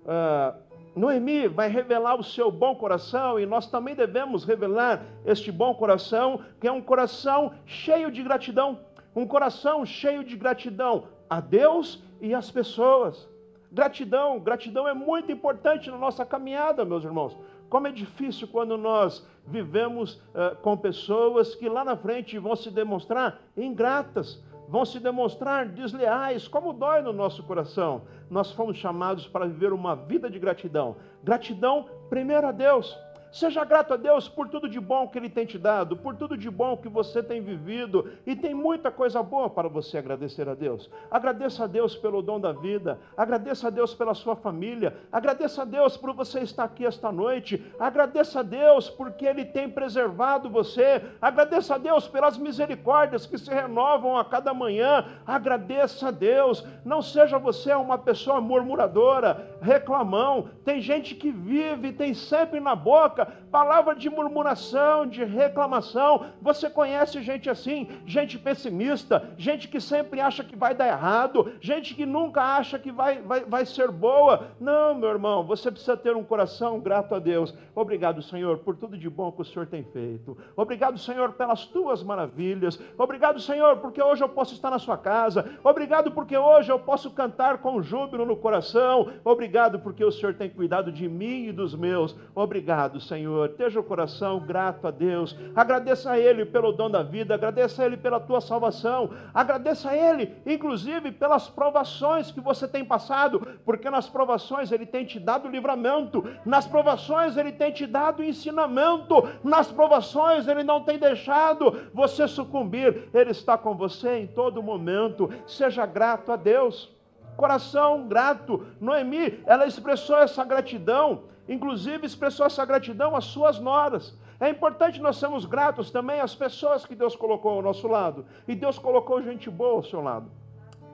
Uh, 0.05 0.69
Noemi 0.95 1.47
vai 1.47 1.69
revelar 1.69 2.19
o 2.19 2.23
seu 2.23 2.49
bom 2.51 2.75
coração 2.75 3.39
e 3.39 3.45
nós 3.45 3.69
também 3.69 3.95
devemos 3.95 4.43
revelar 4.43 5.05
este 5.25 5.51
bom 5.51 5.73
coração, 5.75 6.41
que 6.59 6.67
é 6.67 6.71
um 6.71 6.81
coração 6.81 7.53
cheio 7.65 8.11
de 8.11 8.23
gratidão, 8.23 8.79
um 9.15 9.27
coração 9.27 9.85
cheio 9.85 10.23
de 10.23 10.35
gratidão 10.35 11.05
a 11.29 11.39
Deus 11.39 12.03
e 12.19 12.33
às 12.33 12.49
pessoas. 12.49 13.28
Gratidão, 13.71 14.39
gratidão 14.39 14.87
é 14.87 14.93
muito 14.93 15.31
importante 15.31 15.91
na 15.91 15.97
nossa 15.97 16.25
caminhada, 16.25 16.83
meus 16.83 17.03
irmãos. 17.03 17.37
Como 17.69 17.87
é 17.87 17.91
difícil 17.91 18.47
quando 18.47 18.77
nós 18.77 19.25
vivemos 19.45 20.15
uh, 20.15 20.55
com 20.63 20.75
pessoas 20.75 21.53
que 21.53 21.69
lá 21.69 21.85
na 21.85 21.95
frente 21.95 22.39
vão 22.39 22.55
se 22.55 22.71
demonstrar 22.71 23.39
ingratas, 23.55 24.43
vão 24.67 24.83
se 24.85 24.99
demonstrar 24.99 25.67
desleais, 25.67 26.47
como 26.47 26.73
dói 26.73 27.01
no 27.01 27.13
nosso 27.13 27.43
coração. 27.43 28.01
Nós 28.29 28.51
fomos 28.51 28.77
chamados 28.77 29.27
para 29.27 29.45
viver 29.45 29.71
uma 29.71 29.95
vida 29.95 30.29
de 30.31 30.39
gratidão. 30.39 30.95
Gratidão, 31.23 31.87
primeiro 32.09 32.47
a 32.47 32.51
Deus 32.51 32.97
Seja 33.31 33.63
grato 33.63 33.93
a 33.93 33.97
Deus 33.97 34.27
por 34.27 34.49
tudo 34.49 34.67
de 34.67 34.79
bom 34.79 35.07
que 35.07 35.17
Ele 35.17 35.29
tem 35.29 35.45
te 35.45 35.57
dado, 35.57 35.95
por 35.95 36.15
tudo 36.15 36.35
de 36.35 36.49
bom 36.49 36.75
que 36.75 36.89
você 36.89 37.21
tem 37.21 37.41
vivido, 37.41 38.11
e 38.25 38.35
tem 38.35 38.55
muita 38.55 38.89
coisa 38.89 39.21
boa 39.21 39.49
para 39.49 39.69
você 39.69 39.99
agradecer 39.99 40.49
a 40.49 40.55
Deus. 40.55 40.89
Agradeça 41.11 41.65
a 41.65 41.67
Deus 41.67 41.95
pelo 41.95 42.23
dom 42.23 42.39
da 42.39 42.51
vida, 42.51 42.99
agradeça 43.15 43.67
a 43.67 43.69
Deus 43.69 43.93
pela 43.93 44.15
sua 44.15 44.35
família, 44.35 44.97
agradeça 45.11 45.61
a 45.61 45.65
Deus 45.65 45.95
por 45.95 46.13
você 46.13 46.39
estar 46.39 46.63
aqui 46.63 46.85
esta 46.85 47.11
noite, 47.11 47.63
agradeça 47.79 48.39
a 48.39 48.43
Deus 48.43 48.89
porque 48.89 49.25
Ele 49.25 49.45
tem 49.45 49.69
preservado 49.69 50.49
você, 50.49 51.01
agradeça 51.21 51.75
a 51.75 51.77
Deus 51.77 52.07
pelas 52.07 52.37
misericórdias 52.37 53.27
que 53.27 53.37
se 53.37 53.51
renovam 53.51 54.17
a 54.17 54.25
cada 54.25 54.53
manhã, 54.53 55.05
agradeça 55.25 56.07
a 56.07 56.11
Deus. 56.11 56.65
Não 56.83 57.01
seja 57.01 57.37
você 57.37 57.73
uma 57.73 57.97
pessoa 57.97 58.41
murmuradora, 58.41 59.57
reclamão. 59.61 60.49
Tem 60.63 60.81
gente 60.81 61.15
que 61.15 61.31
vive, 61.31 61.91
tem 61.93 62.13
sempre 62.13 62.59
na 62.59 62.75
boca 62.75 63.27
palavra 63.49 63.95
de 63.95 64.09
murmuração, 64.09 65.05
de 65.05 65.23
reclamação. 65.23 66.25
Você 66.41 66.69
conhece 66.69 67.21
gente 67.21 67.49
assim, 67.49 67.87
gente 68.05 68.37
pessimista, 68.37 69.29
gente 69.37 69.67
que 69.67 69.81
sempre 69.81 70.21
acha 70.21 70.43
que 70.43 70.55
vai 70.55 70.73
dar 70.73 70.87
errado, 70.87 71.53
gente 71.59 71.95
que 71.95 72.05
nunca 72.05 72.41
acha 72.41 72.79
que 72.79 72.91
vai, 72.91 73.21
vai, 73.21 73.41
vai 73.41 73.65
ser 73.65 73.91
boa. 73.91 74.51
Não, 74.59 74.95
meu 74.95 75.09
irmão, 75.09 75.43
você 75.43 75.71
precisa 75.71 75.97
ter 75.97 76.15
um 76.15 76.23
coração 76.23 76.79
grato 76.79 77.15
a 77.15 77.19
Deus. 77.19 77.53
Obrigado, 77.75 78.21
Senhor, 78.21 78.59
por 78.59 78.75
tudo 78.75 78.97
de 78.97 79.09
bom 79.09 79.31
que 79.31 79.41
o 79.41 79.45
Senhor 79.45 79.65
tem 79.65 79.83
feito. 79.83 80.37
Obrigado, 80.55 80.97
Senhor, 80.97 81.33
pelas 81.33 81.65
tuas 81.65 82.03
maravilhas. 82.03 82.79
Obrigado, 82.97 83.39
Senhor, 83.39 83.77
porque 83.77 84.01
hoje 84.01 84.23
eu 84.23 84.29
posso 84.29 84.53
estar 84.53 84.69
na 84.69 84.79
sua 84.79 84.97
casa. 84.97 85.57
Obrigado, 85.63 86.11
porque 86.11 86.37
hoje 86.37 86.71
eu 86.71 86.79
posso 86.79 87.11
cantar 87.11 87.59
com 87.59 87.81
júbilo 87.81 88.25
no 88.25 88.37
coração. 88.37 89.11
Obrigado, 89.23 89.48
porque 89.79 90.03
o 90.03 90.11
Senhor 90.11 90.33
tem 90.33 90.49
cuidado 90.49 90.91
de 90.91 91.07
mim 91.07 91.47
e 91.47 91.51
dos 91.51 91.75
meus. 91.75 92.15
Obrigado, 92.35 93.01
Senhor. 93.01 93.49
Esteja 93.49 93.79
o 93.79 93.83
coração 93.83 94.39
grato 94.39 94.87
a 94.87 94.91
Deus. 94.91 95.35
Agradeça 95.55 96.11
a 96.11 96.19
Ele 96.19 96.45
pelo 96.45 96.71
dom 96.71 96.89
da 96.89 97.01
vida, 97.01 97.33
agradeça 97.33 97.81
a 97.81 97.85
Ele 97.85 97.97
pela 97.97 98.19
tua 98.19 98.39
salvação, 98.39 99.09
agradeça 99.33 99.89
a 99.89 99.97
Ele, 99.97 100.35
inclusive, 100.45 101.11
pelas 101.11 101.49
provações 101.49 102.31
que 102.31 102.39
você 102.39 102.67
tem 102.67 102.85
passado, 102.85 103.45
porque 103.65 103.89
nas 103.89 104.07
provações 104.07 104.71
Ele 104.71 104.85
tem 104.85 105.05
te 105.05 105.19
dado 105.19 105.49
livramento, 105.49 106.23
nas 106.45 106.67
provações 106.67 107.35
Ele 107.35 107.51
tem 107.51 107.71
te 107.71 107.87
dado 107.87 108.23
ensinamento, 108.23 109.27
nas 109.43 109.71
provações 109.71 110.47
Ele 110.47 110.63
não 110.63 110.83
tem 110.83 110.99
deixado 110.99 111.89
você 111.93 112.27
sucumbir, 112.27 113.09
Ele 113.13 113.31
está 113.31 113.57
com 113.57 113.75
você 113.75 114.19
em 114.19 114.27
todo 114.27 114.63
momento. 114.63 115.29
Seja 115.47 115.85
grato 115.85 116.31
a 116.31 116.35
Deus 116.35 116.98
coração 117.41 118.07
grato. 118.07 118.65
Noemi, 118.79 119.25
ela 119.45 119.65
expressou 119.65 120.17
essa 120.17 120.43
gratidão 120.43 121.23
inclusive 121.49 122.05
expressou 122.05 122.45
essa 122.45 122.63
gratidão 122.63 123.15
às 123.15 123.25
suas 123.25 123.59
noras. 123.59 124.15
É 124.39 124.47
importante 124.49 125.01
nós 125.01 125.17
sermos 125.17 125.45
gratos 125.45 125.89
também 125.89 126.21
às 126.21 126.35
pessoas 126.35 126.85
que 126.85 126.95
Deus 126.95 127.15
colocou 127.15 127.53
ao 127.53 127.61
nosso 127.61 127.87
lado. 127.87 128.23
E 128.47 128.55
Deus 128.55 128.77
colocou 128.77 129.21
gente 129.23 129.49
boa 129.49 129.73
ao 129.73 129.83
seu 129.83 129.99
lado. 129.99 130.29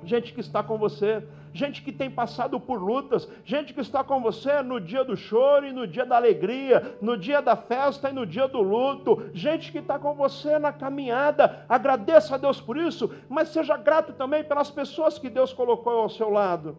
Gente 0.03 0.33
que 0.33 0.39
está 0.39 0.63
com 0.63 0.77
você, 0.77 1.27
gente 1.55 1.81
que 1.81 1.91
tem 1.91 2.11
passado 2.11 2.59
por 2.59 2.81
lutas, 2.81 3.27
gente 3.45 3.73
que 3.73 3.79
está 3.79 4.03
com 4.03 4.21
você 4.21 4.61
no 4.61 4.79
dia 4.79 5.05
do 5.05 5.15
choro 5.15 5.65
e 5.65 5.71
no 5.71 5.87
dia 5.87 6.05
da 6.05 6.17
alegria, 6.17 6.97
no 7.01 7.17
dia 7.17 7.41
da 7.41 7.55
festa 7.55 8.09
e 8.09 8.13
no 8.13 8.25
dia 8.25 8.47
do 8.47 8.61
luto, 8.61 9.29
gente 9.33 9.71
que 9.71 9.77
está 9.77 9.97
com 9.97 10.13
você 10.13 10.59
na 10.59 10.73
caminhada. 10.73 11.65
Agradeça 11.69 12.35
a 12.35 12.37
Deus 12.37 12.59
por 12.59 12.75
isso, 12.75 13.09
mas 13.29 13.49
seja 13.49 13.77
grato 13.77 14.11
também 14.13 14.43
pelas 14.43 14.69
pessoas 14.69 15.17
que 15.17 15.29
Deus 15.29 15.53
colocou 15.53 15.99
ao 15.99 16.09
seu 16.09 16.29
lado. 16.29 16.77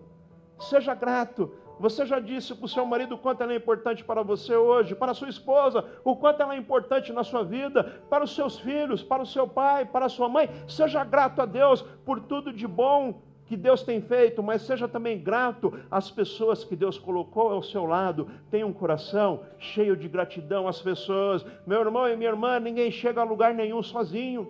Seja 0.59 0.95
grato 0.95 1.51
você 1.79 2.07
já 2.07 2.19
disse 2.19 2.55
para 2.55 2.65
o 2.65 2.69
seu 2.69 2.87
marido 2.87 3.15
o 3.15 3.19
quanto 3.19 3.43
ela 3.43 3.53
é 3.53 3.57
importante 3.57 4.03
para 4.03 4.23
você 4.23 4.57
hoje, 4.57 4.95
para 4.95 5.12
a 5.12 5.15
sua 5.15 5.29
esposa, 5.29 5.85
o 6.03 6.17
quanto 6.17 6.43
ela 6.43 6.55
é 6.55 6.59
importante 6.59 7.12
na 7.12 7.23
sua 7.23 7.45
vida, 7.45 7.85
para 8.09 8.25
os 8.25 8.35
seus 8.35 8.59
filhos, 8.59 9.03
para 9.03 9.23
o 9.23 9.27
seu 9.27 9.47
pai, 9.47 9.85
para 9.85 10.07
a 10.07 10.09
sua 10.09 10.29
mãe. 10.29 10.49
Seja 10.67 11.05
grato 11.05 11.43
a 11.43 11.47
Deus 11.47 11.83
por 12.05 12.21
tudo 12.21 12.53
de 12.53 12.67
bom 12.67 13.21
que 13.46 13.56
Deus 13.56 13.82
tem 13.82 14.00
feito, 14.00 14.42
mas 14.42 14.62
seja 14.62 14.88
também 14.88 15.18
grato 15.18 15.72
às 15.90 16.11
pessoas 16.11 16.64
que 16.64 16.74
Deus 16.74 16.98
colocou 16.98 17.50
ao 17.50 17.62
seu 17.62 17.85
lado. 17.85 18.28
Tenha 18.50 18.66
um 18.66 18.72
coração 18.72 19.42
cheio 19.59 19.96
de 19.96 20.09
gratidão 20.09 20.66
às 20.66 20.80
pessoas. 20.80 21.44
Meu 21.66 21.80
irmão 21.80 22.09
e 22.09 22.16
minha 22.16 22.30
irmã, 22.30 22.59
ninguém 22.59 22.90
chega 22.90 23.20
a 23.20 23.24
lugar 23.24 23.54
nenhum 23.54 23.82
sozinho. 23.82 24.48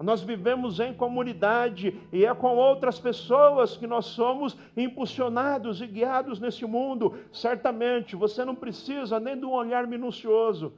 Nós 0.00 0.22
vivemos 0.22 0.80
em 0.80 0.92
comunidade 0.92 1.96
e 2.12 2.26
é 2.26 2.34
com 2.34 2.56
outras 2.56 2.98
pessoas 2.98 3.76
que 3.76 3.86
nós 3.86 4.06
somos 4.06 4.56
impulsionados 4.76 5.80
e 5.80 5.86
guiados 5.86 6.40
nesse 6.40 6.66
mundo. 6.66 7.14
Certamente 7.32 8.16
você 8.16 8.44
não 8.44 8.56
precisa 8.56 9.20
nem 9.20 9.38
de 9.38 9.44
um 9.46 9.52
olhar 9.52 9.86
minucioso. 9.86 10.72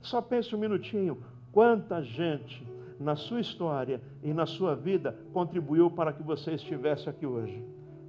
Só 0.00 0.22
pense 0.22 0.54
um 0.54 0.58
minutinho: 0.58 1.22
quanta 1.52 2.02
gente 2.02 2.73
na 2.98 3.16
sua 3.16 3.40
história 3.40 4.00
e 4.22 4.32
na 4.32 4.46
sua 4.46 4.74
vida 4.74 5.18
contribuiu 5.32 5.90
para 5.90 6.12
que 6.12 6.22
você 6.22 6.52
estivesse 6.52 7.08
aqui 7.08 7.26
hoje 7.26 7.64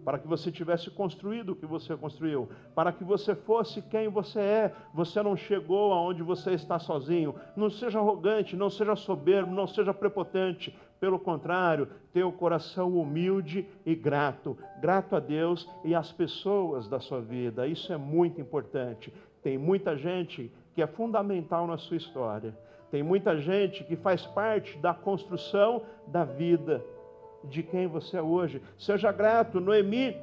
para 0.05 0.19
que 0.19 0.27
você 0.27 0.51
tivesse 0.51 0.91
construído 0.91 1.49
o 1.49 1.55
que 1.55 1.65
você 1.65 1.97
construiu, 1.97 2.47
para 2.75 2.91
que 2.91 3.03
você 3.03 3.33
fosse 3.33 3.81
quem 3.81 4.07
você 4.07 4.39
é. 4.39 4.75
Você 4.93 5.21
não 5.23 5.35
chegou 5.35 5.91
aonde 5.91 6.21
você 6.21 6.51
está 6.51 6.77
sozinho. 6.77 7.33
Não 7.55 7.71
seja 7.71 7.97
arrogante, 7.97 8.55
não 8.55 8.69
seja 8.69 8.95
soberbo, 8.95 9.51
não 9.51 9.65
seja 9.65 9.91
prepotente. 9.95 10.77
Pelo 10.99 11.17
contrário, 11.17 11.87
tenha 12.13 12.27
o 12.27 12.31
coração 12.31 12.95
humilde 12.95 13.67
e 13.83 13.95
grato. 13.95 14.55
Grato 14.79 15.15
a 15.15 15.19
Deus 15.19 15.67
e 15.83 15.95
às 15.95 16.11
pessoas 16.11 16.87
da 16.87 16.99
sua 16.99 17.19
vida. 17.19 17.65
Isso 17.65 17.91
é 17.91 17.97
muito 17.97 18.39
importante. 18.39 19.11
Tem 19.41 19.57
muita 19.57 19.97
gente 19.97 20.51
que 20.75 20.83
é 20.83 20.87
fundamental 20.87 21.65
na 21.65 21.77
sua 21.77 21.97
história. 21.97 22.55
Tem 22.91 23.03
muita 23.03 23.37
gente 23.39 23.83
que 23.83 23.95
faz 23.95 24.25
parte 24.25 24.77
da 24.77 24.93
construção 24.93 25.83
da 26.07 26.23
vida 26.23 26.83
de 27.43 27.63
quem 27.63 27.87
você 27.87 28.17
é 28.17 28.21
hoje. 28.21 28.61
Seja 28.77 29.11
grato. 29.11 29.59
Noemi, 29.59 30.15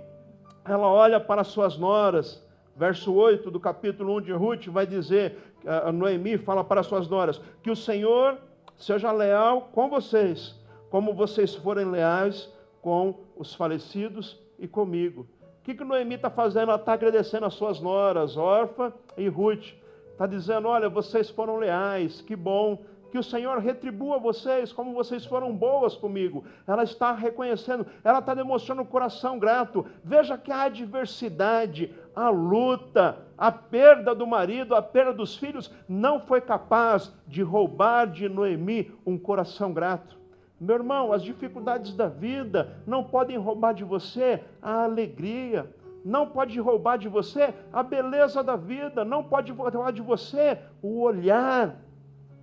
ela 0.64 0.88
olha 0.88 1.20
para 1.20 1.44
suas 1.44 1.76
noras. 1.76 2.42
Verso 2.74 3.12
8 3.12 3.50
do 3.50 3.60
capítulo 3.60 4.16
1 4.16 4.20
de 4.22 4.32
Ruth 4.32 4.66
vai 4.68 4.86
dizer: 4.86 5.36
a 5.66 5.92
Noemi 5.92 6.38
fala 6.38 6.64
para 6.64 6.82
suas 6.82 7.08
noras, 7.08 7.40
que 7.62 7.70
o 7.70 7.76
Senhor 7.76 8.38
seja 8.76 9.12
leal 9.12 9.68
com 9.72 9.88
vocês, 9.88 10.58
como 10.90 11.12
vocês 11.12 11.54
forem 11.54 11.84
leais 11.84 12.50
com 12.80 13.20
os 13.36 13.54
falecidos 13.54 14.40
e 14.58 14.66
comigo. 14.66 15.26
O 15.60 15.64
que, 15.64 15.74
que 15.74 15.84
Noemi 15.84 16.16
está 16.16 16.30
fazendo? 16.30 16.70
Ela 16.70 16.76
está 16.76 16.94
agradecendo 16.94 17.46
as 17.46 17.54
suas 17.54 17.80
noras, 17.80 18.36
Orfa 18.36 18.92
e 19.16 19.28
Ruth. 19.28 19.74
Está 20.22 20.36
dizendo: 20.36 20.68
olha, 20.68 20.88
vocês 20.88 21.28
foram 21.30 21.56
leais, 21.56 22.20
que 22.20 22.36
bom. 22.36 22.78
Que 23.10 23.18
o 23.18 23.24
Senhor 23.24 23.58
retribua 23.58 24.20
vocês 24.20 24.72
como 24.72 24.94
vocês 24.94 25.26
foram 25.26 25.52
boas 25.54 25.96
comigo. 25.96 26.44
Ela 26.64 26.84
está 26.84 27.12
reconhecendo, 27.12 27.84
ela 28.04 28.20
está 28.20 28.32
demonstrando 28.32 28.82
o 28.82 28.86
coração 28.86 29.36
grato. 29.36 29.84
Veja 30.04 30.38
que 30.38 30.52
a 30.52 30.62
adversidade, 30.62 31.92
a 32.14 32.30
luta, 32.30 33.18
a 33.36 33.50
perda 33.50 34.14
do 34.14 34.26
marido, 34.26 34.76
a 34.76 34.80
perda 34.80 35.12
dos 35.12 35.36
filhos, 35.36 35.70
não 35.88 36.20
foi 36.20 36.40
capaz 36.40 37.12
de 37.26 37.42
roubar 37.42 38.06
de 38.06 38.28
Noemi 38.28 38.94
um 39.04 39.18
coração 39.18 39.72
grato. 39.74 40.16
Meu 40.58 40.76
irmão, 40.76 41.12
as 41.12 41.24
dificuldades 41.24 41.94
da 41.94 42.06
vida 42.06 42.80
não 42.86 43.02
podem 43.02 43.36
roubar 43.36 43.74
de 43.74 43.82
você 43.82 44.40
a 44.62 44.84
alegria, 44.84 45.68
não 46.04 46.28
pode 46.28 46.58
roubar 46.60 46.96
de 46.96 47.08
você 47.08 47.54
a 47.72 47.82
beleza 47.82 48.42
da 48.42 48.56
vida, 48.56 49.04
não 49.04 49.22
pode 49.22 49.52
roubar 49.52 49.92
de 49.92 50.02
você 50.02 50.58
o 50.82 51.00
olhar 51.00 51.76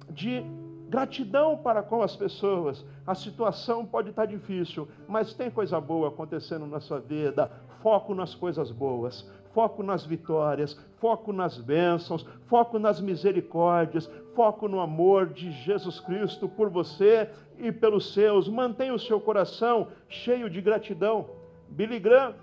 de 0.09 0.43
gratidão 0.87 1.57
para 1.57 1.83
com 1.83 2.01
as 2.01 2.15
pessoas. 2.15 2.85
A 3.05 3.13
situação 3.13 3.85
pode 3.85 4.09
estar 4.09 4.25
difícil, 4.25 4.87
mas 5.07 5.33
tem 5.33 5.51
coisa 5.51 5.79
boa 5.79 6.09
acontecendo 6.09 6.65
na 6.65 6.79
sua 6.79 6.99
vida. 6.99 7.51
Foco 7.81 8.13
nas 8.13 8.35
coisas 8.35 8.71
boas 8.71 9.25
foco 9.53 9.83
nas 9.83 10.05
vitórias, 10.05 10.79
foco 10.99 11.33
nas 11.33 11.57
bênçãos, 11.57 12.25
foco 12.47 12.79
nas 12.79 13.01
misericórdias, 13.01 14.09
foco 14.35 14.67
no 14.67 14.79
amor 14.79 15.27
de 15.27 15.51
Jesus 15.51 15.99
Cristo 15.99 16.47
por 16.47 16.69
você 16.69 17.29
e 17.57 17.71
pelos 17.71 18.13
seus. 18.13 18.47
Mantenha 18.47 18.93
o 18.93 18.99
seu 18.99 19.19
coração 19.19 19.87
cheio 20.07 20.49
de 20.49 20.61
gratidão. 20.61 21.29
Billy 21.69 21.99
Graham, 21.99 22.35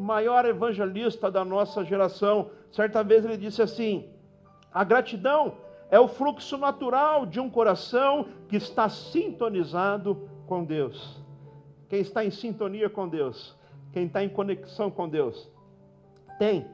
maior 0.00 0.44
evangelista 0.44 1.30
da 1.30 1.44
nossa 1.44 1.84
geração, 1.84 2.50
certa 2.70 3.02
vez 3.04 3.24
ele 3.24 3.36
disse 3.36 3.62
assim: 3.62 4.08
a 4.72 4.82
gratidão 4.84 5.54
é 5.90 5.98
o 5.98 6.08
fluxo 6.08 6.56
natural 6.56 7.26
de 7.26 7.40
um 7.40 7.50
coração 7.50 8.26
que 8.48 8.56
está 8.56 8.88
sintonizado 8.88 10.28
com 10.46 10.64
Deus. 10.64 11.20
Quem 11.88 12.00
está 12.00 12.24
em 12.24 12.30
sintonia 12.30 12.88
com 12.88 13.08
Deus, 13.08 13.56
quem 13.92 14.06
está 14.06 14.22
em 14.22 14.28
conexão 14.28 14.90
com 14.90 15.08
Deus, 15.08 15.50
tem, 16.38 16.66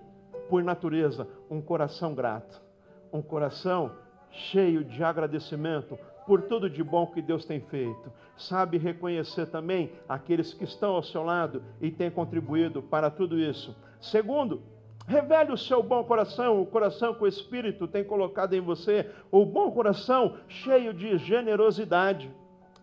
por 0.49 0.63
natureza, 0.63 1.27
um 1.51 1.61
coração 1.61 2.15
grato, 2.15 2.63
um 3.13 3.23
coração 3.23 3.93
cheio 4.31 4.85
de 4.85 5.03
agradecimento 5.03 5.99
por 6.27 6.43
tudo 6.43 6.69
de 6.69 6.83
bom 6.83 7.07
que 7.07 7.23
Deus 7.23 7.45
tem 7.45 7.61
feito. 7.61 8.13
Sabe 8.37 8.79
reconhecer 8.79 9.47
também 9.47 9.93
aqueles 10.09 10.53
que 10.53 10.65
estão 10.65 10.95
ao 10.95 11.03
seu 11.03 11.23
lado 11.23 11.63
e 11.81 11.91
têm 11.91 12.11
contribuído 12.11 12.83
para 12.83 13.11
tudo 13.11 13.39
isso. 13.39 13.75
Segundo, 14.01 14.63
Revele 15.07 15.53
o 15.53 15.57
seu 15.57 15.85
bom 15.85 16.03
coração, 16.03 16.61
o 16.61 16.67
coração 16.67 17.15
que 17.15 17.23
o 17.23 17.29
Espírito 17.29 17.87
tem 17.87 18.03
colocado 18.03 18.55
em 18.55 18.61
você, 18.61 19.09
o 19.31 19.47
bom 19.47 19.71
coração 19.71 20.37
cheio 20.49 20.93
de 20.93 21.17
generosidade. 21.19 22.29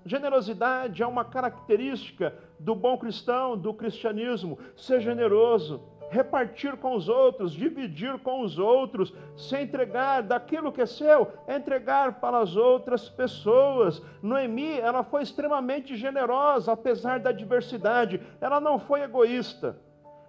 Generosidade 0.05 1.03
é 1.03 1.07
uma 1.07 1.25
característica 1.25 2.33
do 2.57 2.75
bom 2.75 2.97
cristão, 2.97 3.57
do 3.57 3.73
cristianismo. 3.73 4.57
Ser 4.75 5.01
generoso, 5.01 5.81
repartir 6.13 6.77
com 6.77 6.95
os 6.95 7.09
outros, 7.09 7.51
dividir 7.51 8.17
com 8.19 8.41
os 8.41 8.59
outros, 8.59 9.13
se 9.35 9.59
entregar 9.59 10.21
daquilo 10.21 10.71
que 10.71 10.81
é 10.81 10.85
seu, 10.85 11.27
entregar 11.47 12.19
para 12.21 12.37
as 12.37 12.55
outras 12.55 13.09
pessoas. 13.09 14.01
Noemi, 14.21 14.79
ela 14.79 15.03
foi 15.03 15.23
extremamente 15.23 15.97
generosa, 15.97 16.71
apesar 16.71 17.19
da 17.19 17.31
adversidade, 17.31 18.21
ela 18.39 18.61
não 18.61 18.79
foi 18.79 19.01
egoísta. 19.01 19.75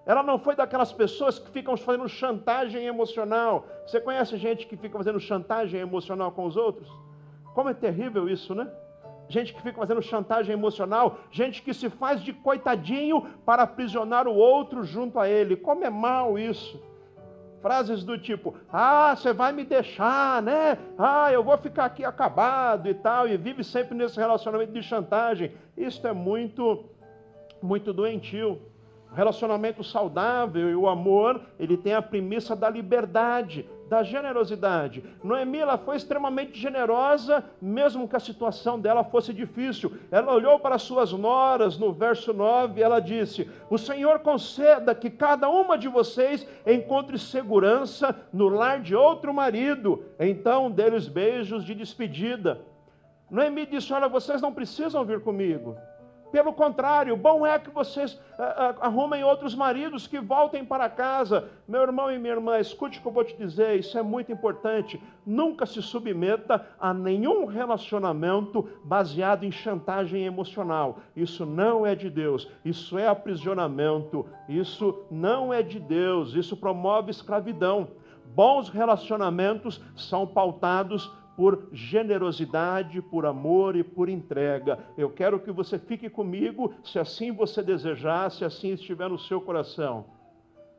Ela 0.07 0.23
não 0.23 0.39
foi 0.39 0.55
daquelas 0.55 0.93
pessoas 0.93 1.39
que 1.39 1.51
ficam 1.51 1.77
fazendo 1.77 2.09
chantagem 2.09 2.85
emocional. 2.87 3.67
Você 3.87 4.01
conhece 4.01 4.37
gente 4.37 4.67
que 4.67 4.77
fica 4.77 4.99
fazendo 4.99 5.21
chantagem 5.21 5.81
emocional 5.81 6.33
com 6.33 6.45
os 6.45 6.57
outros? 6.57 6.89
Como 7.55 7.71
é 7.71 7.75
terrível 7.75 8.29
isso, 8.29 8.55
né? 8.55 8.71
Gente 9.29 9.53
que 9.53 9.63
fica 9.63 9.79
fazendo 9.79 10.03
chantagem 10.03 10.53
emocional, 10.53 11.19
gente 11.31 11.63
que 11.63 11.73
se 11.73 11.89
faz 11.89 12.23
de 12.23 12.33
coitadinho 12.33 13.27
para 13.45 13.63
aprisionar 13.63 14.27
o 14.29 14.35
outro 14.35 14.85
junto 14.85 15.19
a 15.19 15.29
ele. 15.29 15.57
Como 15.57 15.85
é 15.85 15.91
mal 15.91 16.39
isso? 16.39 16.81
Frases 17.63 18.05
do 18.05 18.19
tipo: 18.19 18.55
Ah, 18.71 19.15
você 19.17 19.33
vai 19.33 19.53
me 19.53 19.65
deixar, 19.65 20.43
né? 20.43 20.79
Ah, 20.99 21.33
eu 21.33 21.43
vou 21.43 21.57
ficar 21.57 21.87
aqui 21.87 22.05
acabado 22.05 22.89
e 22.89 22.95
tal, 22.95 23.27
e 23.27 23.37
vive 23.37 23.65
sempre 23.65 23.97
nesse 23.97 24.19
relacionamento 24.19 24.73
de 24.73 24.83
chantagem. 24.83 25.53
Isso 25.77 26.07
é 26.07 26.13
muito, 26.13 26.85
muito 27.63 27.93
doentio. 27.93 28.61
Relacionamento 29.15 29.83
saudável 29.85 30.69
e 30.69 30.75
o 30.75 30.89
amor, 30.89 31.41
ele 31.59 31.77
tem 31.77 31.95
a 31.95 32.03
premissa 32.03 32.55
da 32.57 32.69
liberdade, 32.69 33.65
da 33.95 34.03
generosidade. 34.03 35.05
Noemi 35.23 35.59
ela 35.59 35.79
foi 35.79 35.95
extremamente 35.95 36.59
generosa, 36.59 37.45
mesmo 37.63 38.09
que 38.09 38.17
a 38.17 38.21
situação 38.21 38.81
dela 38.81 39.05
fosse 39.05 39.33
difícil. 39.33 39.93
Ela 40.11 40.35
olhou 40.35 40.59
para 40.59 40.79
suas 40.79 41.13
noras 41.13 41.79
no 41.79 41.93
verso 41.93 42.33
9 42.33 42.81
e 42.81 42.83
ela 42.83 42.99
disse: 42.99 43.49
O 43.71 43.79
Senhor 43.79 44.19
conceda 44.19 44.97
que 44.97 45.09
cada 45.09 45.49
uma 45.49 45.79
de 45.79 45.87
vocês 45.87 46.45
encontre 46.67 47.17
segurança 47.21 48.17
no 48.33 48.49
lar 48.49 48.81
de 48.81 48.97
outro 48.97 49.33
marido. 49.33 50.05
Então 50.19 50.73
dê-lhes 50.73 51.07
beijos 51.07 51.65
de 51.65 51.73
despedida. 51.73 52.63
Noemi 53.31 53.65
disse: 53.65 53.93
Olha, 53.93 54.09
vocês 54.09 54.43
não 54.43 54.53
precisam 54.53 55.05
vir 55.05 55.21
comigo. 55.21 55.77
Pelo 56.35 56.53
contrário, 56.53 57.17
bom 57.17 57.47
é 57.47 57.61
que 57.61 57.71
vocês 57.71 58.21
ah, 58.37 58.75
ah, 58.81 58.87
arrumem 58.87 59.23
outros 59.23 59.55
maridos 59.55 60.09
que 60.09 60.19
voltem 60.19 60.65
para 60.65 60.91
casa. 60.91 61.49
Meu 61.69 61.83
irmão 61.83 62.11
e 62.11 62.19
minha 62.19 62.35
irmã, 62.35 62.59
escute 62.59 62.99
o 62.99 63.03
que 63.03 63.07
eu 63.07 63.13
vou 63.13 63.23
te 63.23 63.37
dizer, 63.37 63.79
isso 63.79 63.97
é 63.97 64.03
muito 64.03 64.33
importante. 64.33 65.01
Nunca 65.25 65.65
se 65.65 65.81
submeta 65.81 66.67
a 66.81 66.93
nenhum 66.93 67.45
relacionamento 67.45 68.69
baseado 68.83 69.45
em 69.45 69.53
chantagem 69.53 70.27
emocional. 70.27 70.99
Isso 71.15 71.47
não 71.47 71.87
é 71.87 71.95
de 71.95 72.11
Deus, 72.11 72.51
isso 72.65 72.99
é 72.99 73.07
aprisionamento, 73.07 74.27
isso 74.49 75.05
não 75.13 75.55
é 75.55 75.63
de 75.63 75.79
Deus, 75.79 76.35
isso 76.35 76.57
promove 76.57 77.13
escravidão. 77.13 77.87
Bons 78.35 78.69
relacionamentos 78.69 79.81
são 79.95 80.27
pautados 80.27 81.09
por 81.37 81.69
generosidade, 81.73 83.03
por 83.03 83.27
amor 83.27 83.77
e 83.77 83.83
por 83.83 84.09
entrega. 84.09 84.79
Eu 84.97 85.11
quero 85.11 85.41
que 85.41 85.51
você 85.51 85.79
fique 85.79 86.09
comigo, 86.09 86.73
se 86.85 86.99
assim 86.99 87.33
você 87.33 87.63
desejar, 87.63 88.31
se 88.31 88.45
assim 88.45 88.73
estiver 88.73 89.09
no 89.09 89.19
seu 89.19 89.41
coração. 89.41 90.07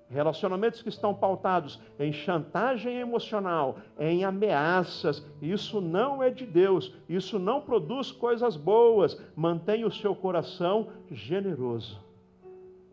Relacionamentos 0.07 0.83
que 0.83 0.89
estão 0.89 1.15
pautados 1.15 1.81
em 1.99 2.13
chantagem 2.13 2.99
emocional, 2.99 3.77
em 3.99 4.23
ameaças, 4.23 5.25
isso 5.41 5.81
não 5.81 6.21
é 6.21 6.29
de 6.29 6.45
Deus, 6.45 6.93
isso 7.09 7.39
não 7.39 7.59
produz 7.59 8.11
coisas 8.11 8.55
boas. 8.55 9.19
Mantenha 9.35 9.87
o 9.87 9.91
seu 9.91 10.15
coração 10.15 10.89
generoso 11.09 12.04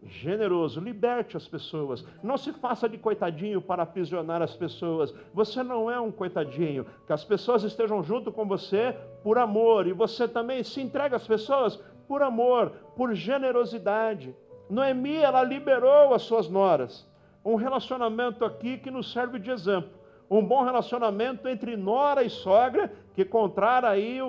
generoso, 0.05 0.81
liberte 0.81 1.37
as 1.37 1.47
pessoas. 1.47 2.05
Não 2.23 2.37
se 2.37 2.53
faça 2.53 2.89
de 2.89 2.99
coitadinho 2.99 3.61
para 3.61 3.83
aprisionar 3.83 4.43
as 4.43 4.55
pessoas. 4.55 5.15
Você 5.33 5.63
não 5.63 5.91
é 5.91 6.01
um 6.01 6.11
coitadinho. 6.11 6.87
Que 7.07 7.13
as 7.13 7.25
pessoas 7.25 7.63
estejam 7.63 8.03
junto 8.03 8.33
com 8.33 8.47
você 8.47 8.97
por 9.23 9.39
amor 9.39 9.87
e 9.87 9.93
você 9.93 10.27
também 10.27 10.63
se 10.65 10.81
entrega 10.81 11.17
às 11.17 11.27
pessoas 11.27 11.77
por 12.09 12.23
amor, 12.23 12.71
por 12.97 13.15
generosidade. 13.15 14.35
Noemi, 14.69 15.17
ela 15.17 15.43
liberou 15.43 16.15
as 16.15 16.23
suas 16.23 16.49
noras. 16.49 17.09
Um 17.45 17.55
relacionamento 17.55 18.45
aqui 18.45 18.79
que 18.79 18.91
nos 18.91 19.13
serve 19.13 19.39
de 19.39 19.51
exemplo 19.51 20.02
um 20.39 20.45
bom 20.45 20.65
relacionamento 20.65 21.47
entre 21.47 21.77
nora 21.77 22.23
e 22.23 22.31
sogra, 22.31 22.91
que 23.15 23.23
contraria, 23.23 24.25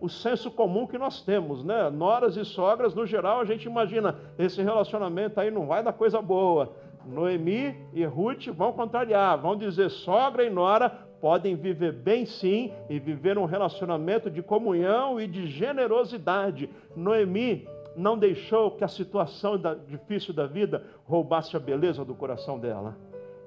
o 0.00 0.08
senso 0.08 0.50
comum 0.50 0.86
que 0.86 0.96
nós 0.96 1.20
temos, 1.20 1.62
né? 1.62 1.90
Noras 1.90 2.38
e 2.38 2.44
sogras, 2.44 2.94
no 2.94 3.06
geral, 3.06 3.40
a 3.40 3.44
gente 3.44 3.66
imagina, 3.66 4.18
esse 4.38 4.62
relacionamento 4.62 5.38
aí 5.38 5.50
não 5.50 5.66
vai 5.66 5.82
dar 5.82 5.92
coisa 5.92 6.22
boa. 6.22 6.72
Noemi 7.04 7.76
e 7.92 8.02
Ruth 8.04 8.46
vão 8.48 8.72
contrariar, 8.72 9.36
vão 9.36 9.56
dizer 9.56 9.90
sogra 9.90 10.42
e 10.42 10.48
nora 10.48 10.88
podem 11.20 11.54
viver 11.54 11.92
bem 11.92 12.24
sim 12.24 12.72
e 12.88 12.98
viver 12.98 13.36
um 13.36 13.44
relacionamento 13.44 14.30
de 14.30 14.42
comunhão 14.42 15.20
e 15.20 15.26
de 15.26 15.46
generosidade. 15.46 16.70
Noemi 16.96 17.68
não 17.94 18.16
deixou 18.16 18.70
que 18.70 18.84
a 18.84 18.88
situação 18.88 19.60
difícil 19.86 20.32
da 20.32 20.46
vida 20.46 20.82
roubasse 21.04 21.54
a 21.56 21.60
beleza 21.60 22.04
do 22.04 22.14
coração 22.14 22.58
dela. 22.58 22.96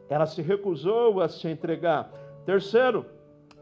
Ela 0.10 0.26
se 0.26 0.41
recusou 0.41 1.22
a 1.22 1.28
se 1.28 1.48
entregar. 1.48 2.12
Terceiro, 2.46 3.06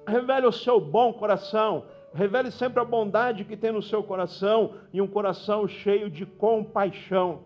revele 0.05 0.47
o 0.47 0.51
seu 0.51 0.79
bom 0.79 1.13
coração 1.13 1.85
Revele 2.13 2.51
sempre 2.51 2.79
a 2.79 2.85
bondade 2.85 3.43
que 3.43 3.57
tem 3.57 3.71
no 3.71 3.81
seu 3.81 4.03
coração 4.03 4.75
e 4.93 5.01
um 5.01 5.07
coração 5.07 5.67
cheio 5.67 6.11
de 6.11 6.27
compaixão. 6.27 7.39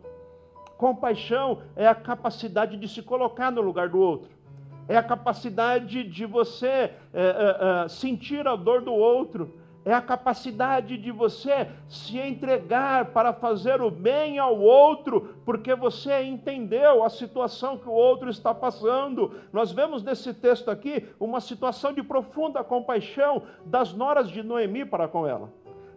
Compaixão 0.77 1.61
é 1.73 1.87
a 1.87 1.95
capacidade 1.95 2.75
de 2.75 2.87
se 2.87 3.01
colocar 3.01 3.49
no 3.49 3.61
lugar 3.61 3.87
do 3.87 3.97
outro, 3.97 4.29
é 4.87 4.97
a 4.97 5.01
capacidade 5.01 6.03
de 6.03 6.25
você 6.25 6.67
é, 6.67 6.91
é, 7.13 7.83
é, 7.85 7.87
sentir 7.87 8.45
a 8.45 8.55
dor 8.55 8.81
do 8.81 8.93
outro, 8.93 9.57
é 9.87 9.93
a 9.93 10.01
capacidade 10.01 10.97
de 10.97 11.13
você 11.13 11.69
se 11.87 12.19
entregar 12.19 13.05
para 13.13 13.31
fazer 13.31 13.81
o 13.81 13.89
bem 13.89 14.37
ao 14.37 14.59
outro, 14.59 15.33
porque 15.45 15.73
você 15.73 16.23
entendeu 16.23 17.05
a 17.05 17.09
situação 17.09 17.77
que 17.77 17.87
o 17.87 17.93
outro 17.93 18.29
está 18.29 18.53
passando. 18.53 19.33
Nós 19.53 19.71
vemos 19.71 20.03
nesse 20.03 20.33
texto 20.33 20.69
aqui 20.69 21.07
uma 21.17 21.39
situação 21.39 21.93
de 21.93 22.03
profunda 22.03 22.65
compaixão 22.65 23.43
das 23.65 23.93
noras 23.93 24.29
de 24.29 24.43
Noemi 24.43 24.83
para 24.83 25.07
com 25.07 25.25
ela. 25.25 25.49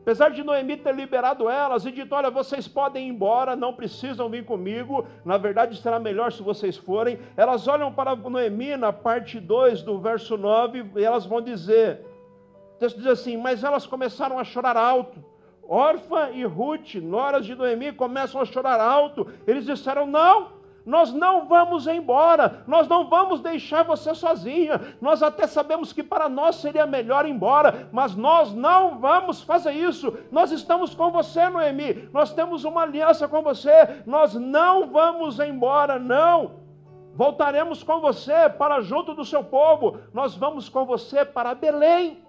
Apesar 0.02 0.30
de 0.30 0.44
Noemi 0.44 0.76
ter 0.76 0.94
liberado 0.94 1.48
elas 1.48 1.84
e 1.84 1.90
dito: 1.90 2.14
Olha, 2.14 2.30
vocês 2.30 2.68
podem 2.68 3.08
ir 3.08 3.10
embora, 3.10 3.56
não 3.56 3.74
precisam 3.74 4.30
vir 4.30 4.44
comigo, 4.44 5.04
na 5.24 5.36
verdade 5.36 5.76
será 5.76 5.98
melhor 5.98 6.30
se 6.30 6.44
vocês 6.44 6.76
forem. 6.76 7.18
Elas 7.36 7.66
olham 7.66 7.92
para 7.92 8.14
Noemi 8.14 8.76
na 8.76 8.92
parte 8.92 9.40
2 9.40 9.82
do 9.82 9.98
verso 9.98 10.38
9 10.38 10.92
e 10.94 11.04
elas 11.04 11.26
vão 11.26 11.40
dizer: 11.40 12.06
texto 12.80 12.96
diz 12.96 13.06
assim: 13.06 13.36
Mas 13.36 13.62
elas 13.62 13.86
começaram 13.86 14.38
a 14.38 14.44
chorar 14.44 14.76
alto. 14.76 15.22
Orfa 15.62 16.30
e 16.32 16.44
Ruth, 16.44 16.94
noras 16.96 17.46
de 17.46 17.54
Noemi, 17.54 17.92
começam 17.92 18.40
a 18.40 18.44
chorar 18.44 18.80
alto. 18.80 19.26
Eles 19.46 19.66
disseram: 19.66 20.06
Não, 20.06 20.48
nós 20.84 21.12
não 21.12 21.46
vamos 21.46 21.86
embora, 21.86 22.64
nós 22.66 22.88
não 22.88 23.06
vamos 23.08 23.40
deixar 23.40 23.84
você 23.84 24.14
sozinha. 24.14 24.80
Nós 24.98 25.22
até 25.22 25.46
sabemos 25.46 25.92
que 25.92 26.02
para 26.02 26.26
nós 26.28 26.56
seria 26.56 26.86
melhor 26.86 27.26
ir 27.26 27.30
embora, 27.30 27.88
mas 27.92 28.16
nós 28.16 28.54
não 28.54 28.98
vamos 28.98 29.42
fazer 29.42 29.72
isso. 29.72 30.16
Nós 30.32 30.50
estamos 30.50 30.94
com 30.94 31.10
você, 31.10 31.50
Noemi, 31.50 32.08
nós 32.14 32.32
temos 32.32 32.64
uma 32.64 32.82
aliança 32.82 33.28
com 33.28 33.42
você, 33.42 34.02
nós 34.06 34.34
não 34.34 34.86
vamos 34.86 35.38
embora, 35.38 35.98
não. 35.98 36.58
Voltaremos 37.14 37.82
com 37.82 38.00
você 38.00 38.48
para 38.48 38.80
junto 38.80 39.12
do 39.12 39.24
seu 39.24 39.44
povo, 39.44 39.98
nós 40.14 40.34
vamos 40.34 40.70
com 40.70 40.86
você 40.86 41.26
para 41.26 41.54
Belém. 41.54 42.24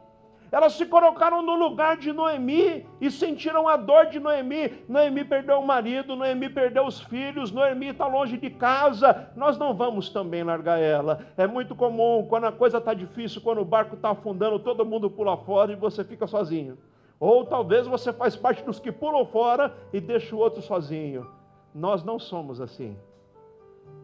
Elas 0.52 0.74
se 0.74 0.86
colocaram 0.86 1.42
no 1.42 1.56
lugar 1.56 1.96
de 1.96 2.12
Noemi 2.12 2.86
e 3.00 3.10
sentiram 3.10 3.70
a 3.70 3.78
dor 3.78 4.08
de 4.08 4.20
Noemi. 4.20 4.84
Noemi 4.86 5.24
perdeu 5.24 5.60
o 5.60 5.66
marido, 5.66 6.14
Noemi 6.14 6.50
perdeu 6.50 6.86
os 6.86 7.00
filhos, 7.00 7.54
Noemi 7.54 7.88
está 7.88 8.06
longe 8.06 8.38
de 8.38 8.50
casa. 8.50 9.32
Nós 9.34 9.58
não 9.58 9.74
vamos 9.74 10.10
também 10.10 10.44
largar 10.44 10.78
ela. 10.78 11.26
É 11.38 11.48
muito 11.48 11.74
comum, 11.74 12.26
quando 12.28 12.46
a 12.46 12.52
coisa 12.52 12.80
está 12.80 12.94
difícil, 12.94 13.40
quando 13.42 13.62
o 13.62 13.66
barco 13.66 13.96
está 13.96 14.10
afundando, 14.10 14.60
todo 14.60 14.86
mundo 14.86 15.10
pula 15.10 15.38
fora 15.38 15.72
e 15.72 15.78
você 15.78 16.04
fica 16.04 16.28
sozinho. 16.28 16.78
Ou 17.18 17.46
talvez 17.46 17.88
você 17.88 18.12
faz 18.12 18.36
parte 18.36 18.62
dos 18.62 18.78
que 18.78 18.92
pulam 18.92 19.26
fora 19.26 19.74
e 19.94 20.02
deixa 20.02 20.36
o 20.36 20.40
outro 20.40 20.62
sozinho. 20.62 21.28
Nós 21.74 22.04
não 22.04 22.20
somos 22.20 22.60
assim. 22.60 22.98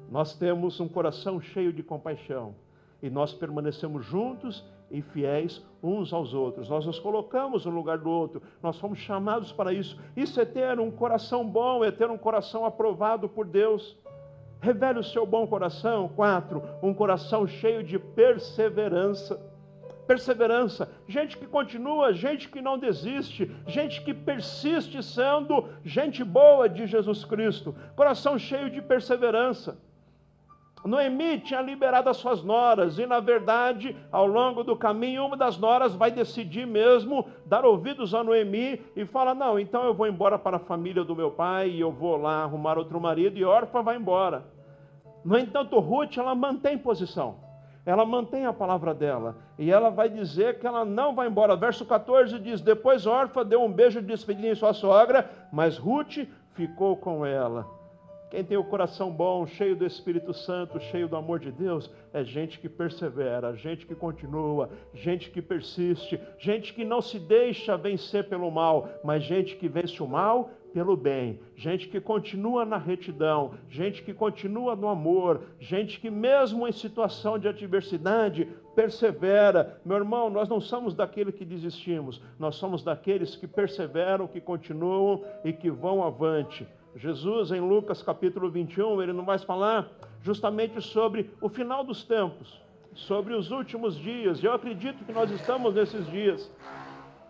Nós 0.10 0.34
temos 0.34 0.80
um 0.80 0.88
coração 0.88 1.42
cheio 1.42 1.74
de 1.74 1.84
compaixão 1.84 2.56
e 3.04 3.10
nós 3.10 3.34
permanecemos 3.34 4.06
juntos 4.06 4.64
e 4.90 5.02
fiéis 5.02 5.62
uns 5.88 6.12
aos 6.14 6.34
outros. 6.34 6.70
Nós 6.70 6.86
nos 6.86 7.00
colocamos 7.00 7.66
no 7.66 7.72
lugar 7.72 7.98
do 7.98 8.10
outro, 8.10 8.42
nós 8.62 8.78
fomos 8.78 9.00
chamados 9.00 9.52
para 9.52 9.72
isso. 9.72 9.98
Isso 10.16 10.40
é 10.40 10.46
ter 10.46 10.80
um 10.80 10.92
coração 10.92 11.48
bom, 11.48 11.84
é 11.84 11.92
ter 11.92 12.10
um 12.10 12.18
coração 12.18 12.66
aprovado 12.66 13.30
por 13.30 13.46
Deus. 13.46 13.98
Revele 14.60 15.00
o 15.00 15.04
seu 15.04 15.26
bom 15.26 15.48
coração. 15.48 16.10
Quatro, 16.10 16.62
um 16.82 16.94
coração 16.94 17.48
cheio 17.48 17.84
de 17.84 17.98
perseverança. 17.98 19.40
Perseverança, 20.08 20.90
gente 21.06 21.38
que 21.38 21.46
continua, 21.46 22.14
gente 22.14 22.48
que 22.48 22.62
não 22.62 22.78
desiste, 22.78 23.54
gente 23.68 24.02
que 24.02 24.14
persiste 24.14 25.04
sendo 25.04 25.68
gente 25.84 26.24
boa 26.24 26.70
de 26.70 26.88
Jesus 26.88 27.26
Cristo, 27.26 27.76
coração 27.94 28.40
cheio 28.40 28.70
de 28.70 28.82
perseverança. 28.82 29.78
Noemi 30.86 31.40
tinha 31.40 31.62
liberado 31.62 32.10
as 32.10 32.18
suas 32.18 32.44
noras, 32.44 32.98
e 33.00 33.06
na 33.06 33.20
verdade, 33.20 33.96
ao 34.12 34.28
longo 34.28 34.64
do 34.64 34.76
caminho, 34.76 35.26
uma 35.26 35.36
das 35.36 35.58
noras 35.58 35.96
vai 35.96 36.12
decidir 36.12 36.66
mesmo 36.66 37.28
dar 37.46 37.66
ouvidos 37.66 38.14
a 38.14 38.24
Noemi 38.24 38.82
e 38.96 39.06
fala: 39.06 39.34
Não, 39.34 39.60
então 39.60 39.84
eu 39.84 39.94
vou 39.94 40.08
embora 40.08 40.38
para 40.38 40.58
a 40.58 40.62
família 40.62 41.04
do 41.04 41.16
meu 41.16 41.32
pai 41.32 41.70
e 41.70 41.80
eu 41.80 41.92
vou 41.92 42.16
lá 42.16 42.44
arrumar 42.44 42.78
outro 42.78 43.02
marido, 43.02 43.38
e 43.38 43.44
Orfa 43.44 43.82
vai 43.82 43.98
embora. 43.98 44.46
No 45.26 45.38
entanto, 45.38 45.80
Ruth, 45.80 46.18
ela 46.18 46.36
mantém 46.36 46.78
posição, 46.78 47.36
ela 47.86 48.06
mantém 48.06 48.46
a 48.46 48.54
palavra 48.54 48.94
dela, 48.94 49.36
e 49.58 49.72
ela 49.72 49.90
vai 49.90 50.08
dizer 50.10 50.60
que 50.60 50.68
ela 50.68 50.86
não 50.86 51.14
vai 51.14 51.28
embora. 51.28 51.56
Verso 51.56 51.86
14 51.86 52.40
diz: 52.40 52.62
Depois 52.62 53.06
Orfa 53.06 53.44
deu 53.44 53.64
um 53.64 53.72
beijo 53.72 54.00
de 54.00 54.08
despedida 54.08 54.48
em 54.48 54.56
sua 54.56 54.74
sogra, 54.74 55.30
mas 55.52 55.78
Ruth 55.78 56.20
ficou 56.54 56.96
com 56.96 57.26
ela. 57.26 57.77
Quem 58.30 58.44
tem 58.44 58.58
o 58.58 58.64
coração 58.64 59.10
bom, 59.10 59.48
cheio 59.48 59.74
do 59.74 59.86
Espírito 59.86 60.34
Santo, 60.34 60.82
cheio 60.82 61.08
do 61.08 61.16
amor 61.16 61.40
de 61.40 61.50
Deus, 61.50 61.90
é 62.12 62.26
gente 62.26 62.60
que 62.60 62.68
persevera, 62.68 63.56
gente 63.56 63.86
que 63.86 63.96
continua, 63.96 64.70
gente 64.94 65.32
que 65.32 65.42
persiste, 65.42 66.20
gente 66.38 66.74
que 66.74 66.84
não 66.84 67.02
se 67.02 67.20
deixa 67.20 67.78
vencer 67.78 68.28
pelo 68.28 68.52
mal, 68.52 68.90
mas 69.02 69.24
gente 69.24 69.56
que 69.56 69.70
vence 69.70 70.04
o 70.04 70.08
mal 70.08 70.52
pelo 70.74 70.98
bem, 70.98 71.40
gente 71.56 71.88
que 71.88 72.02
continua 72.02 72.66
na 72.66 72.78
retidão, 72.78 73.54
gente 73.70 74.04
que 74.04 74.14
continua 74.14 74.76
no 74.76 74.90
amor, 74.90 75.42
gente 75.58 75.98
que, 76.00 76.10
mesmo 76.10 76.68
em 76.68 76.72
situação 76.74 77.40
de 77.40 77.48
adversidade, 77.48 78.46
persevera. 78.76 79.80
Meu 79.86 79.98
irmão, 79.98 80.30
nós 80.30 80.50
não 80.50 80.60
somos 80.60 80.94
daqueles 80.94 81.34
que 81.34 81.46
desistimos, 81.46 82.22
nós 82.38 82.56
somos 82.58 82.84
daqueles 82.84 83.36
que 83.36 83.48
perseveram, 83.48 84.28
que 84.28 84.42
continuam 84.42 85.24
e 85.44 85.54
que 85.54 85.72
vão 85.72 86.04
avante. 86.04 86.68
Jesus, 86.98 87.52
em 87.52 87.60
Lucas 87.60 88.02
capítulo 88.02 88.50
21, 88.50 89.04
ele 89.04 89.14
não 89.14 89.24
vai 89.24 89.38
falar 89.38 89.88
justamente 90.20 90.82
sobre 90.82 91.30
o 91.40 91.48
final 91.48 91.84
dos 91.84 92.04
tempos, 92.04 92.60
sobre 92.96 93.36
os 93.36 93.52
últimos 93.52 93.96
dias. 93.96 94.44
Eu 94.44 94.52
acredito 94.52 95.06
que 95.06 95.12
nós 95.12 95.30
estamos 95.30 95.76
nesses 95.76 96.08
dias. 96.08 96.52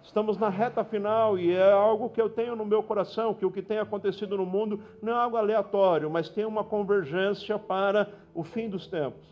Estamos 0.01 0.38
na 0.38 0.47
reta 0.47 0.86
final 0.86 1.38
e 1.38 1.51
é 1.51 1.69
algo 1.69 2.10
que 2.10 2.21
eu 2.21 2.30
tenho 2.30 2.56
no 2.56 2.65
meu 2.65 2.82
coração, 2.82 3.34
que 3.34 3.45
o 3.45 3.51
que 3.51 3.62
tem 3.62 3.77
acontecido 3.77 4.38
no 4.38 4.45
mundo 4.45 4.80
não 5.01 5.12
é 5.12 5.15
algo 5.17 5.36
aleatório, 5.36 6.10
mas 6.10 6.30
tem 6.30 6.45
uma 6.45 6.63
convergência 6.63 7.60
para 7.60 8.10
o 8.34 8.45
fim 8.45 8.69
dos 8.69 8.88
tempos. 8.88 9.27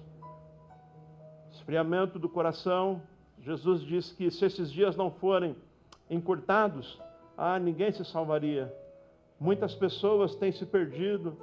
Esfriamento 1.54 2.19
do 2.19 2.28
coração. 2.28 3.02
Jesus 3.39 3.82
diz 3.82 4.12
que 4.12 4.30
se 4.30 4.43
esses 4.43 4.69
dias 4.69 4.98
não 4.98 5.10
forem 5.10 5.56
encurtados, 6.10 7.00
ah, 7.38 7.58
ninguém 7.58 7.93
se 7.93 8.04
salvaria. 8.04 8.74
Muitas 9.39 9.76
pessoas 9.76 10.36
têm 10.36 10.52
se 10.52 10.65
perdido. 10.65 11.38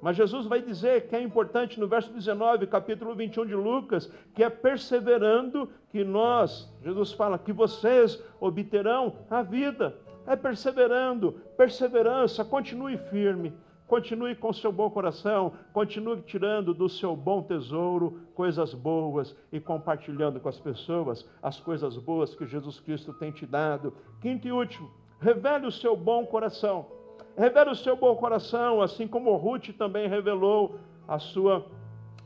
Mas 0.00 0.16
Jesus 0.16 0.46
vai 0.46 0.62
dizer 0.62 1.08
que 1.08 1.14
é 1.14 1.20
importante 1.20 1.78
no 1.78 1.86
verso 1.86 2.10
19, 2.12 2.66
capítulo 2.66 3.14
21 3.14 3.46
de 3.46 3.54
Lucas, 3.54 4.10
que 4.34 4.42
é 4.42 4.48
perseverando 4.48 5.68
que 5.90 6.02
nós, 6.02 6.72
Jesus 6.82 7.12
fala, 7.12 7.38
que 7.38 7.52
vocês 7.52 8.22
obterão 8.40 9.16
a 9.28 9.42
vida. 9.42 9.94
É 10.26 10.36
perseverando, 10.36 11.32
perseverança, 11.56 12.44
continue 12.44 12.96
firme, 12.96 13.52
continue 13.86 14.34
com 14.34 14.52
seu 14.52 14.72
bom 14.72 14.88
coração, 14.88 15.52
continue 15.72 16.22
tirando 16.22 16.72
do 16.72 16.88
seu 16.88 17.14
bom 17.14 17.42
tesouro 17.42 18.20
coisas 18.34 18.72
boas 18.72 19.36
e 19.52 19.60
compartilhando 19.60 20.40
com 20.40 20.48
as 20.48 20.58
pessoas 20.58 21.28
as 21.42 21.60
coisas 21.60 21.96
boas 21.96 22.34
que 22.34 22.46
Jesus 22.46 22.80
Cristo 22.80 23.12
tem 23.12 23.32
te 23.32 23.44
dado. 23.44 23.92
Quinto 24.20 24.46
e 24.46 24.52
último, 24.52 24.90
revele 25.20 25.66
o 25.66 25.72
seu 25.72 25.94
bom 25.96 26.24
coração 26.24 26.99
Revela 27.36 27.72
o 27.72 27.76
seu 27.76 27.96
bom 27.96 28.14
coração, 28.16 28.82
assim 28.82 29.06
como 29.06 29.36
Ruth 29.36 29.70
também 29.76 30.08
revelou 30.08 30.76
a 31.06 31.18
sua 31.18 31.66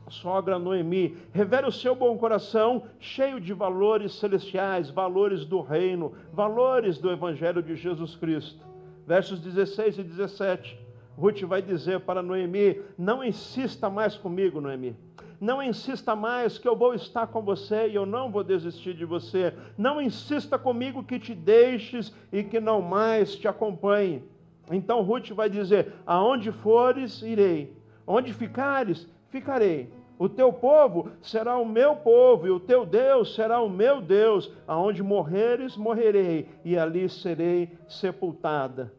sogra 0.09 0.59
Noemi. 0.59 1.17
Revela 1.31 1.67
o 1.67 1.71
seu 1.71 1.95
bom 1.95 2.17
coração, 2.17 2.83
cheio 2.99 3.39
de 3.39 3.53
valores 3.53 4.13
celestiais, 4.15 4.89
valores 4.89 5.45
do 5.45 5.61
reino, 5.61 6.13
valores 6.33 6.97
do 6.97 7.11
Evangelho 7.11 7.61
de 7.61 7.75
Jesus 7.75 8.15
Cristo. 8.15 8.65
Versos 9.07 9.39
16 9.39 9.99
e 9.99 10.03
17. 10.03 10.79
Ruth 11.17 11.41
vai 11.43 11.61
dizer 11.61 12.01
para 12.01 12.21
Noemi: 12.21 12.81
Não 12.97 13.23
insista 13.23 13.89
mais 13.89 14.15
comigo, 14.15 14.59
Noemi. 14.59 14.95
Não 15.39 15.61
insista 15.61 16.15
mais 16.15 16.57
que 16.57 16.67
eu 16.67 16.75
vou 16.75 16.93
estar 16.93 17.27
com 17.27 17.41
você 17.41 17.87
e 17.87 17.95
eu 17.95 18.05
não 18.05 18.31
vou 18.31 18.43
desistir 18.43 18.93
de 18.93 19.05
você. 19.05 19.53
Não 19.77 20.01
insista 20.01 20.57
comigo 20.57 21.03
que 21.03 21.19
te 21.19 21.35
deixes 21.35 22.13
e 22.31 22.43
que 22.43 22.59
não 22.59 22.81
mais 22.81 23.35
te 23.35 23.47
acompanhe. 23.47 24.23
Então 24.71 25.01
Ruth 25.01 25.29
vai 25.31 25.49
dizer: 25.49 25.93
Aonde 26.05 26.51
fores, 26.51 27.21
irei. 27.21 27.75
Onde 28.07 28.33
ficares, 28.33 29.07
ficarei. 29.29 29.91
O 30.17 30.29
teu 30.29 30.53
povo 30.53 31.11
será 31.21 31.57
o 31.57 31.65
meu 31.65 31.97
povo, 31.97 32.47
e 32.47 32.49
o 32.49 32.59
teu 32.59 32.85
Deus 32.85 33.35
será 33.35 33.59
o 33.59 33.69
meu 33.69 34.01
Deus. 34.01 34.51
Aonde 34.67 35.03
morreres, 35.03 35.75
morrerei, 35.75 36.49
e 36.63 36.77
ali 36.77 37.09
serei 37.09 37.77
sepultada. 37.87 38.93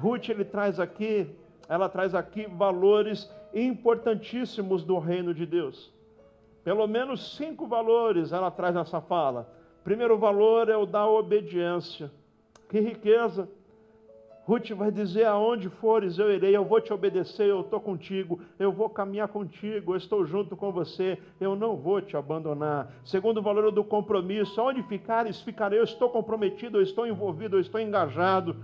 Ruth 0.00 0.28
ele 0.28 0.44
traz 0.44 0.78
aqui, 0.78 1.28
ela 1.68 1.88
traz 1.88 2.14
aqui 2.14 2.46
valores 2.46 3.30
importantíssimos 3.52 4.84
do 4.84 4.98
reino 4.98 5.34
de 5.34 5.44
Deus. 5.44 5.92
Pelo 6.64 6.86
menos 6.86 7.36
cinco 7.36 7.66
valores 7.66 8.32
ela 8.32 8.50
traz 8.50 8.74
nessa 8.74 9.00
fala. 9.00 9.52
Primeiro 9.82 10.16
valor 10.16 10.68
é 10.68 10.76
o 10.76 10.86
da 10.86 11.06
obediência. 11.06 12.10
Que 12.68 12.78
riqueza! 12.80 13.48
Ruth 14.44 14.70
vai 14.72 14.90
dizer: 14.90 15.24
aonde 15.24 15.68
fores 15.68 16.18
eu 16.18 16.32
irei, 16.32 16.56
eu 16.56 16.64
vou 16.64 16.80
te 16.80 16.92
obedecer, 16.92 17.48
eu 17.48 17.60
estou 17.60 17.80
contigo, 17.80 18.40
eu 18.58 18.72
vou 18.72 18.90
caminhar 18.90 19.28
contigo, 19.28 19.92
eu 19.92 19.96
estou 19.96 20.24
junto 20.26 20.56
com 20.56 20.72
você, 20.72 21.18
eu 21.40 21.54
não 21.54 21.76
vou 21.76 22.00
te 22.00 22.16
abandonar. 22.16 22.92
Segundo 23.04 23.38
o 23.38 23.42
valor 23.42 23.70
do 23.70 23.84
compromisso, 23.84 24.60
aonde 24.60 24.82
ficares, 24.82 25.40
ficarei, 25.40 25.78
eu 25.78 25.84
estou 25.84 26.10
comprometido, 26.10 26.78
eu 26.78 26.82
estou 26.82 27.06
envolvido, 27.06 27.56
eu 27.56 27.60
estou 27.60 27.80
engajado. 27.80 28.56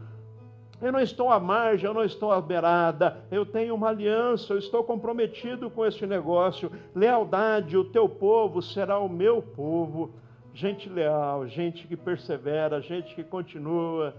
Eu 0.81 0.93
não 0.93 1.01
estou 1.01 1.29
à 1.29 1.41
margem, 1.41 1.87
eu 1.87 1.95
não 1.95 2.05
estou 2.05 2.31
à 2.31 2.41
beirada, 2.41 3.25
eu 3.33 3.45
tenho 3.45 3.75
uma 3.75 3.89
aliança, 3.89 4.53
eu 4.53 4.59
estou 4.59 4.85
comprometido 4.85 5.69
com 5.69 5.85
este 5.85 6.07
negócio. 6.07 6.71
Lealdade, 6.95 7.77
o 7.77 7.85
teu 7.85 8.09
povo 8.09 8.63
será 8.63 8.97
o 9.01 9.09
meu 9.09 9.43
povo. 9.43 10.15
Gente 10.55 10.89
leal, 10.89 11.49
gente 11.49 11.87
que 11.89 11.97
persevera, 11.97 12.81
gente 12.81 13.13
que 13.13 13.25
continua. 13.25 14.15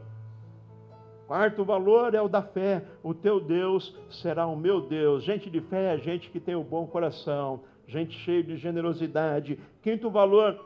Quarto 1.29 1.63
valor 1.63 2.15
é 2.15 2.21
o 2.23 2.27
da 2.27 2.41
fé. 2.41 2.83
O 3.03 3.13
teu 3.13 3.39
Deus 3.39 3.95
será 4.09 4.47
o 4.47 4.55
meu 4.55 4.81
Deus. 4.81 5.23
Gente 5.23 5.47
de 5.47 5.61
fé 5.61 5.93
é 5.93 5.97
gente 5.99 6.27
que 6.27 6.39
tem 6.39 6.55
o 6.55 6.61
um 6.61 6.63
bom 6.63 6.87
coração, 6.87 7.59
gente 7.87 8.17
cheia 8.17 8.41
de 8.41 8.57
generosidade. 8.57 9.59
Quinto 9.83 10.09
valor 10.09 10.59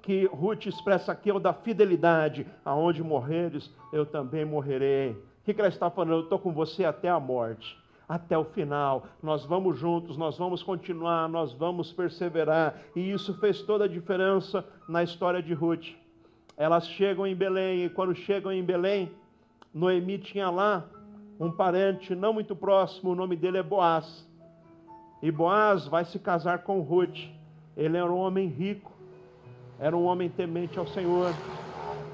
que 0.00 0.26
Ruth 0.26 0.66
expressa 0.66 1.10
aqui 1.10 1.28
é 1.28 1.34
o 1.34 1.40
da 1.40 1.52
fidelidade. 1.52 2.46
Aonde 2.64 3.02
morreres, 3.02 3.68
eu 3.92 4.06
também 4.06 4.44
morrerei. 4.44 5.10
O 5.10 5.44
que 5.44 5.60
ela 5.60 5.66
está 5.66 5.90
falando? 5.90 6.12
Eu 6.12 6.20
estou 6.20 6.38
com 6.38 6.52
você 6.52 6.84
até 6.84 7.08
a 7.08 7.18
morte, 7.18 7.76
até 8.08 8.38
o 8.38 8.44
final. 8.44 9.06
Nós 9.20 9.44
vamos 9.44 9.76
juntos, 9.76 10.16
nós 10.16 10.38
vamos 10.38 10.62
continuar, 10.62 11.28
nós 11.28 11.52
vamos 11.52 11.92
perseverar. 11.92 12.76
E 12.94 13.10
isso 13.10 13.34
fez 13.40 13.60
toda 13.62 13.86
a 13.86 13.88
diferença 13.88 14.64
na 14.88 15.02
história 15.02 15.42
de 15.42 15.52
Ruth. 15.52 15.88
Elas 16.56 16.86
chegam 16.86 17.26
em 17.26 17.34
Belém, 17.34 17.86
e 17.86 17.90
quando 17.90 18.14
chegam 18.14 18.52
em 18.52 18.62
Belém, 18.62 19.10
Noemi 19.72 20.18
tinha 20.18 20.50
lá 20.50 20.88
um 21.38 21.50
parente 21.50 22.14
não 22.14 22.32
muito 22.32 22.54
próximo, 22.54 23.12
o 23.12 23.14
nome 23.14 23.36
dele 23.36 23.58
é 23.58 23.62
Boaz. 23.62 24.28
E 25.22 25.30
Boaz 25.30 25.86
vai 25.86 26.04
se 26.04 26.18
casar 26.18 26.64
com 26.64 26.80
Ruth. 26.80 27.18
Ele 27.76 27.96
era 27.96 28.10
um 28.10 28.18
homem 28.18 28.48
rico, 28.48 28.92
era 29.78 29.96
um 29.96 30.04
homem 30.04 30.28
temente 30.28 30.78
ao 30.78 30.86
Senhor. 30.86 31.32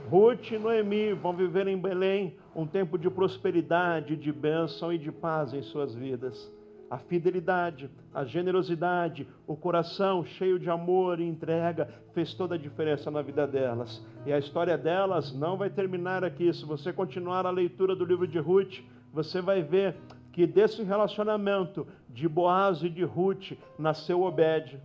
Ruth 0.08 0.52
e 0.52 0.58
Noemi 0.58 1.12
vão 1.12 1.32
viver 1.32 1.66
em 1.66 1.78
Belém 1.78 2.36
um 2.54 2.66
tempo 2.66 2.96
de 2.96 3.10
prosperidade, 3.10 4.16
de 4.16 4.32
bênção 4.32 4.92
e 4.92 4.98
de 4.98 5.10
paz 5.10 5.52
em 5.52 5.62
suas 5.62 5.94
vidas. 5.94 6.55
A 6.90 6.98
fidelidade, 6.98 7.90
a 8.14 8.24
generosidade, 8.24 9.26
o 9.46 9.56
coração 9.56 10.24
cheio 10.24 10.58
de 10.58 10.70
amor 10.70 11.20
e 11.20 11.24
entrega 11.24 11.88
fez 12.14 12.32
toda 12.32 12.54
a 12.54 12.58
diferença 12.58 13.10
na 13.10 13.22
vida 13.22 13.46
delas. 13.46 14.04
E 14.24 14.32
a 14.32 14.38
história 14.38 14.78
delas 14.78 15.32
não 15.32 15.56
vai 15.56 15.68
terminar 15.68 16.24
aqui. 16.24 16.52
Se 16.52 16.64
você 16.64 16.92
continuar 16.92 17.44
a 17.44 17.50
leitura 17.50 17.96
do 17.96 18.04
livro 18.04 18.26
de 18.26 18.38
Ruth, 18.38 18.80
você 19.12 19.40
vai 19.40 19.62
ver 19.62 19.96
que 20.32 20.46
desse 20.46 20.82
relacionamento 20.82 21.86
de 22.08 22.28
Boaz 22.28 22.82
e 22.82 22.88
de 22.88 23.02
Ruth 23.02 23.52
nasceu 23.78 24.22
Obed. 24.22 24.80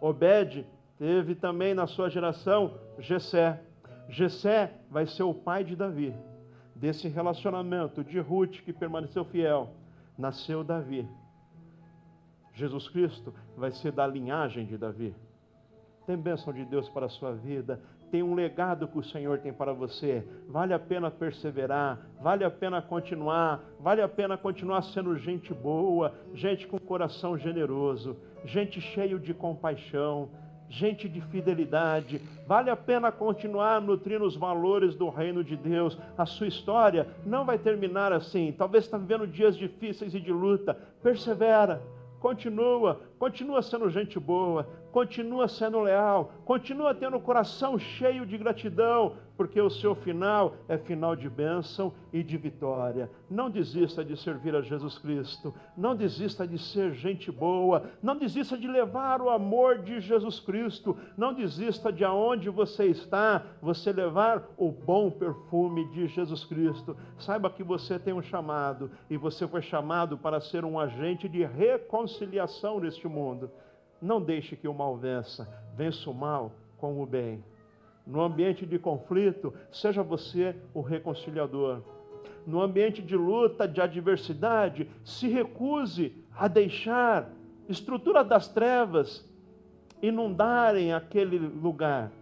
Obed 0.00 0.66
Teve 0.98 1.34
também 1.34 1.74
na 1.74 1.86
sua 1.86 2.08
geração 2.08 2.74
Jessé. 2.98 3.60
Jessé 4.08 4.72
vai 4.90 5.06
ser 5.06 5.24
o 5.24 5.34
pai 5.34 5.64
de 5.64 5.74
Davi. 5.74 6.14
Desse 6.74 7.08
relacionamento 7.08 8.04
de 8.04 8.18
Ruth 8.20 8.62
que 8.64 8.72
permaneceu 8.72 9.24
fiel, 9.24 9.70
nasceu 10.16 10.62
Davi. 10.62 11.08
Jesus 12.52 12.88
Cristo 12.88 13.34
vai 13.56 13.72
ser 13.72 13.92
da 13.92 14.06
linhagem 14.06 14.64
de 14.64 14.78
Davi. 14.78 15.14
Tem 16.06 16.16
bênção 16.16 16.52
de 16.52 16.64
Deus 16.64 16.88
para 16.90 17.06
a 17.06 17.08
sua 17.08 17.32
vida, 17.32 17.80
tem 18.10 18.22
um 18.22 18.34
legado 18.34 18.86
que 18.86 18.96
o 18.96 19.02
Senhor 19.02 19.40
tem 19.40 19.52
para 19.52 19.72
você. 19.72 20.24
Vale 20.48 20.72
a 20.72 20.78
pena 20.78 21.10
perseverar, 21.10 21.98
vale 22.22 22.44
a 22.44 22.50
pena 22.50 22.80
continuar, 22.80 23.60
vale 23.80 24.02
a 24.02 24.08
pena 24.08 24.36
continuar 24.36 24.82
sendo 24.82 25.16
gente 25.16 25.52
boa, 25.52 26.14
gente 26.32 26.66
com 26.68 26.78
coração 26.78 27.36
generoso, 27.36 28.16
gente 28.44 28.80
cheio 28.80 29.18
de 29.18 29.34
compaixão, 29.34 30.28
gente 30.74 31.08
de 31.08 31.20
fidelidade. 31.20 32.20
Vale 32.46 32.68
a 32.68 32.76
pena 32.76 33.12
continuar 33.12 33.80
nutrindo 33.80 34.24
os 34.24 34.36
valores 34.36 34.94
do 34.94 35.08
reino 35.08 35.44
de 35.44 35.56
Deus. 35.56 35.96
A 36.18 36.26
sua 36.26 36.48
história 36.48 37.06
não 37.24 37.44
vai 37.44 37.56
terminar 37.56 38.12
assim. 38.12 38.52
Talvez 38.52 38.84
está 38.84 38.98
vivendo 38.98 39.26
dias 39.26 39.56
difíceis 39.56 40.14
e 40.14 40.20
de 40.20 40.32
luta. 40.32 40.76
Persevera, 41.00 41.80
continua, 42.18 43.00
continua 43.18 43.62
sendo 43.62 43.88
gente 43.88 44.18
boa, 44.18 44.68
continua 44.94 45.48
sendo 45.48 45.80
leal, 45.80 46.30
continua 46.44 46.94
tendo 46.94 47.16
o 47.16 47.20
coração 47.20 47.76
cheio 47.76 48.24
de 48.24 48.38
gratidão, 48.38 49.16
porque 49.36 49.60
o 49.60 49.68
seu 49.68 49.92
final 49.92 50.54
é 50.68 50.78
final 50.78 51.16
de 51.16 51.28
bênção 51.28 51.92
e 52.12 52.22
de 52.22 52.36
vitória. 52.36 53.10
Não 53.28 53.50
desista 53.50 54.04
de 54.04 54.16
servir 54.16 54.54
a 54.54 54.60
Jesus 54.60 54.96
Cristo, 54.96 55.52
não 55.76 55.96
desista 55.96 56.46
de 56.46 56.56
ser 56.60 56.94
gente 56.94 57.32
boa, 57.32 57.90
não 58.00 58.16
desista 58.16 58.56
de 58.56 58.68
levar 58.68 59.20
o 59.20 59.30
amor 59.30 59.78
de 59.78 60.00
Jesus 60.00 60.38
Cristo, 60.38 60.96
não 61.16 61.34
desista 61.34 61.92
de 61.92 62.04
aonde 62.04 62.48
você 62.48 62.84
está, 62.84 63.42
você 63.60 63.90
levar 63.90 64.48
o 64.56 64.70
bom 64.70 65.10
perfume 65.10 65.90
de 65.90 66.06
Jesus 66.06 66.44
Cristo. 66.44 66.96
Saiba 67.18 67.50
que 67.50 67.64
você 67.64 67.98
tem 67.98 68.14
um 68.14 68.22
chamado 68.22 68.92
e 69.10 69.16
você 69.16 69.44
foi 69.48 69.60
chamado 69.60 70.16
para 70.16 70.40
ser 70.40 70.64
um 70.64 70.78
agente 70.78 71.28
de 71.28 71.44
reconciliação 71.44 72.78
neste 72.78 73.08
mundo. 73.08 73.50
Não 74.04 74.20
deixe 74.20 74.54
que 74.54 74.68
o 74.68 74.74
mal 74.74 74.98
vença, 74.98 75.48
vença 75.74 76.10
o 76.10 76.12
mal 76.12 76.52
com 76.76 77.02
o 77.02 77.06
bem. 77.06 77.42
No 78.06 78.20
ambiente 78.20 78.66
de 78.66 78.78
conflito, 78.78 79.54
seja 79.72 80.02
você 80.02 80.54
o 80.74 80.82
reconciliador. 80.82 81.80
No 82.46 82.60
ambiente 82.60 83.00
de 83.00 83.16
luta, 83.16 83.66
de 83.66 83.80
adversidade, 83.80 84.90
se 85.02 85.26
recuse 85.26 86.22
a 86.36 86.46
deixar 86.46 87.30
estrutura 87.66 88.22
das 88.22 88.46
trevas 88.46 89.26
inundarem 90.02 90.92
aquele 90.92 91.38
lugar. 91.38 92.12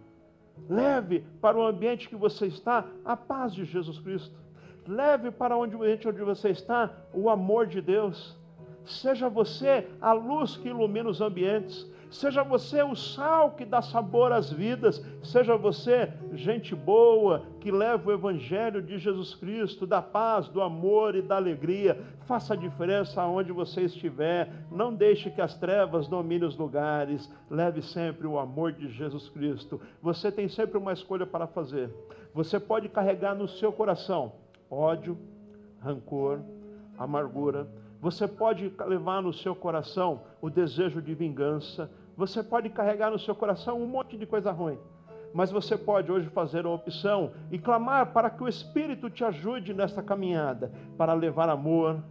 Leve 0.69 1.25
para 1.41 1.57
o 1.57 1.67
ambiente 1.67 2.07
que 2.07 2.15
você 2.15 2.45
está 2.45 2.85
a 3.03 3.17
paz 3.17 3.53
de 3.53 3.65
Jesus 3.65 3.99
Cristo. 3.99 4.39
Leve 4.87 5.31
para 5.31 5.57
onde, 5.57 5.75
onde 5.75 6.21
você 6.21 6.47
está 6.51 6.93
o 7.13 7.29
amor 7.29 7.67
de 7.67 7.81
Deus. 7.81 8.41
Seja 8.85 9.29
você 9.29 9.87
a 10.01 10.13
luz 10.13 10.57
que 10.57 10.69
ilumina 10.69 11.09
os 11.09 11.21
ambientes. 11.21 11.91
Seja 12.09 12.43
você 12.43 12.83
o 12.83 12.95
sal 12.95 13.51
que 13.51 13.65
dá 13.65 13.81
sabor 13.81 14.31
às 14.31 14.51
vidas. 14.51 15.03
Seja 15.23 15.57
você 15.57 16.13
gente 16.33 16.75
boa 16.75 17.43
que 17.59 17.71
leva 17.71 18.07
o 18.07 18.13
Evangelho 18.13 18.83
de 18.83 18.99
Jesus 18.99 19.33
Cristo, 19.33 19.87
da 19.87 19.99
paz, 19.99 20.47
do 20.47 20.61
amor 20.61 21.15
e 21.15 21.23
da 21.23 21.37
alegria. 21.37 21.99
Faça 22.27 22.53
a 22.53 22.57
diferença 22.57 23.19
aonde 23.19 23.51
você 23.51 23.81
estiver. 23.81 24.51
Não 24.69 24.93
deixe 24.93 25.31
que 25.31 25.41
as 25.41 25.57
trevas 25.57 26.07
dominem 26.07 26.47
os 26.47 26.55
lugares. 26.55 27.31
Leve 27.49 27.81
sempre 27.81 28.27
o 28.27 28.37
amor 28.37 28.73
de 28.73 28.89
Jesus 28.89 29.27
Cristo. 29.29 29.81
Você 30.01 30.31
tem 30.31 30.47
sempre 30.47 30.77
uma 30.77 30.93
escolha 30.93 31.25
para 31.25 31.47
fazer. 31.47 31.89
Você 32.31 32.59
pode 32.59 32.89
carregar 32.89 33.33
no 33.33 33.47
seu 33.47 33.71
coração 33.71 34.33
ódio, 34.69 35.17
rancor, 35.79 36.41
amargura 36.97 37.67
você 38.03 38.27
pode 38.27 38.69
levar 38.85 39.21
no 39.21 39.31
seu 39.31 39.55
coração 39.55 40.23
o 40.41 40.49
desejo 40.49 41.01
de 41.01 41.15
vingança. 41.15 41.89
Você 42.17 42.43
pode 42.43 42.67
carregar 42.69 43.09
no 43.09 43.17
seu 43.17 43.33
coração 43.33 43.81
um 43.81 43.87
monte 43.87 44.17
de 44.17 44.25
coisa 44.25 44.51
ruim. 44.51 44.77
Mas 45.33 45.49
você 45.49 45.77
pode 45.77 46.11
hoje 46.11 46.27
fazer 46.27 46.65
uma 46.65 46.75
opção 46.75 47.31
e 47.49 47.57
clamar 47.57 48.11
para 48.11 48.29
que 48.29 48.43
o 48.43 48.47
Espírito 48.49 49.09
te 49.09 49.23
ajude 49.23 49.73
nesta 49.73 50.03
caminhada 50.03 50.69
para 50.97 51.13
levar 51.13 51.47
amor, 51.47 52.03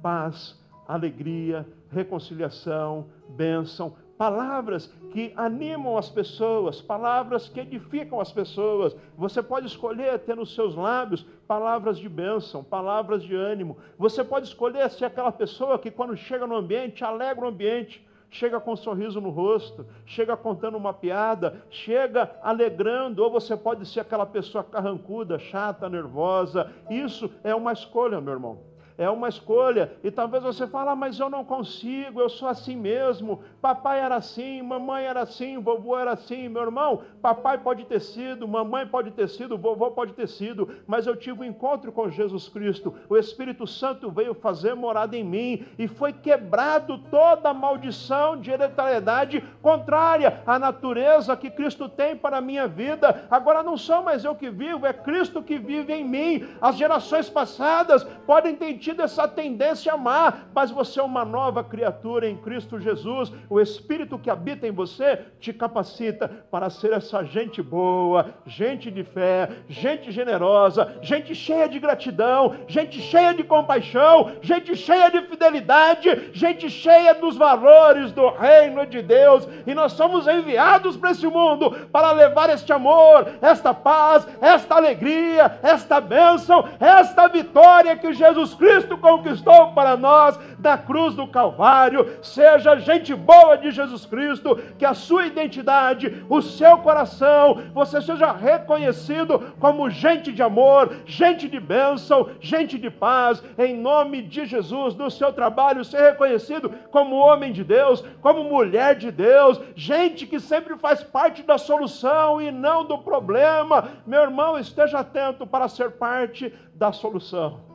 paz, 0.00 0.58
alegria, 0.88 1.68
reconciliação, 1.90 3.08
bênção, 3.28 3.96
palavras 4.16 4.92
que 5.12 5.32
animam 5.36 5.96
as 5.96 6.08
pessoas, 6.08 6.80
palavras 6.80 7.48
que 7.48 7.60
edificam 7.60 8.20
as 8.20 8.32
pessoas. 8.32 8.96
Você 9.16 9.42
pode 9.42 9.66
escolher 9.66 10.18
ter 10.20 10.36
nos 10.36 10.54
seus 10.54 10.74
lábios 10.74 11.26
palavras 11.46 11.98
de 11.98 12.08
bênção, 12.08 12.64
palavras 12.64 13.22
de 13.22 13.34
ânimo. 13.34 13.76
Você 13.98 14.24
pode 14.24 14.46
escolher 14.46 14.88
ser 14.90 15.06
aquela 15.06 15.32
pessoa 15.32 15.78
que, 15.78 15.90
quando 15.90 16.16
chega 16.16 16.46
no 16.46 16.56
ambiente, 16.56 17.04
alegra 17.04 17.44
o 17.44 17.48
ambiente. 17.48 18.04
Chega 18.30 18.58
com 18.58 18.72
um 18.72 18.76
sorriso 18.76 19.20
no 19.20 19.30
rosto, 19.30 19.86
chega 20.04 20.36
contando 20.36 20.76
uma 20.76 20.92
piada, 20.92 21.62
chega 21.70 22.36
alegrando, 22.42 23.22
ou 23.22 23.30
você 23.30 23.56
pode 23.56 23.86
ser 23.86 24.00
aquela 24.00 24.26
pessoa 24.26 24.64
carrancuda, 24.64 25.38
chata, 25.38 25.88
nervosa. 25.88 26.72
Isso 26.90 27.30
é 27.44 27.54
uma 27.54 27.72
escolha, 27.72 28.20
meu 28.20 28.32
irmão. 28.32 28.73
É 28.96 29.10
uma 29.10 29.28
escolha. 29.28 29.92
E 30.02 30.10
talvez 30.10 30.42
você 30.42 30.66
fale, 30.66 30.90
ah, 30.90 30.96
mas 30.96 31.18
eu 31.18 31.28
não 31.28 31.44
consigo, 31.44 32.20
eu 32.20 32.28
sou 32.28 32.48
assim 32.48 32.76
mesmo. 32.76 33.42
Papai 33.60 34.00
era 34.00 34.16
assim, 34.16 34.62
mamãe 34.62 35.04
era 35.04 35.22
assim, 35.22 35.58
vovô 35.58 35.98
era 35.98 36.12
assim. 36.12 36.48
Meu 36.48 36.62
irmão, 36.62 37.02
papai 37.20 37.58
pode 37.58 37.84
ter 37.84 38.00
sido, 38.00 38.46
mamãe 38.46 38.86
pode 38.86 39.10
ter 39.10 39.28
sido, 39.28 39.58
vovô 39.58 39.90
pode 39.90 40.12
ter 40.12 40.28
sido, 40.28 40.68
mas 40.86 41.06
eu 41.06 41.16
tive 41.16 41.40
um 41.40 41.44
encontro 41.44 41.90
com 41.90 42.08
Jesus 42.08 42.48
Cristo. 42.48 42.94
O 43.08 43.16
Espírito 43.16 43.66
Santo 43.66 44.10
veio 44.10 44.34
fazer 44.34 44.74
morada 44.74 45.16
em 45.16 45.24
mim 45.24 45.64
e 45.78 45.88
foi 45.88 46.12
quebrado 46.12 46.98
toda 47.10 47.50
a 47.50 47.54
maldição 47.54 48.40
de 48.40 48.50
hereditariedade 48.50 49.42
contrária 49.60 50.42
à 50.46 50.58
natureza 50.58 51.36
que 51.36 51.50
Cristo 51.50 51.88
tem 51.88 52.16
para 52.16 52.38
a 52.38 52.40
minha 52.40 52.68
vida. 52.68 53.26
Agora 53.30 53.62
não 53.62 53.76
sou 53.76 54.02
mais 54.02 54.24
eu 54.24 54.34
que 54.34 54.50
vivo, 54.50 54.86
é 54.86 54.92
Cristo 54.92 55.42
que 55.42 55.58
vive 55.58 55.92
em 55.92 56.04
mim. 56.04 56.46
As 56.60 56.76
gerações 56.76 57.28
passadas 57.28 58.04
podem 58.26 58.54
ter 58.54 58.70
tido 58.84 59.00
essa 59.00 59.26
tendência 59.26 59.90
a 59.90 59.94
amar, 59.94 60.50
mas 60.54 60.70
você 60.70 61.00
é 61.00 61.02
uma 61.02 61.24
nova 61.24 61.64
criatura 61.64 62.28
em 62.28 62.36
Cristo 62.36 62.78
Jesus. 62.78 63.32
O 63.48 63.58
Espírito 63.58 64.18
que 64.18 64.28
habita 64.28 64.66
em 64.66 64.72
você 64.72 65.20
te 65.40 65.54
capacita 65.54 66.28
para 66.50 66.68
ser 66.68 66.92
essa 66.92 67.24
gente 67.24 67.62
boa, 67.62 68.34
gente 68.44 68.90
de 68.90 69.02
fé, 69.02 69.48
gente 69.70 70.12
generosa, 70.12 70.98
gente 71.00 71.34
cheia 71.34 71.66
de 71.66 71.78
gratidão, 71.78 72.56
gente 72.68 73.00
cheia 73.00 73.32
de 73.32 73.42
compaixão, 73.42 74.32
gente 74.42 74.76
cheia 74.76 75.10
de 75.10 75.22
fidelidade, 75.22 76.30
gente 76.34 76.68
cheia 76.68 77.14
dos 77.14 77.38
valores 77.38 78.12
do 78.12 78.28
reino 78.28 78.84
de 78.84 79.00
Deus. 79.00 79.48
E 79.66 79.72
nós 79.72 79.92
somos 79.92 80.28
enviados 80.28 80.94
para 80.94 81.12
esse 81.12 81.26
mundo 81.26 81.70
para 81.90 82.12
levar 82.12 82.50
este 82.50 82.70
amor, 82.70 83.28
esta 83.40 83.72
paz, 83.72 84.28
esta 84.42 84.74
alegria, 84.74 85.58
esta 85.62 86.02
bênção, 86.02 86.68
esta 86.78 87.28
vitória 87.28 87.96
que 87.96 88.12
Jesus 88.12 88.52
Cristo 88.52 88.73
conquistou 89.04 89.72
para 89.72 89.96
nós 89.96 90.38
na 90.58 90.78
cruz 90.78 91.14
do 91.14 91.26
Calvário. 91.26 92.18
Seja 92.22 92.76
gente 92.78 93.14
boa 93.14 93.56
de 93.56 93.70
Jesus 93.70 94.06
Cristo, 94.06 94.56
que 94.78 94.84
a 94.84 94.94
sua 94.94 95.26
identidade, 95.26 96.24
o 96.28 96.40
seu 96.40 96.78
coração, 96.78 97.62
você 97.74 98.00
seja 98.00 98.32
reconhecido 98.32 99.52
como 99.60 99.90
gente 99.90 100.32
de 100.32 100.42
amor, 100.42 100.96
gente 101.04 101.48
de 101.48 101.60
bênção, 101.60 102.30
gente 102.40 102.78
de 102.78 102.90
paz, 102.90 103.42
em 103.58 103.76
nome 103.76 104.22
de 104.22 104.46
Jesus, 104.46 104.94
no 104.94 105.10
seu 105.10 105.32
trabalho, 105.32 105.84
ser 105.84 106.00
reconhecido 106.10 106.72
como 106.90 107.16
homem 107.16 107.52
de 107.52 107.62
Deus, 107.62 108.04
como 108.22 108.44
mulher 108.44 108.94
de 108.94 109.10
Deus, 109.10 109.60
gente 109.76 110.26
que 110.26 110.40
sempre 110.40 110.76
faz 110.78 111.02
parte 111.02 111.42
da 111.42 111.58
solução 111.58 112.40
e 112.40 112.50
não 112.50 112.84
do 112.84 112.98
problema. 112.98 113.88
Meu 114.06 114.22
irmão, 114.22 114.58
esteja 114.58 115.00
atento 115.00 115.46
para 115.46 115.68
ser 115.68 115.92
parte 115.92 116.52
da 116.74 116.92
solução. 116.92 117.73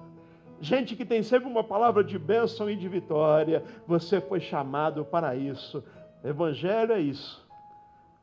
Gente 0.62 0.96
que 0.96 1.06
tem 1.06 1.24
sempre 1.24 1.50
uma 1.50 1.64
palavra 1.64 2.04
de 2.04 2.20
bênção 2.20 2.70
e 2.70 2.76
de 2.76 2.88
vitória. 2.88 3.64
Você 3.88 4.20
foi 4.20 4.40
chamado 4.40 5.06
para 5.06 5.36
isso. 5.36 5.84
Evangelho 6.24 6.94
é 6.94 7.00
isso. 7.00 7.48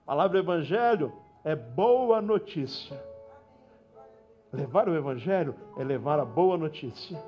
A 0.03 0.07
palavra 0.07 0.39
evangelho 0.39 1.12
é 1.43 1.57
boa 1.57 2.20
notícia. 2.20 3.01
Levar 4.53 4.89
o 4.89 4.95
evangelho 4.95 5.55
é 5.78 5.84
levar 5.84 6.20
a 6.20 6.24
boa 6.24 6.57
notícia. 6.57 7.18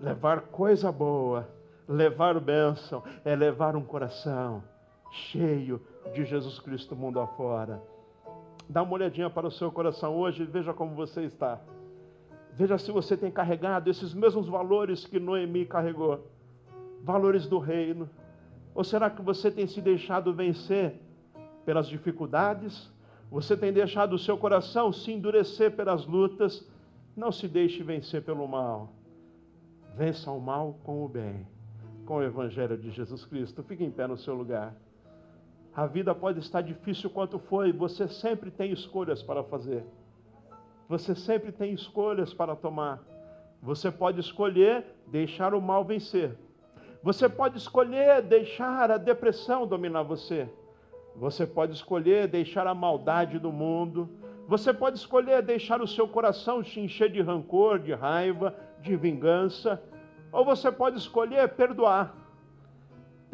Levar 0.00 0.40
coisa 0.40 0.90
boa, 0.90 1.48
levar 1.88 2.38
bênção, 2.40 3.02
é 3.24 3.36
levar 3.36 3.76
um 3.76 3.84
coração 3.84 4.62
cheio 5.10 5.80
de 6.12 6.24
Jesus 6.24 6.58
Cristo 6.58 6.96
mundo 6.96 7.20
afora. 7.20 7.80
Dá 8.68 8.82
uma 8.82 8.94
olhadinha 8.94 9.30
para 9.30 9.46
o 9.46 9.50
seu 9.50 9.70
coração 9.70 10.16
hoje 10.16 10.42
e 10.42 10.46
veja 10.46 10.72
como 10.72 10.94
você 10.94 11.22
está. 11.22 11.60
Veja 12.56 12.78
se 12.78 12.92
você 12.92 13.16
tem 13.16 13.30
carregado 13.30 13.90
esses 13.90 14.14
mesmos 14.14 14.48
valores 14.48 15.04
que 15.06 15.18
Noemi 15.18 15.66
carregou 15.66 16.24
valores 17.02 17.46
do 17.46 17.58
reino. 17.58 18.08
Ou 18.74 18.84
será 18.84 19.10
que 19.10 19.22
você 19.22 19.50
tem 19.50 19.66
se 19.66 19.80
deixado 19.80 20.32
vencer 20.32 21.00
pelas 21.64 21.88
dificuldades? 21.88 22.90
Você 23.30 23.56
tem 23.56 23.72
deixado 23.72 24.14
o 24.14 24.18
seu 24.18 24.38
coração 24.38 24.92
se 24.92 25.12
endurecer 25.12 25.72
pelas 25.72 26.06
lutas? 26.06 26.64
Não 27.16 27.32
se 27.32 27.48
deixe 27.48 27.82
vencer 27.82 28.22
pelo 28.22 28.46
mal. 28.46 28.92
Vença 29.96 30.30
o 30.30 30.40
mal 30.40 30.78
com 30.84 31.04
o 31.04 31.08
bem, 31.08 31.46
com 32.06 32.16
o 32.16 32.22
Evangelho 32.22 32.76
de 32.76 32.90
Jesus 32.90 33.24
Cristo. 33.24 33.62
Fique 33.62 33.84
em 33.84 33.90
pé 33.90 34.06
no 34.06 34.16
seu 34.16 34.34
lugar. 34.34 34.74
A 35.74 35.86
vida 35.86 36.14
pode 36.14 36.38
estar 36.38 36.60
difícil 36.60 37.10
quanto 37.10 37.38
foi, 37.38 37.72
você 37.72 38.06
sempre 38.06 38.50
tem 38.50 38.70
escolhas 38.72 39.22
para 39.22 39.42
fazer. 39.42 39.84
Você 40.88 41.14
sempre 41.14 41.50
tem 41.52 41.72
escolhas 41.72 42.34
para 42.34 42.54
tomar. 42.54 43.02
Você 43.62 43.90
pode 43.90 44.20
escolher 44.20 44.84
deixar 45.06 45.54
o 45.54 45.60
mal 45.60 45.84
vencer. 45.84 46.36
Você 47.02 47.28
pode 47.28 47.58
escolher 47.58 48.22
deixar 48.22 48.90
a 48.90 48.96
depressão 48.96 49.66
dominar 49.66 50.02
você. 50.02 50.48
Você 51.16 51.46
pode 51.46 51.72
escolher 51.72 52.28
deixar 52.28 52.66
a 52.66 52.74
maldade 52.74 53.38
do 53.38 53.52
mundo. 53.52 54.08
Você 54.46 54.72
pode 54.72 54.98
escolher 54.98 55.42
deixar 55.42 55.80
o 55.80 55.88
seu 55.88 56.06
coração 56.06 56.62
se 56.62 56.80
encher 56.80 57.10
de 57.10 57.22
rancor, 57.22 57.78
de 57.78 57.94
raiva, 57.94 58.54
de 58.80 58.96
vingança. 58.96 59.82
Ou 60.30 60.44
você 60.44 60.70
pode 60.70 60.98
escolher 60.98 61.48
perdoar 61.50 62.24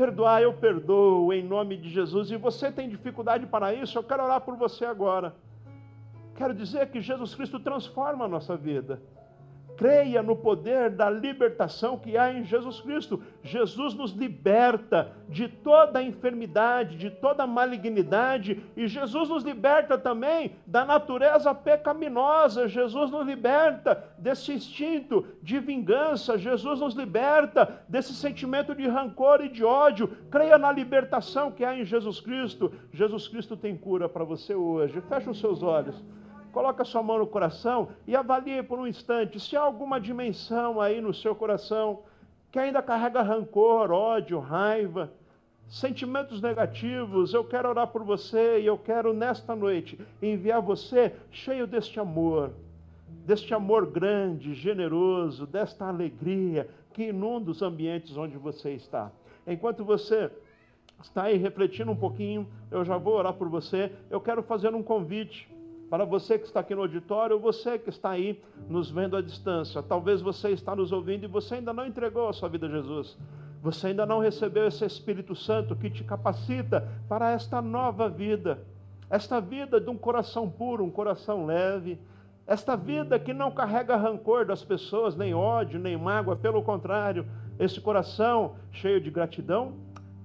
perdoar, 0.01 0.41
eu 0.41 0.55
perdoo 0.55 1.31
em 1.31 1.43
nome 1.43 1.77
de 1.77 1.91
Jesus. 1.91 2.31
E 2.31 2.37
você 2.39 2.73
tem 2.73 2.89
dificuldade 2.89 3.45
para 3.47 3.75
isso, 3.75 3.99
eu 3.99 4.03
quero 4.03 4.25
orar 4.25 4.41
por 4.41 4.57
você 4.57 4.87
agora. 4.87 5.35
Quero 6.41 6.55
dizer 6.55 6.91
que 6.91 7.03
Jesus 7.03 7.35
Cristo 7.35 7.61
transforma 7.61 8.25
a 8.25 8.29
nossa 8.29 8.57
vida 8.57 9.03
creia 9.81 10.23
no 10.23 10.37
poder 10.37 10.91
da 10.91 11.09
libertação 11.09 11.97
que 11.97 12.15
há 12.15 12.31
em 12.31 12.45
Jesus 12.45 12.83
Cristo. 12.83 13.23
Jesus 13.43 13.95
nos 13.95 14.13
liberta 14.13 15.11
de 15.27 15.49
toda 15.49 16.03
enfermidade, 16.03 16.99
de 16.99 17.09
toda 17.09 17.47
malignidade, 17.47 18.63
e 18.77 18.87
Jesus 18.87 19.31
nos 19.31 19.43
liberta 19.43 19.97
também 19.97 20.53
da 20.67 20.85
natureza 20.85 21.55
pecaminosa. 21.55 22.69
Jesus 22.69 23.11
nos 23.11 23.27
liberta 23.27 24.05
desse 24.19 24.53
instinto 24.53 25.25
de 25.43 25.59
vingança, 25.59 26.37
Jesus 26.37 26.79
nos 26.79 26.95
liberta 26.95 27.83
desse 27.89 28.13
sentimento 28.13 28.75
de 28.75 28.87
rancor 28.87 29.41
e 29.43 29.49
de 29.49 29.65
ódio. 29.65 30.09
Creia 30.31 30.59
na 30.59 30.71
libertação 30.71 31.51
que 31.51 31.65
há 31.65 31.75
em 31.75 31.87
Jesus 31.87 32.21
Cristo. 32.21 32.71
Jesus 32.93 33.27
Cristo 33.29 33.57
tem 33.57 33.75
cura 33.75 34.11
para 34.11 34.25
você 34.25 34.55
hoje. 34.55 35.01
Feche 35.09 35.31
os 35.31 35.41
seus 35.41 35.63
olhos. 35.63 36.05
Coloque 36.53 36.83
a 36.83 36.85
sua 36.85 37.03
mão 37.03 37.19
no 37.19 37.27
coração 37.27 37.91
e 38.07 38.17
avalie 38.17 38.63
por 38.63 38.79
um 38.79 38.87
instante 38.87 39.39
se 39.39 39.57
há 39.57 39.61
alguma 39.61 40.01
dimensão 40.01 40.81
aí 40.81 41.01
no 41.01 41.15
seu 41.15 41.35
coração 41.35 42.01
que 42.51 42.59
ainda 42.59 42.83
carrega 42.83 43.23
rancor, 43.23 43.93
ódio, 43.93 44.41
raiva, 44.41 45.13
sentimentos 45.69 46.43
negativos. 46.43 47.33
Eu 47.33 47.45
quero 47.45 47.69
orar 47.69 47.87
por 47.87 48.03
você 48.03 48.61
e 48.61 48.67
eu 48.67 48.77
quero 48.77 49.13
nesta 49.13 49.55
noite 49.55 49.99
enviar 50.21 50.61
você 50.61 51.15
cheio 51.31 51.67
deste 51.67 52.01
amor, 52.01 52.51
deste 53.25 53.55
amor 53.55 53.87
grande, 53.87 54.53
generoso, 54.55 55.47
desta 55.47 55.87
alegria 55.87 56.69
que 56.93 57.05
inunda 57.05 57.53
os 57.53 57.63
ambientes 57.63 58.17
onde 58.17 58.37
você 58.37 58.73
está. 58.73 59.13
Enquanto 59.47 59.85
você 59.85 60.31
está 61.01 61.25
aí 61.25 61.37
refletindo 61.37 61.93
um 61.93 61.97
pouquinho, 61.97 62.49
eu 62.71 62.85
já 62.85 62.99
vou 62.99 63.15
orar 63.15 63.35
por 63.35 63.49
você. 63.49 63.93
Eu 64.11 64.21
quero 64.21 64.43
fazer 64.43 64.75
um 64.75 64.83
convite 64.83 65.49
para 65.91 66.05
você 66.05 66.39
que 66.39 66.47
está 66.47 66.61
aqui 66.61 66.73
no 66.73 66.83
auditório, 66.83 67.35
ou 67.35 67.43
você 67.43 67.77
que 67.77 67.91
está 67.91 68.11
aí 68.11 68.41
nos 68.69 68.89
vendo 68.89 69.17
à 69.17 69.21
distância, 69.21 69.83
talvez 69.83 70.23
você 70.23 70.51
está 70.51 70.77
nos 70.77 70.93
ouvindo 70.93 71.25
e 71.25 71.27
você 71.27 71.57
ainda 71.57 71.73
não 71.73 71.85
entregou 71.85 72.29
a 72.29 72.33
sua 72.33 72.49
vida 72.49 72.69
a 72.69 72.71
Jesus. 72.71 73.19
Você 73.61 73.89
ainda 73.89 74.07
não 74.07 74.21
recebeu 74.21 74.69
esse 74.69 74.85
Espírito 74.85 75.35
Santo 75.35 75.75
que 75.75 75.91
te 75.91 76.05
capacita 76.05 76.89
para 77.09 77.33
esta 77.33 77.61
nova 77.61 78.09
vida. 78.09 78.63
Esta 79.11 79.41
vida 79.41 79.81
de 79.81 79.91
um 79.91 79.99
coração 79.99 80.49
puro, 80.49 80.85
um 80.85 80.91
coração 80.91 81.45
leve. 81.45 81.99
Esta 82.47 82.77
vida 82.77 83.19
que 83.19 83.35
não 83.35 83.51
carrega 83.51 83.97
rancor 83.97 84.47
das 84.47 84.65
pessoas, 84.65 85.17
nem 85.17 85.35
ódio, 85.35 85.81
nem 85.81 85.97
mágoa. 85.97 86.37
Pelo 86.37 86.63
contrário, 86.63 87.27
esse 87.59 87.81
coração 87.81 88.55
cheio 88.71 89.01
de 89.01 89.11
gratidão, 89.11 89.75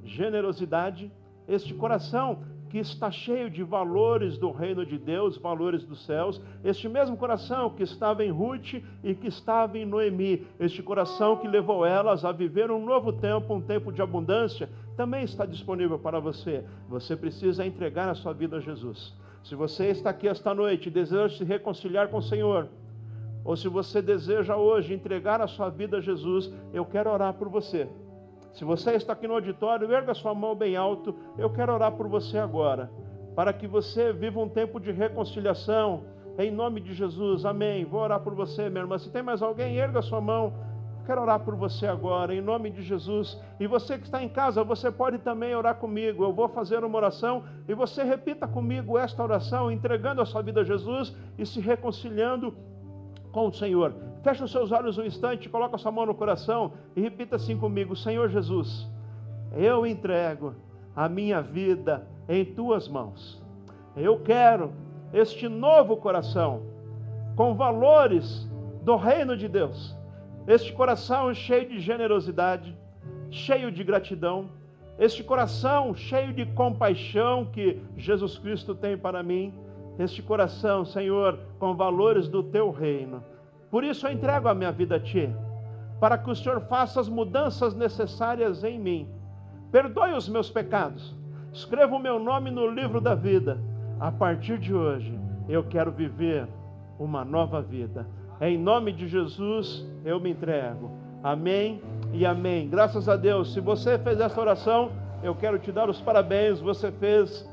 generosidade. 0.04 1.12
Este 1.48 1.74
coração 1.74 2.44
que 2.76 2.80
está 2.80 3.10
cheio 3.10 3.50
de 3.50 3.64
valores 3.64 4.38
do 4.38 4.52
reino 4.52 4.86
de 4.86 4.98
Deus, 4.98 5.38
valores 5.38 5.86
dos 5.86 6.06
céus, 6.06 6.42
este 6.62 6.90
mesmo 6.90 7.16
coração 7.16 7.70
que 7.70 7.84
estava 7.84 8.22
em 8.22 8.30
Ruth 8.30 8.84
e 9.02 9.16
que 9.16 9.28
estava 9.28 9.78
em 9.78 9.86
Noemi, 9.86 10.46
este 10.60 10.84
coração 10.84 11.38
que 11.38 11.48
levou 11.48 11.86
elas 11.86 12.26
a 12.26 12.34
viver 12.34 12.70
um 12.70 12.84
novo 12.84 13.14
tempo, 13.14 13.56
um 13.56 13.62
tempo 13.62 13.94
de 13.94 14.02
abundância, 14.02 14.70
também 14.98 15.24
está 15.24 15.46
disponível 15.46 15.98
para 15.98 16.20
você. 16.20 16.66
Você 16.90 17.16
precisa 17.16 17.66
entregar 17.66 18.10
a 18.10 18.14
sua 18.14 18.34
vida 18.34 18.58
a 18.58 18.60
Jesus. 18.60 19.16
Se 19.42 19.56
você 19.56 19.86
está 19.86 20.10
aqui 20.10 20.28
esta 20.28 20.54
noite 20.54 20.88
e 20.88 20.92
deseja 20.92 21.30
se 21.30 21.46
reconciliar 21.46 22.10
com 22.10 22.18
o 22.18 22.24
Senhor, 22.24 22.68
ou 23.46 23.56
se 23.56 23.70
você 23.70 24.02
deseja 24.02 24.58
hoje 24.58 24.94
entregar 24.94 25.40
a 25.40 25.48
sua 25.48 25.70
vida 25.70 26.00
a 26.00 26.02
Jesus, 26.02 26.52
eu 26.74 26.84
quero 26.84 27.10
orar 27.10 27.36
por 27.36 27.48
você. 27.48 27.88
Se 28.56 28.64
você 28.64 28.92
está 28.92 29.12
aqui 29.12 29.28
no 29.28 29.34
auditório, 29.34 29.92
erga 29.92 30.14
sua 30.14 30.34
mão 30.34 30.56
bem 30.56 30.78
alto. 30.78 31.14
Eu 31.38 31.50
quero 31.50 31.74
orar 31.74 31.92
por 31.92 32.08
você 32.08 32.38
agora, 32.38 32.90
para 33.36 33.52
que 33.52 33.68
você 33.68 34.14
viva 34.14 34.40
um 34.40 34.48
tempo 34.48 34.80
de 34.80 34.94
reconciliação. 34.94 36.06
Em 36.40 36.52
nome 36.52 36.80
de 36.80 36.94
Jesus, 36.94 37.44
amém. 37.44 37.84
Vou 37.84 38.00
orar 38.00 38.22
por 38.22 38.34
você, 38.34 38.70
minha 38.70 38.84
irmã. 38.84 38.98
Se 38.98 39.10
tem 39.10 39.22
mais 39.22 39.42
alguém, 39.42 39.76
erga 39.76 40.02
sua 40.02 40.22
mão. 40.22 40.54
Quero 41.06 41.22
orar 41.22 41.42
por 41.42 41.54
você 41.56 41.86
agora, 41.86 42.34
em 42.34 42.40
nome 42.40 42.72
de 42.72 42.82
Jesus. 42.82 43.38
E 43.60 43.68
você 43.68 43.98
que 43.98 44.06
está 44.06 44.24
em 44.24 44.30
casa, 44.30 44.64
você 44.64 44.90
pode 44.90 45.18
também 45.20 45.54
orar 45.54 45.76
comigo. 45.76 46.24
Eu 46.24 46.32
vou 46.32 46.48
fazer 46.48 46.82
uma 46.82 46.98
oração 46.98 47.44
e 47.68 47.74
você 47.74 48.04
repita 48.04 48.48
comigo 48.48 48.98
esta 48.98 49.22
oração, 49.22 49.70
entregando 49.70 50.22
a 50.22 50.26
sua 50.26 50.42
vida 50.42 50.62
a 50.62 50.64
Jesus 50.64 51.14
e 51.38 51.46
se 51.46 51.60
reconciliando 51.60 52.56
com 53.36 53.48
o 53.48 53.54
Senhor. 53.54 53.94
Feche 54.24 54.42
os 54.42 54.52
seus 54.52 54.72
olhos 54.72 54.98
um 54.98 55.04
instante, 55.04 55.50
coloca 55.50 55.76
a 55.76 55.78
sua 55.78 55.92
mão 55.92 56.06
no 56.06 56.16
coração 56.16 56.72
e 56.96 57.02
repita 57.02 57.36
assim 57.36 57.58
comigo: 57.58 57.94
Senhor 57.94 58.30
Jesus, 58.30 58.88
eu 59.54 59.86
entrego 59.86 60.56
a 60.96 61.10
minha 61.10 61.42
vida 61.42 62.08
em 62.30 62.46
tuas 62.46 62.88
mãos. 62.88 63.44
Eu 63.98 64.22
quero 64.22 64.74
este 65.14 65.50
novo 65.50 65.98
coração 65.98 66.64
com 67.36 67.54
valores 67.54 68.50
do 68.82 68.96
reino 68.96 69.36
de 69.36 69.50
Deus 69.50 69.94
este 70.48 70.72
coração 70.74 71.34
cheio 71.34 71.68
de 71.68 71.80
generosidade, 71.80 72.76
cheio 73.32 73.72
de 73.72 73.84
gratidão, 73.84 74.50
este 75.00 75.24
coração 75.24 75.94
cheio 75.96 76.32
de 76.32 76.46
compaixão 76.46 77.46
que 77.46 77.82
Jesus 77.98 78.38
Cristo 78.38 78.76
tem 78.76 78.98
para 78.98 79.24
mim, 79.24 79.54
este 79.98 80.22
coração, 80.22 80.86
Senhor, 80.86 81.40
com 81.60 81.76
valores 81.76 82.28
do 82.28 82.44
teu 82.44 82.72
reino. 82.72 83.24
Por 83.70 83.84
isso 83.84 84.08
eu 84.08 84.12
entrego 84.12 84.48
a 84.48 84.54
minha 84.54 84.72
vida 84.72 84.96
a 84.96 85.00
ti, 85.00 85.30
para 86.00 86.18
que 86.18 86.30
o 86.30 86.36
Senhor 86.36 86.62
faça 86.62 87.00
as 87.00 87.10
mudanças 87.10 87.74
necessárias 87.74 88.64
em 88.64 88.80
mim. 88.80 89.10
Perdoe 89.72 90.14
os 90.14 90.30
meus 90.30 90.50
pecados, 90.50 91.16
escreva 91.52 91.96
o 91.96 92.00
meu 92.00 92.20
nome 92.20 92.52
no 92.52 92.68
livro 92.68 93.02
da 93.02 93.16
vida. 93.16 93.60
A 94.00 94.12
partir 94.12 94.58
de 94.58 94.74
hoje, 94.74 95.18
eu 95.48 95.64
quero 95.64 95.92
viver 95.92 96.48
uma 97.00 97.24
nova 97.24 97.62
vida. 97.62 98.08
Em 98.42 98.58
nome 98.58 98.92
de 98.92 99.08
Jesus, 99.08 99.86
eu 100.04 100.20
me 100.20 100.32
entrego. 100.32 100.92
Amém 101.24 101.82
e 102.14 102.26
amém. 102.26 102.70
Graças 102.70 103.08
a 103.08 103.16
Deus. 103.16 103.54
Se 103.54 103.60
você 103.60 103.98
fez 103.98 104.20
essa 104.20 104.40
oração, 104.40 104.92
eu 105.24 105.34
quero 105.34 105.58
te 105.58 105.72
dar 105.72 105.90
os 105.90 106.02
parabéns. 106.02 106.60
Você 106.60 106.92
fez 106.92 107.50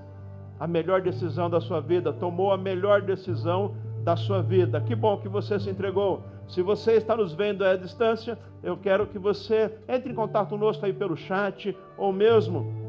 a 0.63 0.67
melhor 0.69 1.01
decisão 1.01 1.51
da 1.51 1.61
sua 1.61 1.81
vida, 1.81 2.13
tomou 2.13 2.53
a 2.53 2.57
melhor 2.57 3.03
decisão 3.03 3.75
da 4.05 4.15
sua 4.15 4.41
vida. 4.41 4.81
Que 4.81 4.95
bom 4.95 5.17
que 5.17 5.29
você 5.29 5.59
se 5.59 5.69
entregou. 5.69 6.23
Se 6.47 6.63
você 6.63 6.93
está 6.93 7.17
nos 7.17 7.33
vendo 7.33 7.65
à 7.65 7.75
distância, 7.75 8.39
eu 8.63 8.77
quero 8.77 9.09
que 9.09 9.19
você 9.19 9.75
entre 9.89 10.13
em 10.13 10.15
contato 10.15 10.51
conosco 10.51 10.87
aí 10.87 10.93
pelo 10.93 11.17
chat 11.17 11.77
ou 11.99 12.13
mesmo 12.13 12.82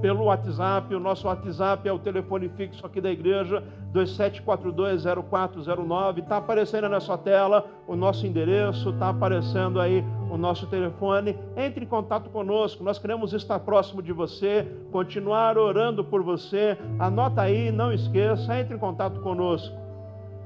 pelo 0.00 0.24
WhatsApp. 0.24 0.92
O 0.94 1.00
nosso 1.00 1.26
WhatsApp 1.26 1.88
é 1.88 1.92
o 1.92 1.98
telefone 1.98 2.48
fixo 2.48 2.84
aqui 2.84 3.00
da 3.00 3.10
igreja, 3.10 3.62
27420409. 3.92 6.18
Está 6.18 6.38
aparecendo 6.38 6.88
na 6.88 7.00
sua 7.00 7.18
tela 7.18 7.66
o 7.86 7.94
nosso 7.94 8.26
endereço, 8.26 8.90
está 8.90 9.10
aparecendo 9.10 9.80
aí 9.80 10.04
o 10.30 10.36
nosso 10.36 10.66
telefone. 10.66 11.38
Entre 11.56 11.84
em 11.84 11.88
contato 11.88 12.30
conosco, 12.30 12.84
nós 12.84 12.98
queremos 12.98 13.32
estar 13.32 13.60
próximo 13.60 14.02
de 14.02 14.12
você, 14.12 14.66
continuar 14.90 15.56
orando 15.58 16.04
por 16.04 16.22
você. 16.22 16.76
Anota 16.98 17.42
aí, 17.42 17.70
não 17.70 17.92
esqueça, 17.92 18.58
entre 18.58 18.74
em 18.74 18.78
contato 18.78 19.20
conosco. 19.20 19.76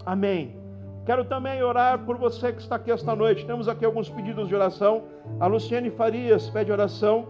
Amém. 0.05 0.63
Quero 1.07 1.25
também 1.25 1.63
orar 1.63 1.99
por 1.99 2.17
você 2.17 2.53
que 2.53 2.63
está 2.63 2.77
aqui 2.77 2.91
esta 2.91 3.15
noite. 3.15 3.45
Temos 3.45 3.69
aqui 3.69 3.85
alguns 3.85 4.09
pedidos 4.09 4.49
de 4.49 4.55
oração. 4.55 5.03
A 5.39 5.47
Luciane 5.47 5.91
Farias 5.91 6.49
pede 6.49 6.73
oração. 6.73 7.27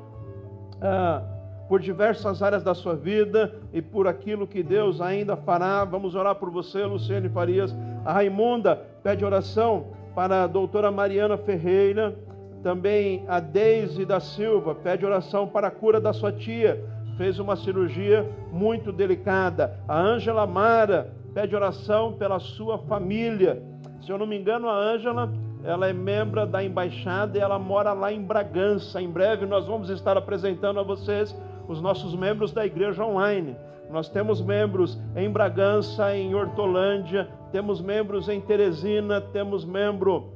Ah, 0.81 1.23
por 1.69 1.81
diversas 1.81 2.43
áreas 2.43 2.63
da 2.63 2.75
sua 2.75 2.95
vida 2.95 3.55
e 3.73 3.81
por 3.81 4.07
aquilo 4.07 4.47
que 4.47 4.63
Deus 4.63 5.01
ainda 5.01 5.37
fará. 5.37 5.85
Vamos 5.85 6.15
orar 6.15 6.35
por 6.35 6.51
você, 6.51 6.85
Luciane 6.85 7.29
Farias. 7.29 7.75
A 8.05 8.13
Raimunda 8.13 8.77
pede 9.03 9.25
oração 9.25 9.87
para 10.15 10.45
a 10.45 10.47
doutora 10.47 10.91
Mariana 10.91 11.37
Ferreira. 11.37 12.17
Também 12.63 13.25
a 13.29 13.41
Deise 13.41 14.05
da 14.05 14.21
Silva 14.21 14.75
pede 14.75 15.05
oração 15.05 15.47
para 15.47 15.69
a 15.69 15.71
cura 15.71 16.01
da 16.01 16.13
sua 16.13 16.33
tia. 16.33 16.83
Fez 17.17 17.39
uma 17.39 17.57
cirurgia 17.57 18.29
muito 18.53 18.93
delicada. 18.93 19.79
A 19.89 19.99
Ângela 19.99 20.47
Mara 20.47 21.13
pede 21.33 21.55
oração 21.55 22.13
pela 22.13 22.39
sua 22.39 22.79
família. 22.79 23.63
Se 24.03 24.11
eu 24.11 24.19
não 24.19 24.27
me 24.27 24.39
engano, 24.39 24.69
a 24.69 24.77
Ângela 24.77 25.33
ela 25.65 25.89
é 25.89 25.95
membro 25.95 26.47
da 26.47 26.63
embaixada 26.63 27.39
e 27.39 27.41
ela 27.41 27.59
mora 27.59 27.95
lá 27.95 28.13
em 28.13 28.23
Bragança. 28.23 29.01
Em 29.01 29.09
breve 29.09 29.47
nós 29.47 29.67
vamos 29.67 29.89
estar 29.89 30.17
apresentando 30.17 30.79
a 30.79 30.83
vocês 30.83 31.35
os 31.69 31.81
nossos 31.81 32.15
membros 32.15 32.53
da 32.53 32.65
igreja 32.65 33.05
online. 33.05 33.57
Nós 33.91 34.09
temos 34.09 34.41
membros 34.41 34.99
em 35.15 35.31
Bragança, 35.31 36.15
em 36.17 36.35
Hortolândia, 36.35 37.29
temos 37.53 37.81
membros 37.81 38.29
em 38.29 38.41
Teresina, 38.41 39.21
temos 39.21 39.65
membro 39.65 40.33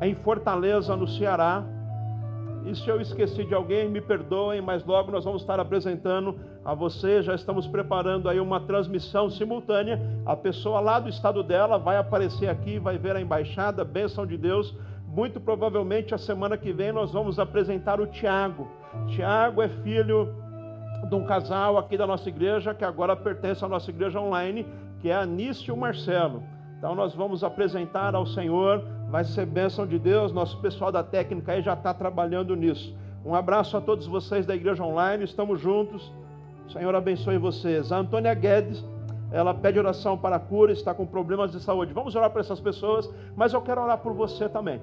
em 0.00 0.14
Fortaleza, 0.14 0.96
no 0.96 1.06
Ceará. 1.06 1.64
E 2.64 2.74
se 2.74 2.88
eu 2.88 3.00
esqueci 3.00 3.44
de 3.44 3.54
alguém, 3.54 3.88
me 3.88 4.00
perdoem, 4.00 4.60
mas 4.60 4.84
logo 4.84 5.10
nós 5.10 5.24
vamos 5.24 5.42
estar 5.42 5.58
apresentando 5.58 6.38
a 6.64 6.74
você. 6.74 7.22
Já 7.22 7.34
estamos 7.34 7.66
preparando 7.66 8.28
aí 8.28 8.40
uma 8.40 8.60
transmissão 8.60 9.30
simultânea. 9.30 10.00
A 10.26 10.36
pessoa 10.36 10.80
lá 10.80 11.00
do 11.00 11.08
estado 11.08 11.42
dela 11.42 11.78
vai 11.78 11.96
aparecer 11.96 12.48
aqui, 12.48 12.78
vai 12.78 12.98
ver 12.98 13.16
a 13.16 13.20
embaixada, 13.20 13.84
bênção 13.84 14.26
de 14.26 14.36
Deus. 14.36 14.74
Muito 15.06 15.40
provavelmente 15.40 16.14
a 16.14 16.18
semana 16.18 16.58
que 16.58 16.72
vem 16.72 16.92
nós 16.92 17.12
vamos 17.12 17.38
apresentar 17.38 18.00
o 18.00 18.06
Tiago. 18.06 18.68
Tiago 19.08 19.62
é 19.62 19.68
filho 19.68 20.34
de 21.08 21.14
um 21.14 21.24
casal 21.24 21.78
aqui 21.78 21.96
da 21.96 22.06
nossa 22.06 22.28
igreja, 22.28 22.74
que 22.74 22.84
agora 22.84 23.14
pertence 23.14 23.64
à 23.64 23.68
nossa 23.68 23.90
igreja 23.90 24.20
online, 24.20 24.66
que 25.00 25.10
é 25.10 25.14
Anício 25.14 25.76
Marcelo. 25.76 26.42
Então 26.78 26.94
nós 26.94 27.14
vamos 27.14 27.42
apresentar 27.42 28.14
ao 28.14 28.26
Senhor, 28.26 28.84
vai 29.10 29.24
ser 29.24 29.46
bênção 29.46 29.86
de 29.86 29.98
Deus, 29.98 30.32
nosso 30.32 30.60
pessoal 30.60 30.92
da 30.92 31.02
técnica 31.02 31.52
aí 31.52 31.62
já 31.62 31.74
está 31.74 31.92
trabalhando 31.92 32.54
nisso. 32.54 32.94
Um 33.24 33.34
abraço 33.34 33.76
a 33.76 33.80
todos 33.80 34.06
vocês 34.06 34.46
da 34.46 34.54
igreja 34.54 34.84
online, 34.84 35.24
estamos 35.24 35.60
juntos. 35.60 36.12
O 36.68 36.70
Senhor 36.70 36.94
abençoe 36.94 37.38
vocês. 37.38 37.90
A 37.90 37.98
Antônia 37.98 38.32
Guedes, 38.34 38.84
ela 39.32 39.52
pede 39.52 39.78
oração 39.78 40.16
para 40.16 40.38
cura, 40.38 40.72
está 40.72 40.94
com 40.94 41.06
problemas 41.06 41.50
de 41.52 41.60
saúde. 41.60 41.92
Vamos 41.92 42.14
orar 42.14 42.30
para 42.30 42.40
essas 42.40 42.60
pessoas, 42.60 43.10
mas 43.36 43.52
eu 43.52 43.60
quero 43.60 43.82
orar 43.82 43.98
por 43.98 44.12
você 44.12 44.48
também. 44.48 44.80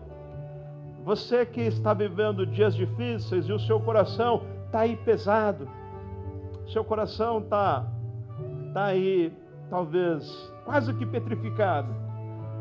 Você 1.06 1.46
que 1.46 1.62
está 1.62 1.94
vivendo 1.94 2.48
dias 2.48 2.76
difíceis 2.76 3.48
e 3.48 3.54
o 3.54 3.60
seu 3.60 3.80
coração 3.80 4.42
está 4.66 4.80
aí 4.80 4.96
pesado, 4.96 5.70
seu 6.68 6.84
coração 6.84 7.38
está 7.38 7.86
tá 8.74 8.86
aí, 8.86 9.32
talvez, 9.70 10.52
quase 10.66 10.92
que 10.96 11.06
petrificado. 11.06 11.94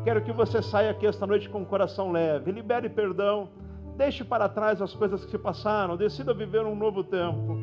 Quero 0.03 0.21
que 0.21 0.31
você 0.31 0.61
saia 0.61 0.91
aqui 0.91 1.07
esta 1.07 1.25
noite 1.25 1.49
com 1.49 1.63
o 1.63 1.65
coração 1.65 2.11
leve, 2.11 2.51
libere 2.51 2.87
perdão, 2.87 3.49
deixe 3.97 4.23
para 4.23 4.47
trás 4.47 4.79
as 4.79 4.93
coisas 4.93 5.25
que 5.25 5.31
se 5.31 5.39
passaram, 5.39 5.97
decida 5.97 6.31
viver 6.31 6.63
um 6.67 6.75
novo 6.75 7.03
tempo, 7.03 7.57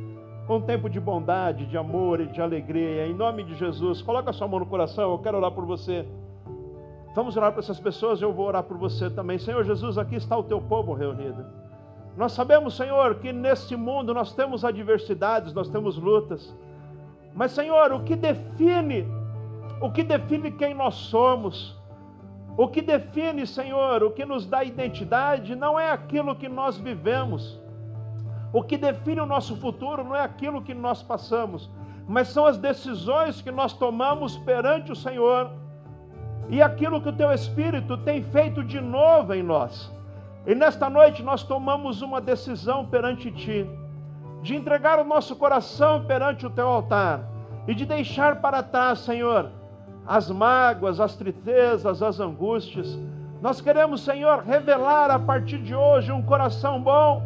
um 0.48 0.60
tempo 0.62 0.90
de 0.90 0.98
bondade, 0.98 1.64
de 1.64 1.78
amor 1.78 2.20
e 2.20 2.26
de 2.26 2.42
alegria. 2.42 3.06
Em 3.06 3.14
nome 3.14 3.44
de 3.44 3.54
Jesus, 3.54 4.02
coloca 4.02 4.30
a 4.30 4.32
sua 4.32 4.48
mão 4.48 4.58
no 4.58 4.66
coração, 4.66 5.12
eu 5.12 5.18
quero 5.20 5.38
orar 5.38 5.52
por 5.52 5.64
você. 5.64 6.04
Vamos 7.14 7.36
orar 7.36 7.52
para 7.52 7.60
essas 7.60 7.78
pessoas, 7.78 8.22
eu 8.22 8.32
vou 8.32 8.46
orar 8.46 8.62
por 8.62 8.78
você 8.78 9.10
também. 9.10 9.38
Senhor 9.38 9.62
Jesus, 9.64 9.98
aqui 9.98 10.16
está 10.16 10.36
o 10.36 10.42
teu 10.42 10.60
povo 10.60 10.94
reunido. 10.94 11.44
Nós 12.16 12.32
sabemos, 12.32 12.74
Senhor, 12.74 13.16
que 13.16 13.32
neste 13.32 13.76
mundo 13.76 14.14
nós 14.14 14.32
temos 14.32 14.64
adversidades, 14.64 15.52
nós 15.52 15.68
temos 15.68 15.96
lutas. 15.96 16.54
Mas, 17.34 17.52
Senhor, 17.52 17.92
o 17.92 18.00
que 18.00 18.16
define, 18.16 19.06
o 19.80 19.90
que 19.90 20.02
define 20.02 20.50
quem 20.50 20.74
nós 20.74 20.94
somos, 20.94 21.76
o 22.56 22.68
que 22.68 22.80
define, 22.80 23.46
Senhor, 23.46 24.02
o 24.02 24.10
que 24.10 24.24
nos 24.24 24.46
dá 24.46 24.64
identidade, 24.64 25.54
não 25.54 25.78
é 25.78 25.90
aquilo 25.90 26.34
que 26.34 26.48
nós 26.48 26.78
vivemos. 26.78 27.60
O 28.52 28.62
que 28.62 28.76
define 28.76 29.20
o 29.20 29.26
nosso 29.26 29.56
futuro 29.56 30.04
não 30.04 30.16
é 30.16 30.20
aquilo 30.20 30.62
que 30.62 30.74
nós 30.74 31.02
passamos, 31.02 31.70
mas 32.06 32.28
são 32.28 32.44
as 32.44 32.58
decisões 32.58 33.40
que 33.40 33.50
nós 33.50 33.72
tomamos 33.72 34.36
perante 34.38 34.92
o 34.92 34.96
Senhor 34.96 35.61
e 36.48 36.60
aquilo 36.62 37.00
que 37.00 37.08
o 37.08 37.12
teu 37.12 37.32
Espírito 37.32 37.96
tem 37.96 38.22
feito 38.22 38.62
de 38.62 38.80
novo 38.80 39.34
em 39.34 39.42
nós. 39.42 39.90
E 40.46 40.54
nesta 40.54 40.90
noite 40.90 41.22
nós 41.22 41.42
tomamos 41.42 42.02
uma 42.02 42.20
decisão 42.20 42.84
perante 42.84 43.30
ti, 43.30 43.68
de 44.42 44.56
entregar 44.56 44.98
o 44.98 45.04
nosso 45.04 45.36
coração 45.36 46.04
perante 46.04 46.44
o 46.44 46.50
teu 46.50 46.66
altar 46.66 47.20
e 47.66 47.74
de 47.74 47.86
deixar 47.86 48.40
para 48.40 48.62
trás, 48.62 48.98
Senhor, 49.00 49.50
as 50.06 50.30
mágoas, 50.30 50.98
as 50.98 51.14
tristezas, 51.14 52.02
as 52.02 52.18
angústias. 52.18 52.98
Nós 53.40 53.60
queremos, 53.60 54.04
Senhor, 54.04 54.40
revelar 54.40 55.10
a 55.10 55.18
partir 55.18 55.58
de 55.58 55.74
hoje 55.74 56.10
um 56.10 56.22
coração 56.22 56.82
bom, 56.82 57.22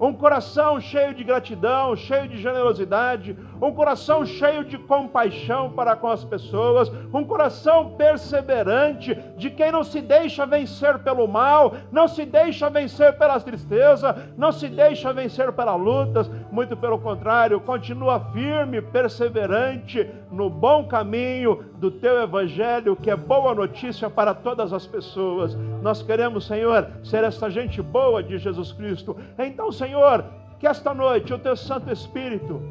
um 0.00 0.12
coração 0.12 0.80
cheio 0.80 1.14
de 1.14 1.22
gratidão, 1.22 1.94
cheio 1.94 2.28
de 2.28 2.36
generosidade, 2.36 3.36
um 3.60 3.72
coração 3.72 4.24
cheio 4.26 4.64
de 4.64 4.76
compaixão 4.76 5.70
para 5.70 5.94
com 5.94 6.08
as 6.08 6.24
pessoas, 6.24 6.90
um 7.12 7.24
coração 7.24 7.90
perseverante 7.90 9.14
de 9.36 9.50
quem 9.50 9.70
não 9.70 9.84
se 9.84 10.00
deixa 10.00 10.44
vencer 10.44 10.98
pelo 10.98 11.26
mal, 11.26 11.74
não 11.92 12.08
se 12.08 12.24
deixa 12.24 12.68
vencer 12.68 13.16
pela 13.16 13.38
tristeza, 13.40 14.30
não 14.36 14.52
se 14.52 14.68
deixa 14.68 15.12
vencer 15.12 15.52
pelas 15.52 15.80
lutas, 15.80 16.30
muito 16.50 16.76
pelo 16.76 16.98
contrário, 16.98 17.60
continua 17.60 18.20
firme, 18.32 18.82
perseverante 18.82 20.10
no 20.30 20.50
bom 20.50 20.84
caminho 20.84 21.64
do 21.84 21.90
teu 21.90 22.22
evangelho, 22.22 22.96
que 22.96 23.10
é 23.10 23.16
boa 23.16 23.54
notícia 23.54 24.08
para 24.08 24.32
todas 24.32 24.72
as 24.72 24.86
pessoas. 24.86 25.54
Nós 25.82 26.02
queremos, 26.02 26.46
Senhor, 26.46 26.88
ser 27.02 27.22
essa 27.24 27.50
gente 27.50 27.82
boa 27.82 28.22
de 28.22 28.38
Jesus 28.38 28.72
Cristo. 28.72 29.14
Então, 29.38 29.70
Senhor, 29.70 30.24
que 30.58 30.66
esta 30.66 30.94
noite 30.94 31.34
o 31.34 31.38
teu 31.38 31.54
Santo 31.54 31.92
Espírito 31.92 32.62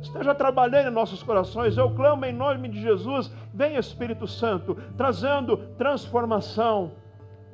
esteja 0.00 0.34
trabalhando 0.34 0.88
em 0.88 0.90
nossos 0.90 1.22
corações. 1.22 1.76
Eu 1.76 1.90
clamo 1.90 2.24
em 2.24 2.32
nome 2.32 2.66
de 2.70 2.80
Jesus, 2.80 3.30
vem 3.52 3.76
Espírito 3.76 4.26
Santo, 4.26 4.74
trazendo 4.96 5.58
transformação 5.76 6.92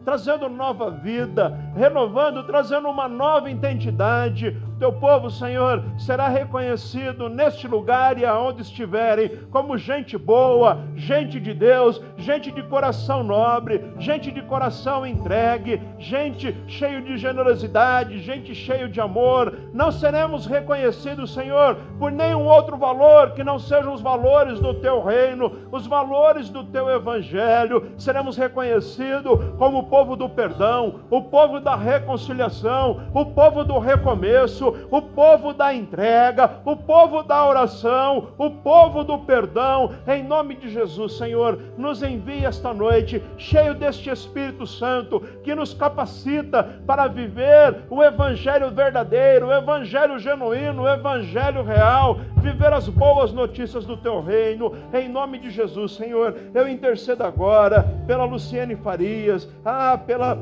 trazendo 0.04 0.48
nova 0.48 0.90
vida, 0.90 1.54
renovando, 1.76 2.42
trazendo 2.44 2.88
uma 2.88 3.06
nova 3.06 3.50
identidade. 3.50 4.56
Teu 4.78 4.92
povo, 4.92 5.28
Senhor, 5.28 5.82
será 5.98 6.28
reconhecido 6.28 7.28
neste 7.28 7.66
lugar 7.66 8.16
e 8.16 8.24
aonde 8.24 8.62
estiverem 8.62 9.30
como 9.50 9.76
gente 9.76 10.16
boa, 10.16 10.78
gente 10.94 11.40
de 11.40 11.52
Deus, 11.52 12.00
gente 12.16 12.52
de 12.52 12.62
coração 12.62 13.24
nobre, 13.24 13.84
gente 13.98 14.30
de 14.30 14.40
coração 14.42 15.04
entregue, 15.04 15.82
gente 15.98 16.56
cheio 16.68 17.02
de 17.02 17.18
generosidade, 17.18 18.20
gente 18.20 18.54
cheio 18.54 18.88
de 18.88 19.00
amor. 19.00 19.52
Não 19.74 19.90
seremos 19.90 20.46
reconhecidos, 20.46 21.34
Senhor, 21.34 21.76
por 21.98 22.12
nenhum 22.12 22.44
outro 22.44 22.76
valor 22.76 23.32
que 23.32 23.42
não 23.42 23.58
sejam 23.58 23.92
os 23.92 24.00
valores 24.00 24.60
do 24.60 24.74
teu 24.74 25.02
reino, 25.02 25.52
os 25.72 25.88
valores 25.88 26.48
do 26.50 26.62
teu 26.62 26.88
evangelho. 26.88 27.92
Seremos 27.98 28.36
reconhecidos 28.36 29.38
como 29.58 29.88
povo 29.88 30.14
do 30.14 30.28
perdão, 30.28 31.00
o 31.10 31.22
povo 31.22 31.58
da 31.58 31.74
reconciliação, 31.74 33.08
o 33.12 33.26
povo 33.26 33.64
do 33.64 33.78
recomeço, 33.78 34.67
o 34.90 35.02
povo 35.02 35.52
da 35.52 35.74
entrega, 35.74 36.60
o 36.64 36.76
povo 36.76 37.22
da 37.22 37.46
oração, 37.46 38.28
o 38.38 38.50
povo 38.50 39.04
do 39.04 39.18
perdão. 39.18 39.92
Em 40.06 40.22
nome 40.22 40.54
de 40.56 40.68
Jesus, 40.70 41.16
Senhor, 41.16 41.58
nos 41.76 42.02
envie 42.02 42.44
esta 42.44 42.72
noite 42.72 43.22
cheio 43.36 43.74
deste 43.74 44.10
Espírito 44.10 44.66
Santo 44.66 45.20
que 45.42 45.54
nos 45.54 45.74
capacita 45.74 46.80
para 46.86 47.06
viver 47.06 47.82
o 47.90 48.02
evangelho 48.02 48.70
verdadeiro, 48.70 49.48
o 49.48 49.52
evangelho 49.52 50.18
genuíno, 50.18 50.82
o 50.82 50.88
evangelho 50.88 51.62
real, 51.62 52.18
viver 52.36 52.72
as 52.72 52.88
boas 52.88 53.32
notícias 53.32 53.84
do 53.84 53.96
teu 53.96 54.20
reino. 54.20 54.72
Em 54.92 55.08
nome 55.08 55.38
de 55.38 55.50
Jesus, 55.50 55.92
Senhor, 55.92 56.34
eu 56.54 56.68
intercedo 56.68 57.24
agora 57.24 57.84
pela 58.06 58.24
Luciene 58.24 58.76
Farias, 58.76 59.48
ah, 59.64 59.98
pela 59.98 60.38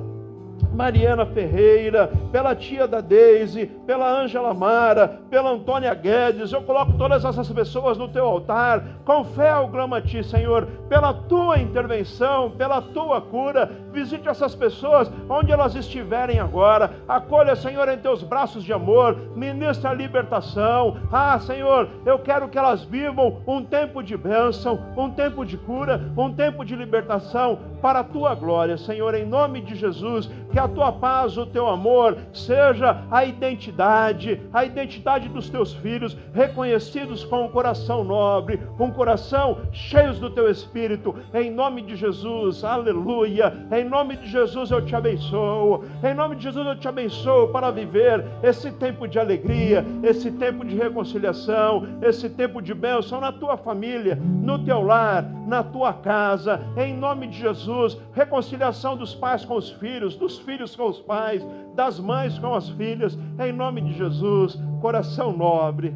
Mariana 0.76 1.24
Ferreira, 1.24 2.10
pela 2.30 2.54
tia 2.54 2.86
da 2.86 3.00
Deise, 3.00 3.66
pela 3.86 4.06
Ângela 4.08 4.52
Mara, 4.52 5.20
pela 5.30 5.50
Antônia 5.50 5.94
Guedes, 5.94 6.52
eu 6.52 6.60
coloco 6.62 6.92
todas 6.98 7.24
essas 7.24 7.50
pessoas 7.50 7.96
no 7.96 8.08
teu 8.08 8.26
altar, 8.26 8.84
com 9.04 9.24
fé 9.24 9.50
a 9.50 10.00
ti, 10.02 10.22
Senhor, 10.22 10.66
pela 10.88 11.14
tua 11.14 11.58
intervenção, 11.58 12.50
pela 12.50 12.82
tua 12.82 13.22
cura, 13.22 13.70
visite 13.90 14.28
essas 14.28 14.54
pessoas 14.54 15.10
onde 15.28 15.50
elas 15.50 15.74
estiverem 15.74 16.38
agora, 16.38 16.92
acolha, 17.08 17.56
Senhor, 17.56 17.88
em 17.88 17.96
teus 17.96 18.22
braços 18.22 18.62
de 18.62 18.72
amor, 18.72 19.16
ministra 19.34 19.90
a 19.90 19.94
libertação, 19.94 20.98
ah, 21.10 21.38
Senhor, 21.38 21.88
eu 22.04 22.18
quero 22.18 22.48
que 22.48 22.58
elas 22.58 22.84
vivam 22.84 23.40
um 23.46 23.64
tempo 23.64 24.02
de 24.02 24.16
bênção, 24.16 24.78
um 24.96 25.10
tempo 25.10 25.44
de 25.44 25.56
cura, 25.56 26.12
um 26.16 26.32
tempo 26.32 26.64
de 26.64 26.76
libertação, 26.76 27.58
para 27.80 28.00
a 28.00 28.04
tua 28.04 28.34
glória, 28.34 28.76
Senhor, 28.76 29.14
em 29.14 29.24
nome 29.24 29.60
de 29.60 29.74
Jesus, 29.74 30.28
que 30.50 30.58
a 30.58 30.68
tua 30.68 30.92
paz, 30.92 31.36
o 31.36 31.46
teu 31.46 31.68
amor, 31.68 32.16
seja 32.32 33.04
a 33.10 33.24
identidade, 33.24 34.40
a 34.52 34.64
identidade 34.64 35.28
dos 35.28 35.48
teus 35.48 35.74
filhos, 35.74 36.16
reconhecidos 36.32 37.24
com 37.24 37.44
um 37.44 37.48
coração 37.48 38.04
nobre, 38.04 38.58
com 38.76 38.86
um 38.86 38.90
coração 38.90 39.58
cheios 39.72 40.18
do 40.18 40.30
teu 40.30 40.50
espírito, 40.50 41.14
em 41.34 41.50
nome 41.50 41.82
de 41.82 41.96
Jesus, 41.96 42.64
aleluia. 42.64 43.66
Em 43.70 43.84
nome 43.84 44.16
de 44.16 44.28
Jesus 44.28 44.70
eu 44.70 44.84
te 44.84 44.94
abençoo, 44.94 45.84
em 46.02 46.14
nome 46.14 46.36
de 46.36 46.44
Jesus 46.44 46.66
eu 46.66 46.78
te 46.78 46.88
abençoo 46.88 47.48
para 47.48 47.70
viver 47.70 48.24
esse 48.42 48.70
tempo 48.72 49.06
de 49.06 49.18
alegria, 49.18 49.84
esse 50.02 50.30
tempo 50.30 50.64
de 50.64 50.76
reconciliação, 50.76 51.86
esse 52.02 52.28
tempo 52.28 52.60
de 52.60 52.74
bênção 52.74 53.20
na 53.20 53.32
tua 53.32 53.56
família, 53.56 54.16
no 54.16 54.58
teu 54.64 54.82
lar, 54.82 55.24
na 55.46 55.62
tua 55.62 55.92
casa, 55.92 56.60
em 56.76 56.96
nome 56.96 57.26
de 57.28 57.38
Jesus, 57.38 57.96
reconciliação 58.12 58.96
dos 58.96 59.14
pais 59.14 59.44
com 59.44 59.56
os 59.56 59.70
filhos, 59.70 60.16
dos 60.16 60.35
filhos 60.38 60.74
com 60.74 60.88
os 60.88 61.00
pais, 61.00 61.46
das 61.74 61.98
mães 61.98 62.38
com 62.38 62.54
as 62.54 62.68
filhas, 62.70 63.18
em 63.38 63.52
nome 63.52 63.80
de 63.80 63.92
Jesus, 63.94 64.58
coração 64.80 65.36
nobre, 65.36 65.94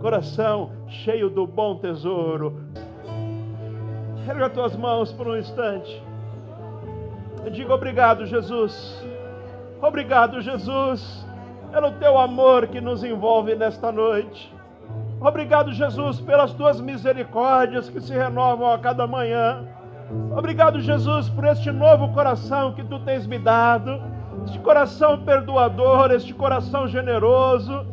coração 0.00 0.72
cheio 0.88 1.30
do 1.30 1.46
bom 1.46 1.76
tesouro. 1.76 2.60
Erga 4.28 4.50
tuas 4.50 4.76
mãos 4.76 5.12
por 5.12 5.28
um 5.28 5.36
instante. 5.36 6.02
Eu 7.44 7.50
digo 7.50 7.72
obrigado, 7.72 8.24
Jesus. 8.26 9.04
Obrigado, 9.80 10.40
Jesus, 10.40 11.26
pelo 11.72 11.90
teu 11.92 12.16
amor 12.16 12.68
que 12.68 12.80
nos 12.80 13.02
envolve 13.02 13.56
nesta 13.56 13.90
noite. 13.90 14.52
Obrigado, 15.20 15.72
Jesus, 15.72 16.20
pelas 16.20 16.52
tuas 16.52 16.80
misericórdias 16.80 17.88
que 17.88 18.00
se 18.00 18.12
renovam 18.12 18.72
a 18.72 18.78
cada 18.78 19.06
manhã. 19.06 19.66
Obrigado, 20.36 20.80
Jesus, 20.80 21.28
por 21.28 21.44
este 21.44 21.70
novo 21.70 22.08
coração 22.08 22.72
que 22.72 22.82
tu 22.82 22.98
tens 23.00 23.26
me 23.26 23.38
dado, 23.38 24.00
este 24.44 24.58
coração 24.58 25.18
perdoador, 25.18 26.10
este 26.10 26.32
coração 26.32 26.88
generoso, 26.88 27.86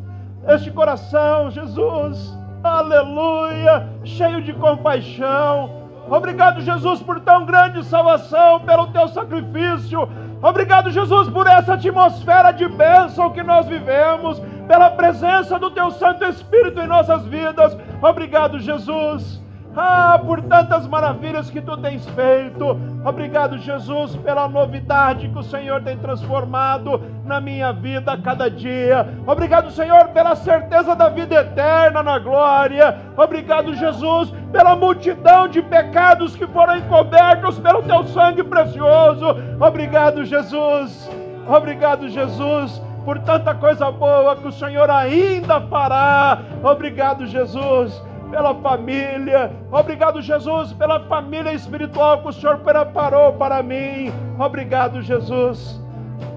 este 0.47 0.71
coração, 0.71 1.51
Jesus, 1.51 2.37
aleluia, 2.63 3.87
cheio 4.03 4.41
de 4.41 4.53
compaixão. 4.53 5.87
Obrigado, 6.09 6.61
Jesus, 6.61 7.01
por 7.01 7.19
tão 7.19 7.45
grande 7.45 7.83
salvação, 7.83 8.61
pelo 8.61 8.87
teu 8.87 9.07
sacrifício. 9.09 10.09
Obrigado, 10.41 10.89
Jesus, 10.89 11.29
por 11.29 11.45
essa 11.45 11.73
atmosfera 11.73 12.51
de 12.51 12.67
bênção 12.67 13.29
que 13.31 13.43
nós 13.43 13.67
vivemos, 13.67 14.41
pela 14.67 14.89
presença 14.89 15.59
do 15.59 15.69
teu 15.71 15.91
Santo 15.91 16.25
Espírito 16.25 16.79
em 16.79 16.87
nossas 16.87 17.25
vidas. 17.25 17.77
Obrigado, 18.01 18.59
Jesus 18.59 19.39
ah, 19.75 20.19
por 20.25 20.41
tantas 20.41 20.87
maravilhas 20.87 21.49
que 21.49 21.61
tu 21.61 21.77
tens 21.77 22.07
feito. 22.09 22.77
Obrigado, 23.05 23.57
Jesus, 23.57 24.15
pela 24.17 24.47
novidade 24.47 25.29
que 25.29 25.37
o 25.37 25.43
Senhor 25.43 25.81
tem 25.81 25.97
transformado 25.97 27.01
na 27.25 27.39
minha 27.39 27.71
vida 27.71 28.13
a 28.13 28.17
cada 28.17 28.49
dia. 28.49 29.07
Obrigado, 29.27 29.71
Senhor, 29.71 30.09
pela 30.09 30.35
certeza 30.35 30.95
da 30.95 31.09
vida 31.09 31.35
eterna 31.35 32.01
na 32.01 32.17
glória. 32.19 32.97
Obrigado, 33.15 33.73
Jesus, 33.75 34.33
pela 34.51 34.75
multidão 34.75 35.47
de 35.47 35.61
pecados 35.61 36.35
que 36.35 36.47
foram 36.47 36.77
encobertos 36.77 37.59
pelo 37.59 37.83
teu 37.83 38.03
sangue 38.07 38.43
precioso. 38.43 39.27
Obrigado, 39.59 40.25
Jesus. 40.25 41.09
Obrigado, 41.47 42.09
Jesus 42.09 42.81
por 43.05 43.17
tanta 43.19 43.55
coisa 43.55 43.89
boa 43.89 44.35
que 44.35 44.47
o 44.47 44.51
Senhor 44.51 44.87
ainda 44.89 45.61
fará. 45.61 46.37
Obrigado, 46.61 47.25
Jesus 47.25 47.99
pela 48.29 48.55
família. 48.55 49.51
Obrigado, 49.71 50.21
Jesus, 50.21 50.73
pela 50.73 50.99
família 51.01 51.53
espiritual 51.53 52.21
que 52.21 52.29
o 52.29 52.33
Senhor 52.33 52.59
preparou 52.59 53.33
para 53.33 53.61
mim. 53.61 54.11
Obrigado, 54.37 55.01
Jesus. 55.01 55.81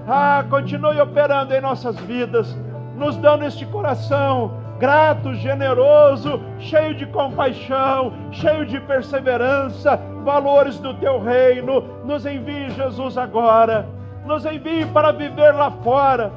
Ah, 0.07 0.43
continue 0.49 0.99
operando 0.99 1.53
em 1.53 1.61
nossas 1.61 1.97
vidas, 2.01 2.57
nos 2.97 3.15
dando 3.17 3.45
este 3.45 3.65
coração 3.65 4.63
grato, 4.79 5.33
generoso, 5.35 6.41
cheio 6.59 6.93
de 6.93 7.05
compaixão, 7.05 8.11
cheio 8.31 8.65
de 8.65 8.81
perseverança, 8.81 9.97
valores 10.25 10.77
do 10.79 10.93
teu 10.95 11.21
reino. 11.21 11.81
Nos 12.03 12.25
envie, 12.25 12.69
Jesus, 12.71 13.17
agora. 13.17 13.87
Nos 14.25 14.45
envie 14.45 14.85
para 14.87 15.11
viver 15.13 15.53
lá 15.53 15.71
fora, 15.71 16.33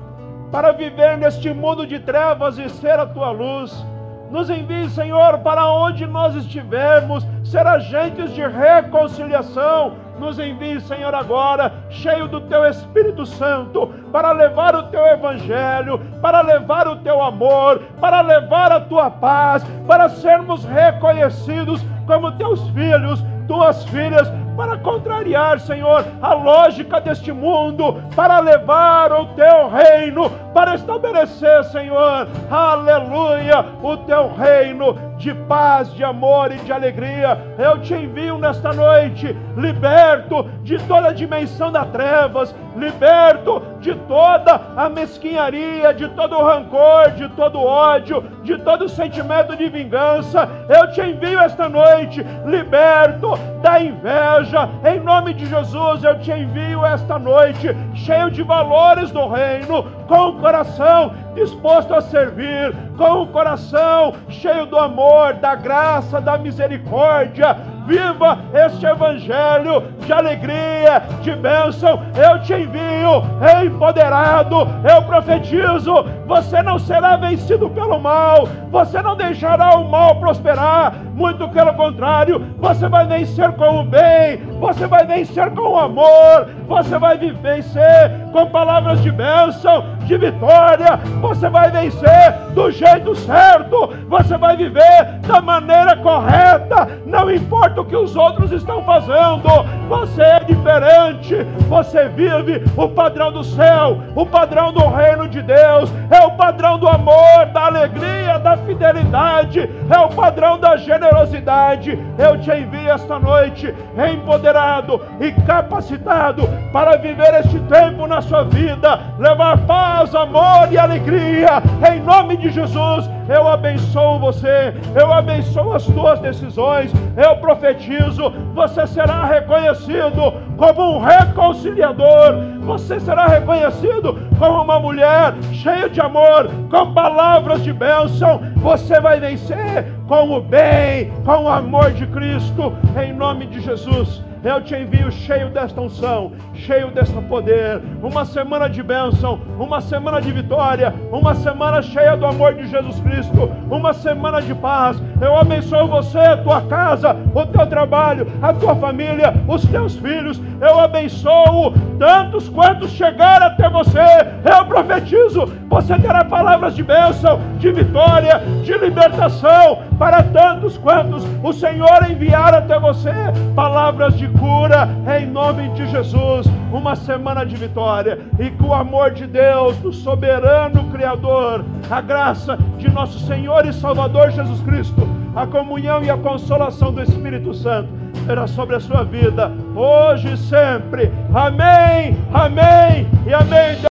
para 0.53 0.71
viver 0.71 1.17
neste 1.19 1.53
mundo 1.53 1.85
de 1.87 1.99
trevas 1.99 2.57
e 2.59 2.69
ser 2.69 3.01
a 3.01 3.07
tua 3.07 3.31
luz 3.31 3.85
nos 4.31 4.51
envie, 4.51 4.89
Senhor, 4.91 5.39
para 5.39 5.67
onde 5.67 6.07
nós 6.07 6.35
estivermos, 6.35 7.27
ser 7.45 7.67
agentes 7.67 8.35
de 8.35 8.47
reconciliação. 8.47 9.95
Nos 10.19 10.39
envie, 10.39 10.81
Senhor, 10.81 11.15
agora, 11.15 11.73
cheio 11.91 12.27
do 12.27 12.41
Teu 12.43 12.65
Espírito 12.65 13.25
Santo, 13.27 13.89
para 14.11 14.33
levar 14.33 14.75
o 14.75 14.85
Teu 14.85 15.05
Evangelho, 15.07 16.01
para 16.21 16.41
levar 16.41 16.89
o 16.89 16.97
Teu 16.97 17.23
amor, 17.23 17.81
para 18.01 18.21
levar 18.21 18.73
a 18.73 18.81
Tua 18.81 19.11
paz, 19.11 19.65
para 19.87 20.09
sermos 20.09 20.65
reconhecidos 20.65 21.85
como 22.07 22.33
Teus 22.33 22.69
filhos, 22.71 23.23
Tuas 23.47 23.85
filhas, 23.85 24.31
para 24.57 24.79
contrariar, 24.79 25.61
Senhor, 25.61 26.05
a 26.21 26.33
lógica 26.33 27.01
deste 27.01 27.31
mundo, 27.33 28.03
para 28.15 28.41
levar 28.41 29.13
o 29.13 29.27
teu 29.35 29.69
reino, 29.69 30.31
para 30.55 30.75
estabelecer, 30.75 31.65
Senhor, 31.65 32.27
aleluia, 32.51 33.65
o 33.83 33.97
teu 33.99 34.33
reino 34.35 34.97
de 35.19 35.35
paz, 35.35 35.93
de 35.95 36.05
amor 36.05 36.53
e 36.53 36.57
de 36.57 36.73
alegria. 36.73 37.39
Eu 37.59 37.81
te 37.81 37.95
envio 37.95 38.39
nesta 38.39 38.73
noite, 38.73 39.37
liberto 39.57 40.45
de 40.63 40.79
toda 40.87 41.09
a 41.09 41.13
dimensão 41.13 41.73
das 41.73 41.87
trevas, 41.89 42.55
liberto 42.77 43.63
de 43.81 43.95
toda 43.95 44.61
a 44.77 44.89
mesquinharia, 44.89 45.95
de 45.95 46.09
todo 46.09 46.37
o 46.37 46.45
rancor, 46.45 47.11
de 47.13 47.29
todo 47.31 47.59
o 47.59 47.65
ódio, 47.65 48.23
de 48.43 48.59
todo 48.59 48.85
o 48.85 48.89
sentimento 48.89 49.57
de 49.57 49.69
vingança. 49.69 50.49
Eu 50.69 50.91
te 50.93 51.01
envio 51.01 51.41
esta 51.41 51.69
noite, 51.69 52.25
liberto 52.45 53.37
da 53.63 53.81
inveja, 53.81 54.46
em 54.85 55.01
nome 55.01 55.35
de 55.35 55.47
Jesus. 55.47 56.05
Eu 56.05 56.19
te 56.19 56.31
envio 56.31 56.85
esta 56.85 57.19
noite, 57.19 57.69
cheio 57.95 58.31
de 58.31 58.43
valores 58.43 59.11
do 59.11 59.27
reino, 59.29 59.85
com 60.07 60.29
o 60.29 60.41
coração 60.41 61.15
disposto 61.35 61.95
a 61.95 62.01
servir, 62.01 62.75
com 62.97 63.23
o 63.23 63.27
coração 63.27 64.15
cheio 64.29 64.67
do 64.67 64.79
amor, 64.79 65.35
da 65.35 65.55
graça, 65.55 66.21
da 66.21 66.39
misericórdia. 66.39 67.76
Viva 67.87 68.39
este 68.53 68.85
evangelho 68.85 69.85
de 70.05 70.13
alegria, 70.13 71.03
de 71.23 71.35
bênção. 71.37 72.03
Eu 72.17 72.43
te 72.43 72.53
envio, 72.53 73.23
empoderado. 73.65 74.69
Eu 74.89 75.03
profetizo: 75.03 76.05
você 76.27 76.63
não 76.63 76.79
será 76.79 77.17
vencido 77.17 77.71
pelo 77.71 77.99
mal, 78.01 78.49
você 78.71 79.01
não 79.01 79.17
deixará 79.17 79.77
o 79.77 79.89
mal 79.89 80.17
prosperar. 80.17 80.95
Muito 81.15 81.49
pelo 81.49 81.73
contrário, 81.75 82.45
você 82.59 82.89
vai 82.89 83.07
vencer 83.07 83.51
com 83.53 83.81
o 83.81 83.85
bem, 83.85 84.37
você 84.61 84.87
vai 84.87 85.07
vencer 85.07 85.51
com 85.53 85.71
o 85.71 85.79
amor, 85.79 86.49
você 86.67 86.99
vai 86.99 87.17
vencer 87.17 88.11
com 88.33 88.47
palavras 88.47 89.01
de 89.03 89.11
bênção, 89.11 89.85
de 90.07 90.17
vitória, 90.17 90.99
você 91.21 91.49
vai 91.49 91.71
vencer 91.71 92.33
do 92.55 92.71
jeito 92.71 93.15
certo, 93.15 93.91
você 94.09 94.39
vai 94.39 94.57
viver 94.57 95.19
da 95.27 95.41
maneira 95.41 95.97
correta, 95.97 96.89
não 97.05 97.31
importa 97.31 97.81
o 97.81 97.85
que 97.85 97.97
os 97.97 98.15
outros 98.15 98.53
estão 98.53 98.83
fazendo, 98.85 99.49
você 99.89 100.23
é 100.23 100.41
diferente, 100.41 101.35
você 101.69 102.09
vive 102.09 102.63
o 102.77 102.89
padrão 102.89 103.33
do 103.33 103.43
céu, 103.43 103.99
o 104.15 104.25
padrão 104.25 104.73
do 104.73 104.87
reino 104.89 105.29
de 105.29 105.43
Deus, 105.43 105.93
é 106.11 106.25
o 106.25 106.33
padrão 106.33 106.79
do 106.79 106.89
amor, 106.89 107.47
da 107.53 107.67
alegria, 107.67 108.39
da 108.39 108.57
fidelidade, 108.59 109.69
é 109.91 109.99
o 109.99 110.09
padrão 110.11 110.59
da 110.59 110.77
generosidade. 110.77 111.99
Eu 112.19 112.39
te 112.39 112.51
envio 112.51 112.91
esta 112.91 113.19
noite 113.19 113.75
empoderado 114.13 115.01
e 115.21 115.33
capacitado 115.43 116.49
para 116.73 116.97
viver 116.97 117.35
este 117.41 117.59
tempo 117.61 118.07
na 118.07 118.21
sua 118.21 118.45
vida, 118.45 119.01
levar 119.19 119.59
paz, 119.67 119.96
amor 119.97 120.71
e 120.71 120.79
alegria, 120.79 121.63
em 121.91 122.01
nome 122.03 122.37
de 122.37 122.51
Jesus. 122.51 123.09
Eu 123.29 123.49
abençoo 123.49 124.19
você, 124.21 124.75
eu 124.95 125.13
abençoo 125.13 125.73
as 125.73 125.85
tuas 125.85 126.21
decisões, 126.21 126.93
eu 127.17 127.37
profetizo, 127.37 128.33
você 128.55 128.87
será 128.87 129.25
reconhecido 129.25 130.33
como 130.57 130.97
um 130.97 131.01
reconciliador, 131.01 132.37
você 132.61 133.01
será 133.01 133.27
reconhecido 133.27 134.17
como 134.39 134.63
uma 134.63 134.79
mulher 134.79 135.35
cheia 135.53 135.89
de 135.89 136.01
amor, 136.01 136.49
com 136.71 136.93
palavras 136.93 137.65
de 137.65 137.73
bênção, 137.73 138.41
você 138.57 139.01
vai 139.01 139.19
vencer 139.19 139.93
com 140.07 140.31
o 140.31 140.41
bem, 140.41 141.11
com 141.25 141.45
o 141.45 141.49
amor 141.49 141.91
de 141.93 142.07
Cristo, 142.07 142.73
em 143.03 143.13
nome 143.13 143.47
de 143.47 143.61
Jesus. 143.61 144.26
Eu 144.45 144.61
te 144.63 144.75
envio 144.75 145.11
cheio 145.11 145.51
desta 145.51 145.81
unção, 145.81 146.33
cheio 146.55 146.91
deste 146.91 147.21
poder. 147.23 147.81
Uma 148.03 148.25
semana 148.25 148.69
de 148.69 148.83
bênção, 148.83 149.41
uma 149.59 149.81
semana 149.81 150.21
de 150.21 150.31
vitória, 150.31 150.95
uma 151.11 151.35
semana 151.35 151.83
cheia 151.83 152.17
do 152.17 152.27
amor 152.27 152.55
de 152.55 152.67
Jesus 152.67 153.01
Cristo, 153.01 153.51
uma 153.71 153.93
semana 153.93 154.41
de 154.41 154.55
paz. 154.55 155.03
Eu 155.21 155.37
abençoo 155.37 155.89
você, 155.89 156.19
a 156.19 156.37
tua 156.37 156.61
casa, 156.63 157.17
o 157.35 157.47
teu 157.47 157.67
trabalho, 157.67 158.27
a 158.41 158.53
tua 158.53 158.77
família, 158.77 159.35
os 159.49 159.65
teus 159.67 159.97
filhos. 159.97 160.41
Eu 160.61 160.79
abençoo 160.79 161.75
tantos 161.99 162.49
quantos 162.49 162.91
chegar 162.91 163.43
até 163.43 163.69
você. 163.69 164.01
Eu 164.45 164.65
profetizo, 164.67 165.47
você 165.69 165.99
terá 165.99 166.25
palavras 166.25 166.75
de 166.75 166.83
bênção, 166.83 167.41
de 167.59 167.71
vitória, 167.73 168.41
de 168.63 168.73
libertação 168.79 169.83
para 169.99 170.23
tantos 170.23 170.77
quantos 170.79 171.25
o 171.43 171.53
Senhor 171.53 172.11
enviar 172.11 172.55
até 172.55 172.79
você 172.79 173.13
palavras 173.55 174.17
de 174.17 174.29
cura 174.29 174.89
em 175.19 175.27
nome 175.27 175.69
de 175.71 175.87
Jesus. 175.89 176.47
Uma 176.73 176.97
semana 176.97 177.45
de 177.45 177.57
vitória 177.57 178.19
e 178.39 178.51
com 178.51 178.69
o 178.69 178.75
amor 178.75 179.11
de 179.11 179.27
Deus, 179.27 179.77
do 179.79 179.93
soberano 179.93 180.85
Criador, 180.91 181.65
a 181.91 182.01
graça 182.01 182.59
de 182.79 182.91
nosso 182.91 183.19
Senhor 183.21 183.67
e 183.67 183.73
Salvador 183.73 184.31
Jesus 184.31 184.61
Cristo, 184.61 185.09
a 185.37 185.47
comunhão 185.47 186.03
e 186.03 186.09
a 186.09 186.17
consolação 186.17 186.91
do 186.91 187.03
Espírito 187.03 187.53
Santo 187.53 187.91
será 188.25 188.47
sobre 188.47 188.75
a 188.75 188.81
sua 188.81 189.05
vida, 189.05 189.53
hoje 189.75 190.33
e 190.33 190.37
sempre. 190.37 191.13
Amém, 191.35 192.17
amém 192.33 193.07
e 193.27 193.35
amém. 193.35 193.77